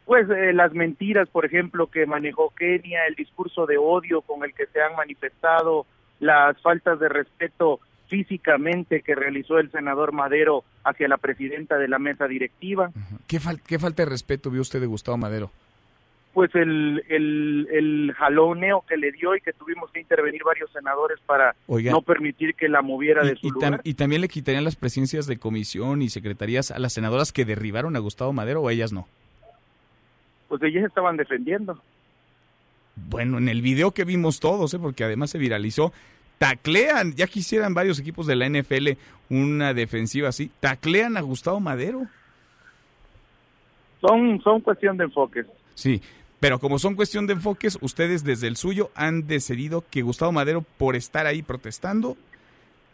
[0.06, 4.54] Pues eh, las mentiras, por ejemplo, que manejó Kenia, el discurso de odio con el
[4.54, 5.86] que se han manifestado,
[6.22, 12.00] las faltas de respeto físicamente que realizó el senador Madero hacia la presidenta de la
[12.00, 12.90] mesa directiva.
[13.28, 15.52] ¿Qué, ¿Qué falta de respeto vio usted de Gustavo Madero?
[16.38, 21.56] Pues el, el, jaloneo que le dio y que tuvimos que intervenir varios senadores para
[21.68, 23.82] no permitir que la moviera de su lugar.
[23.84, 27.96] ¿Y también le quitarían las presidencias de comisión y secretarías a las senadoras que derribaron
[27.96, 29.08] a Gustavo Madero o a ellas no?
[30.48, 31.82] Pues ellas estaban defendiendo.
[33.10, 34.80] Bueno, en el video que vimos todos, ¿eh?
[34.80, 35.92] porque además se viralizó,
[36.38, 38.90] taclean, ya quisieran varios equipos de la NFL
[39.32, 42.04] una defensiva así, taclean a Gustavo Madero.
[44.02, 45.48] Son, son cuestión de enfoques.
[45.74, 46.02] Sí,
[46.40, 50.64] pero como son cuestión de enfoques, ustedes desde el suyo han decidido que Gustavo Madero,
[50.78, 52.16] por estar ahí protestando,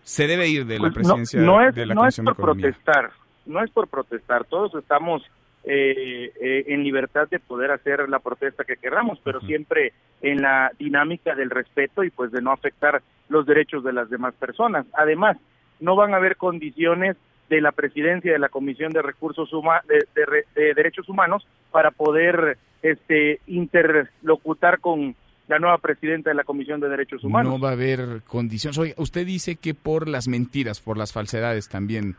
[0.04, 3.12] se debe ir de la pues presidencia no, es, de la no es por protestar,
[3.46, 4.46] no es por protestar.
[4.46, 5.24] Todos estamos
[5.66, 10.72] eh, eh, en libertad de poder hacer la protesta que queramos, pero siempre en la
[10.78, 14.86] dinámica del respeto y pues de no afectar los derechos de las demás personas.
[14.94, 15.38] Además,
[15.80, 17.18] no van a haber condiciones
[17.50, 19.50] de la presidencia de la Comisión de Recursos
[19.88, 25.16] de, Derechos Humanos para poder este interlocutar con
[25.48, 27.54] la nueva presidenta de la Comisión de Derechos Humanos.
[27.54, 28.78] No va a haber condiciones.
[28.78, 32.16] Oye, usted dice que por las mentiras, por las falsedades también.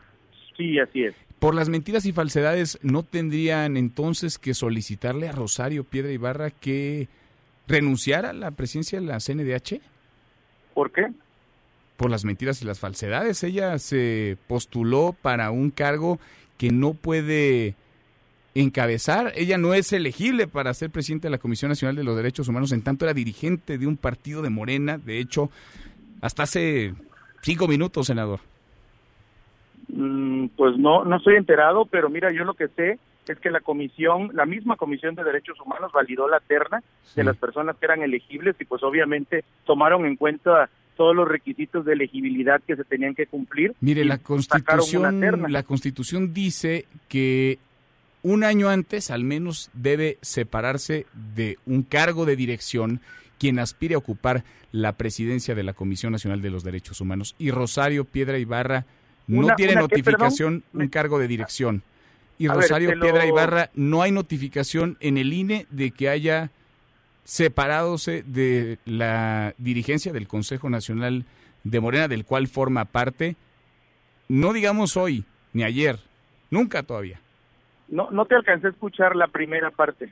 [0.57, 1.15] Sí, así es.
[1.39, 7.07] por las mentiras y falsedades, ¿no tendrían entonces que solicitarle a Rosario Piedra Ibarra que
[7.67, 9.81] renunciara a la presidencia de la CNDH?
[10.73, 11.07] ¿Por qué?
[11.97, 13.43] Por las mentiras y las falsedades.
[13.43, 16.19] Ella se postuló para un cargo
[16.57, 17.75] que no puede
[18.55, 19.33] encabezar.
[19.35, 22.71] Ella no es elegible para ser presidente de la Comisión Nacional de los Derechos Humanos,
[22.71, 25.49] en tanto era dirigente de un partido de Morena, de hecho,
[26.21, 26.93] hasta hace
[27.41, 28.39] cinco minutos, senador.
[29.89, 33.59] Mm, pues no, no estoy enterado, pero mira, yo lo que sé es que la
[33.59, 36.81] comisión, la misma comisión de derechos humanos validó la terna
[37.15, 41.85] de las personas que eran elegibles y pues obviamente tomaron en cuenta todos los requisitos
[41.85, 43.73] de elegibilidad que se tenían que cumplir.
[43.81, 47.57] Mire, la constitución, la constitución dice que
[48.25, 52.99] un año antes al menos debe separarse de un cargo de dirección
[53.37, 57.35] quien aspire a ocupar la presidencia de la Comisión Nacional de los Derechos Humanos.
[57.37, 58.87] Y Rosario Piedra Ibarra
[59.27, 61.83] no tiene notificación, un cargo de dirección.
[62.39, 66.49] Y Rosario Piedra Ibarra no hay notificación en el INE de que haya
[67.25, 71.25] separadose de la dirigencia del Consejo Nacional
[71.63, 73.35] de Morena, del cual forma parte,
[74.27, 75.99] no digamos hoy, ni ayer,
[76.49, 77.21] nunca todavía.
[77.87, 80.11] No, no te alcancé a escuchar la primera parte.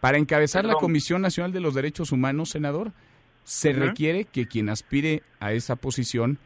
[0.00, 2.92] Para encabezar la Comisión Nacional de los Derechos Humanos, senador,
[3.44, 6.38] se requiere que quien aspire a esa posición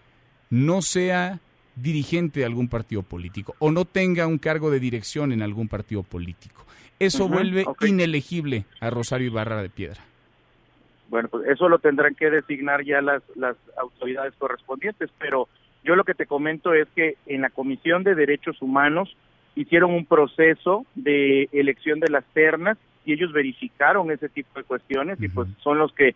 [0.50, 1.40] no sea
[1.76, 6.02] dirigente de algún partido político o no tenga un cargo de dirección en algún partido
[6.02, 6.64] político.
[6.98, 10.02] Eso vuelve inelegible a Rosario Ibarra de Piedra.
[11.08, 15.48] Bueno, pues eso lo tendrán que designar ya las, las autoridades correspondientes, pero
[15.84, 19.16] yo lo que te comento es que en la Comisión de Derechos Humanos
[19.54, 25.20] hicieron un proceso de elección de las ternas y ellos verificaron ese tipo de cuestiones
[25.20, 26.14] y pues son los que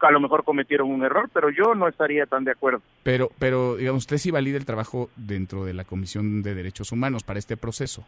[0.00, 2.82] a lo mejor cometieron un error, pero yo no estaría tan de acuerdo.
[3.02, 7.24] Pero, pero digamos, usted sí valida el trabajo dentro de la Comisión de Derechos Humanos
[7.24, 8.06] para este proceso.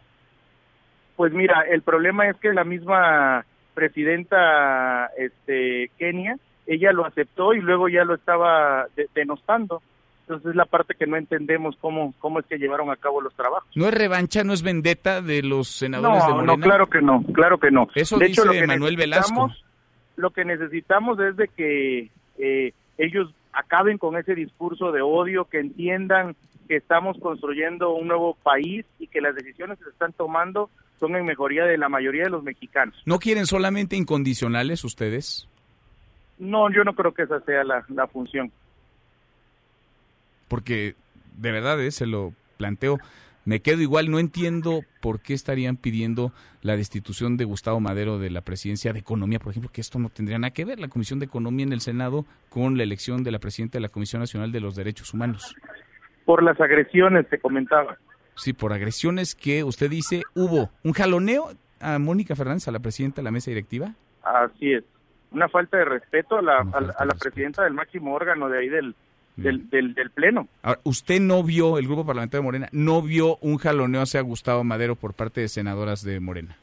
[1.15, 7.59] Pues mira, el problema es que la misma presidenta este, Kenia, ella lo aceptó y
[7.59, 9.81] luego ya lo estaba denostando.
[10.31, 13.33] Entonces es la parte que no entendemos cómo, cómo es que llevaron a cabo los
[13.35, 13.69] trabajos.
[13.75, 16.55] ¿No es revancha, no es vendetta de los senadores de Morena?
[16.55, 17.87] No, claro que no, claro que no.
[17.95, 19.51] Eso dice Manuel Velasco
[20.21, 25.59] lo que necesitamos es de que eh, ellos acaben con ese discurso de odio, que
[25.59, 26.35] entiendan
[26.67, 31.15] que estamos construyendo un nuevo país y que las decisiones que se están tomando son
[31.15, 32.95] en mejoría de la mayoría de los mexicanos.
[33.05, 35.49] ¿No quieren solamente incondicionales ustedes?
[36.37, 38.51] No, yo no creo que esa sea la, la función.
[40.51, 40.95] Porque
[41.37, 42.97] de verdad, eh, se lo planteo,
[43.45, 48.29] me quedo igual, no entiendo por qué estarían pidiendo la destitución de Gustavo Madero de
[48.29, 51.19] la presidencia de Economía, por ejemplo, que esto no tendría nada que ver, la Comisión
[51.19, 54.51] de Economía en el Senado, con la elección de la presidenta de la Comisión Nacional
[54.51, 55.55] de los Derechos Humanos.
[56.25, 57.97] Por las agresiones, te comentaba.
[58.35, 60.69] Sí, por agresiones que usted dice hubo.
[60.83, 63.95] ¿Un jaloneo a Mónica Fernández, a la presidenta de la mesa directiva?
[64.21, 64.83] Así es.
[65.31, 68.95] Una falta de respeto a la, a la presidenta del máximo órgano de ahí del,
[69.41, 70.47] del, del, Pleno.
[70.61, 74.63] Ahora, ¿usted no vio, el Grupo Parlamentario de Morena, no vio un jaloneo hacia Gustavo
[74.63, 76.57] Madero por parte de senadoras de Morena?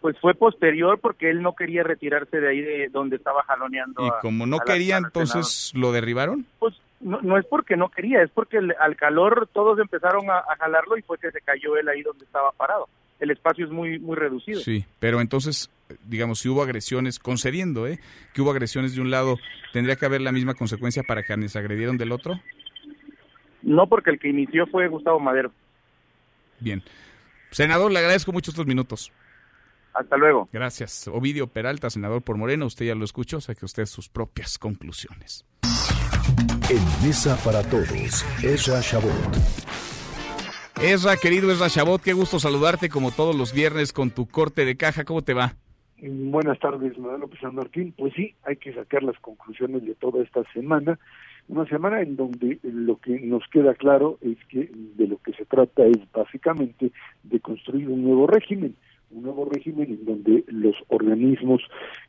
[0.00, 4.06] Pues fue posterior porque él no quería retirarse de ahí de donde estaba jaloneando.
[4.06, 6.46] ¿Y como no quería, entonces lo derribaron?
[6.58, 10.56] Pues no, no es porque no quería, es porque al calor todos empezaron a, a
[10.58, 12.88] jalarlo y fue que se cayó él ahí donde estaba parado
[13.20, 14.60] el espacio es muy muy reducido.
[14.60, 15.70] Sí, pero entonces,
[16.04, 18.00] digamos, si hubo agresiones, concediendo, ¿eh?
[18.34, 19.38] Que hubo agresiones de un lado,
[19.72, 22.40] ¿tendría que haber la misma consecuencia para quienes agredieron del otro?
[23.62, 25.52] No, porque el que inició fue Gustavo Madero.
[26.60, 26.82] Bien.
[27.50, 29.12] Senador, le agradezco mucho estos minutos.
[29.94, 30.48] Hasta luego.
[30.52, 31.08] Gracias.
[31.08, 35.44] Ovidio Peralta, senador por Moreno, usted ya lo escuchó, saque usted sus propias conclusiones.
[36.70, 39.12] En Mesa para Todos, Ezra Shabot.
[40.82, 44.76] Esra, querido Esra Chabot, qué gusto saludarte como todos los viernes con tu corte de
[44.76, 45.04] caja.
[45.04, 45.56] ¿Cómo te va?
[46.00, 47.92] Buenas tardes, Manuel López San Martín.
[47.96, 50.98] Pues sí, hay que sacar las conclusiones de toda esta semana.
[51.48, 55.44] Una semana en donde lo que nos queda claro es que de lo que se
[55.44, 56.92] trata es básicamente
[57.24, 58.76] de construir un nuevo régimen
[59.10, 61.62] un nuevo régimen en donde los organismos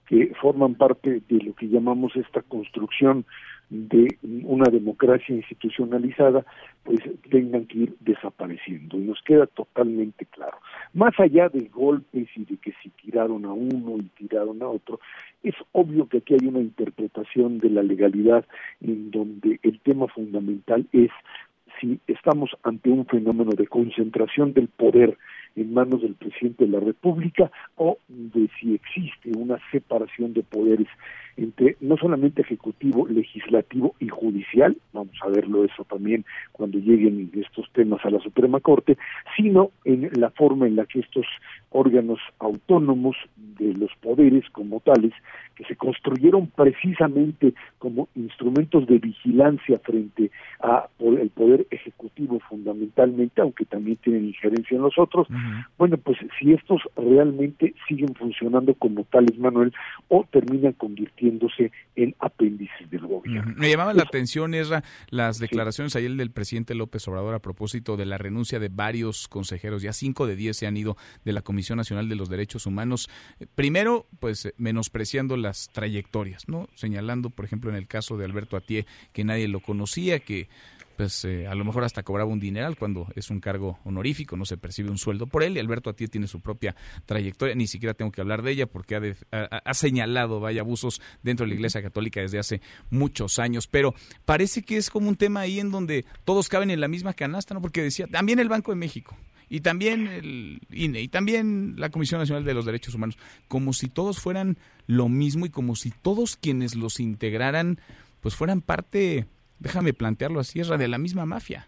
[0.08, 3.26] que forman parte de lo que llamamos esta construcción
[3.70, 6.44] de una democracia institucionalizada,
[6.84, 8.98] pues tengan que ir desapareciendo.
[8.98, 10.58] Y nos queda totalmente claro.
[10.94, 15.00] Más allá de golpes y de que si tiraron a uno y tiraron a otro,
[15.44, 18.46] es obvio que aquí hay una interpretación de la legalidad
[18.82, 21.12] en donde el tema fundamental es
[21.80, 25.18] si estamos ante un fenómeno de concentración del poder
[25.62, 30.88] en manos del presidente de la República o de si existe una separación de poderes
[31.40, 37.72] entre no solamente ejecutivo, legislativo y judicial, vamos a verlo eso también cuando lleguen estos
[37.72, 38.98] temas a la Suprema Corte,
[39.38, 41.26] sino en la forma en la que estos
[41.70, 45.14] órganos autónomos de los poderes como tales,
[45.56, 50.32] que se construyeron precisamente como instrumentos de vigilancia frente
[50.62, 52.40] a el poder ejecutivo
[53.00, 55.28] fundamentalmente, aunque también tienen injerencia en los otros,
[55.78, 59.74] bueno, pues si estos realmente siguen funcionando como tales, Manuel,
[60.08, 63.54] o terminan convirtiéndose en apéndices del gobierno.
[63.56, 68.06] Me llamaban la atención, Esra, las declaraciones ayer del presidente López Obrador a propósito de
[68.06, 71.78] la renuncia de varios consejeros, ya cinco de diez se han ido de la Comisión
[71.78, 73.10] Nacional de los Derechos Humanos,
[73.56, 76.68] primero, pues menospreciando las trayectorias, ¿no?
[76.74, 80.50] Señalando, por ejemplo, en el caso de Alberto Atié, que nadie lo conocía, que
[81.00, 84.44] pues eh, a lo mejor hasta cobraba un dineral cuando es un cargo honorífico, no
[84.44, 85.56] se percibe un sueldo por él.
[85.56, 88.98] Y Alberto Atié tiene su propia trayectoria, ni siquiera tengo que hablar de ella porque
[89.32, 92.60] ha, ha, señalado, vaya, abusos dentro de la Iglesia Católica desde hace
[92.90, 93.66] muchos años.
[93.68, 93.96] Pero
[94.26, 97.54] parece que es como un tema ahí en donde todos caben en la misma canasta,
[97.54, 97.62] ¿no?
[97.62, 99.16] Porque decía, también el Banco de México
[99.48, 103.18] y también el INE y también la Comisión Nacional de los Derechos Humanos,
[103.48, 107.80] como si todos fueran lo mismo y como si todos quienes los integraran
[108.20, 109.28] pues fueran parte
[109.60, 111.68] déjame plantearlo así, es de la misma mafia.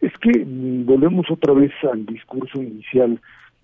[0.00, 3.20] Es que mm, volvemos otra vez al discurso inicial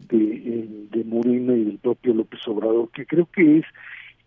[0.09, 3.65] de, eh, de Morena y del propio López Obrador, que creo que es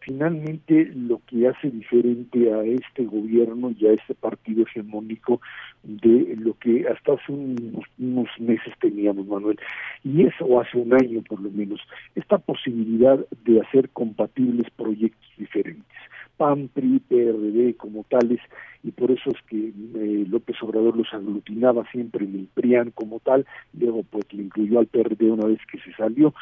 [0.06, 5.42] finalmente lo que hace diferente a este gobierno y a este partido hegemónico
[5.84, 9.60] de lo que hasta hace unos, unos, meses teníamos, Manuel.
[10.04, 11.82] Y eso hace un año por lo menos,
[12.14, 15.98] esta posibilidad de hacer compatibles proyectos diferentes.
[16.38, 18.40] PAN, PRI, PRD como tales,
[18.84, 23.20] y por eso es que eh, López Obrador los aglutinaba siempre en el PRIAN como
[23.20, 26.34] tal, luego pues le incluyó al PRD una vez que se salió,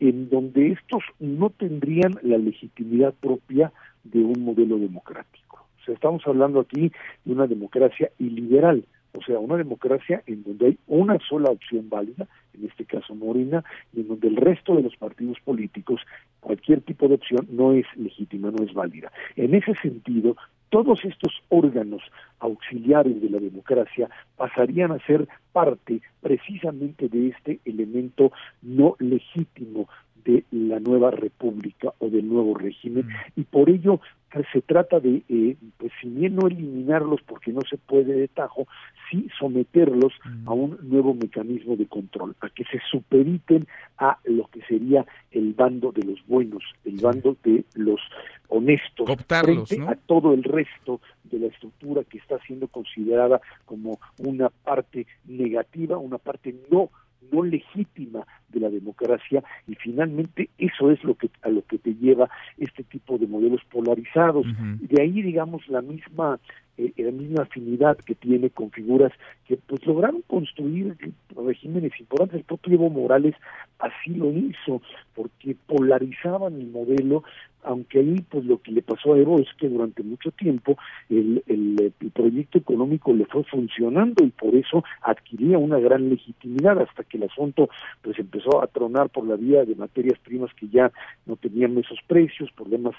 [0.00, 3.72] en donde estos no tendrían la legitimidad propia
[4.04, 5.66] de un modelo democrático.
[5.80, 6.90] O sea, estamos hablando aquí
[7.24, 8.84] de una democracia iliberal,
[9.16, 13.64] o sea, una democracia en donde hay una sola opción válida, en este caso Morena,
[13.92, 16.00] y en donde el resto de los partidos políticos,
[16.40, 19.10] cualquier tipo de opción no es legítima, no es válida.
[19.36, 20.36] En ese sentido,
[20.70, 22.02] todos estos órganos
[22.40, 28.32] auxiliares de la democracia pasarían a ser parte precisamente de este elemento
[28.62, 29.88] no legítimo
[30.26, 33.40] de la nueva república o del nuevo régimen mm.
[33.40, 34.00] y por ello
[34.30, 38.28] pues, se trata de, eh, pues si bien no eliminarlos porque no se puede de
[38.28, 38.66] tajo,
[39.10, 40.48] sí someterlos mm.
[40.48, 43.66] a un nuevo mecanismo de control, a que se superiten
[43.98, 48.00] a lo que sería el bando de los buenos, el bando de los
[48.48, 54.50] honestos, frente a todo el resto de la estructura que está siendo considerada como una
[54.50, 56.90] parte negativa, una parte no
[57.32, 61.94] no legítima de la democracia y finalmente eso es lo que a lo que te
[61.94, 62.28] lleva
[62.58, 64.46] este tipo de modelos polarizados.
[64.80, 66.38] De ahí digamos la misma
[66.78, 69.12] eh, la misma afinidad que tiene con figuras
[69.46, 70.96] que pues lograron construir
[71.34, 72.40] regímenes importantes.
[72.40, 73.34] El propio Evo Morales
[73.78, 74.82] así lo hizo
[75.14, 77.22] porque polarizaban el modelo
[77.66, 80.78] aunque ahí pues lo que le pasó a Evo es que durante mucho tiempo
[81.10, 87.04] el, el, proyecto económico le fue funcionando y por eso adquiría una gran legitimidad hasta
[87.04, 87.68] que el asunto
[88.02, 90.90] pues empezó a tronar por la vía de materias primas que ya
[91.26, 92.94] no tenían esos precios, problemas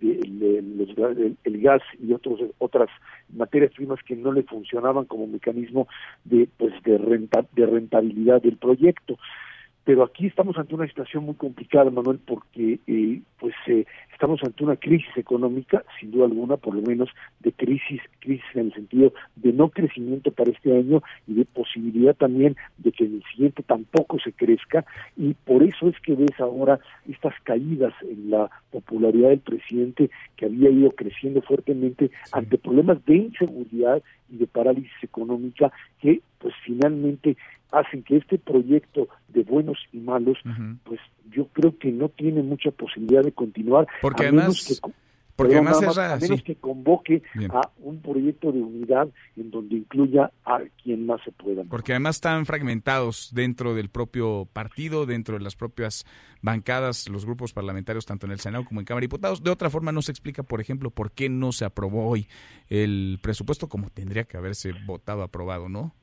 [0.00, 0.18] de,
[1.44, 2.88] el, gas y otros otras
[3.34, 5.88] materias primas que no le funcionaban como mecanismo
[6.24, 9.18] de pues de renta, de rentabilidad del proyecto
[9.88, 14.62] pero aquí estamos ante una situación muy complicada, Manuel, porque eh, pues eh, estamos ante
[14.62, 17.08] una crisis económica, sin duda alguna, por lo menos
[17.40, 22.14] de crisis, crisis en el sentido de no crecimiento para este año y de posibilidad
[22.14, 24.84] también de que en el siguiente tampoco se crezca,
[25.16, 26.78] y por eso es que ves ahora
[27.08, 33.16] estas caídas en la popularidad del presidente que había ido creciendo fuertemente ante problemas de
[33.16, 37.36] inseguridad y de parálisis económica que pues finalmente
[37.70, 40.38] hacen que este proyecto de buenos y malos,
[40.84, 41.00] pues
[41.30, 43.86] yo creo que no tiene mucha posibilidad de continuar.
[44.00, 44.80] Porque a además...
[44.82, 44.90] Que,
[45.38, 50.58] porque además a menos que convoque a un proyecto de unidad en donde incluya a
[50.82, 51.62] quien más se pueda.
[51.62, 56.04] Porque además están fragmentados dentro del propio partido, dentro de las propias
[56.42, 59.40] bancadas, los grupos parlamentarios, tanto en el Senado como en Cámara de Diputados.
[59.40, 62.26] De otra forma, no se explica, por ejemplo, por qué no se aprobó hoy
[62.68, 65.94] el presupuesto como tendría que haberse votado aprobado, ¿no?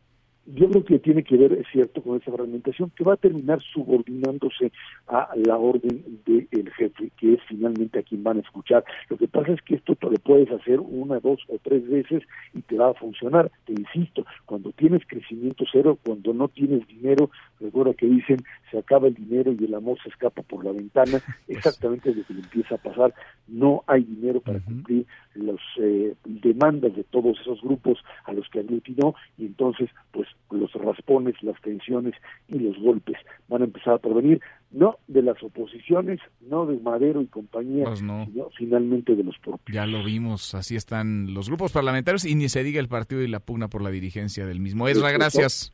[0.46, 3.62] Yo creo que tiene que ver, es cierto, con esa fragmentación que va a terminar
[3.74, 4.72] subordinándose
[5.08, 8.84] a la orden del jefe, que es finalmente a quien van a escuchar.
[9.10, 12.24] Lo que pasa es que esto te lo puedes hacer una, dos o tres veces
[12.54, 13.52] y te va a funcionar.
[13.66, 18.38] Te insisto, cuando tienes crecimiento cero, cuando no tienes dinero, recuerda que dicen
[18.70, 22.24] se acaba el dinero y el amor se escapa por la ventana, pues exactamente lo
[22.24, 23.14] que le empieza a pasar.
[23.48, 28.60] No hay dinero para cumplir las eh, demandas de todos esos grupos a los que
[28.60, 32.14] aglutinó y entonces pues los raspones, las tensiones
[32.48, 33.18] y los golpes
[33.48, 34.42] van a empezar a provenir
[34.72, 39.74] no de las oposiciones, no de Madero y compañía, Pues sino finalmente de los propios.
[39.74, 43.28] Ya lo vimos, así están los grupos parlamentarios y ni se diga el partido y
[43.28, 44.88] la pugna por la dirigencia del mismo.
[44.88, 45.74] Esra, gracias.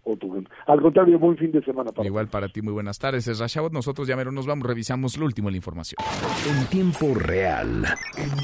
[0.68, 1.92] Al contrario, buen fin de semana.
[1.92, 3.28] Para Igual para ti, muy buenas tardes.
[3.28, 5.98] Esra Chabot, nosotros ya mero nos vamos, revisamos lo último de la información.
[6.48, 7.84] En tiempo real,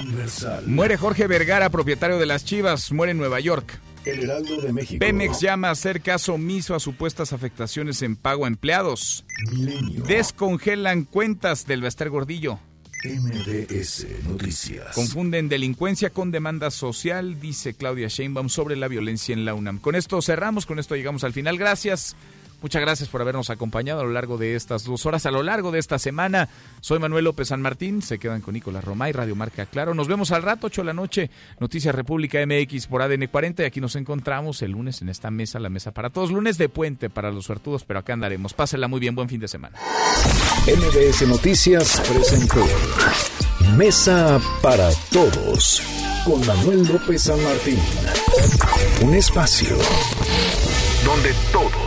[0.02, 0.64] universal.
[0.68, 3.80] Muere Jorge Vergara, propietario de las Chivas, muere en Nueva York.
[4.10, 5.00] El Heraldo de México.
[5.00, 9.26] Pemex llama a hacer caso omiso a supuestas afectaciones en pago a empleados.
[9.52, 10.04] Milenio.
[10.04, 12.60] Descongelan cuentas del Bester Gordillo.
[13.04, 14.96] MDS Noticias.
[14.96, 19.80] Confunden delincuencia con demanda social, dice Claudia Sheinbaum sobre la violencia en la UNAM.
[19.80, 21.58] Con esto cerramos, con esto llegamos al final.
[21.58, 22.16] Gracias.
[22.62, 25.72] Muchas gracias por habernos acompañado a lo largo de estas dos horas, a lo largo
[25.72, 26.50] de esta semana.
[26.82, 29.94] Soy Manuel López San Martín, se quedan con Nicolás Romay, Radio Marca Claro.
[29.94, 31.30] Nos vemos al rato, 8 de la noche,
[31.60, 35.60] Noticias República MX por ADN 40 y aquí nos encontramos el lunes en esta mesa,
[35.60, 36.32] la mesa para todos.
[36.32, 38.54] Lunes de puente para los suertudos, pero acá andaremos.
[38.54, 39.78] Pásenla muy bien, buen fin de semana.
[40.66, 42.66] MBS Noticias presentó
[43.76, 45.82] Mesa para Todos
[46.26, 47.80] con Manuel López San Martín.
[49.02, 49.78] Un espacio
[51.06, 51.87] donde todos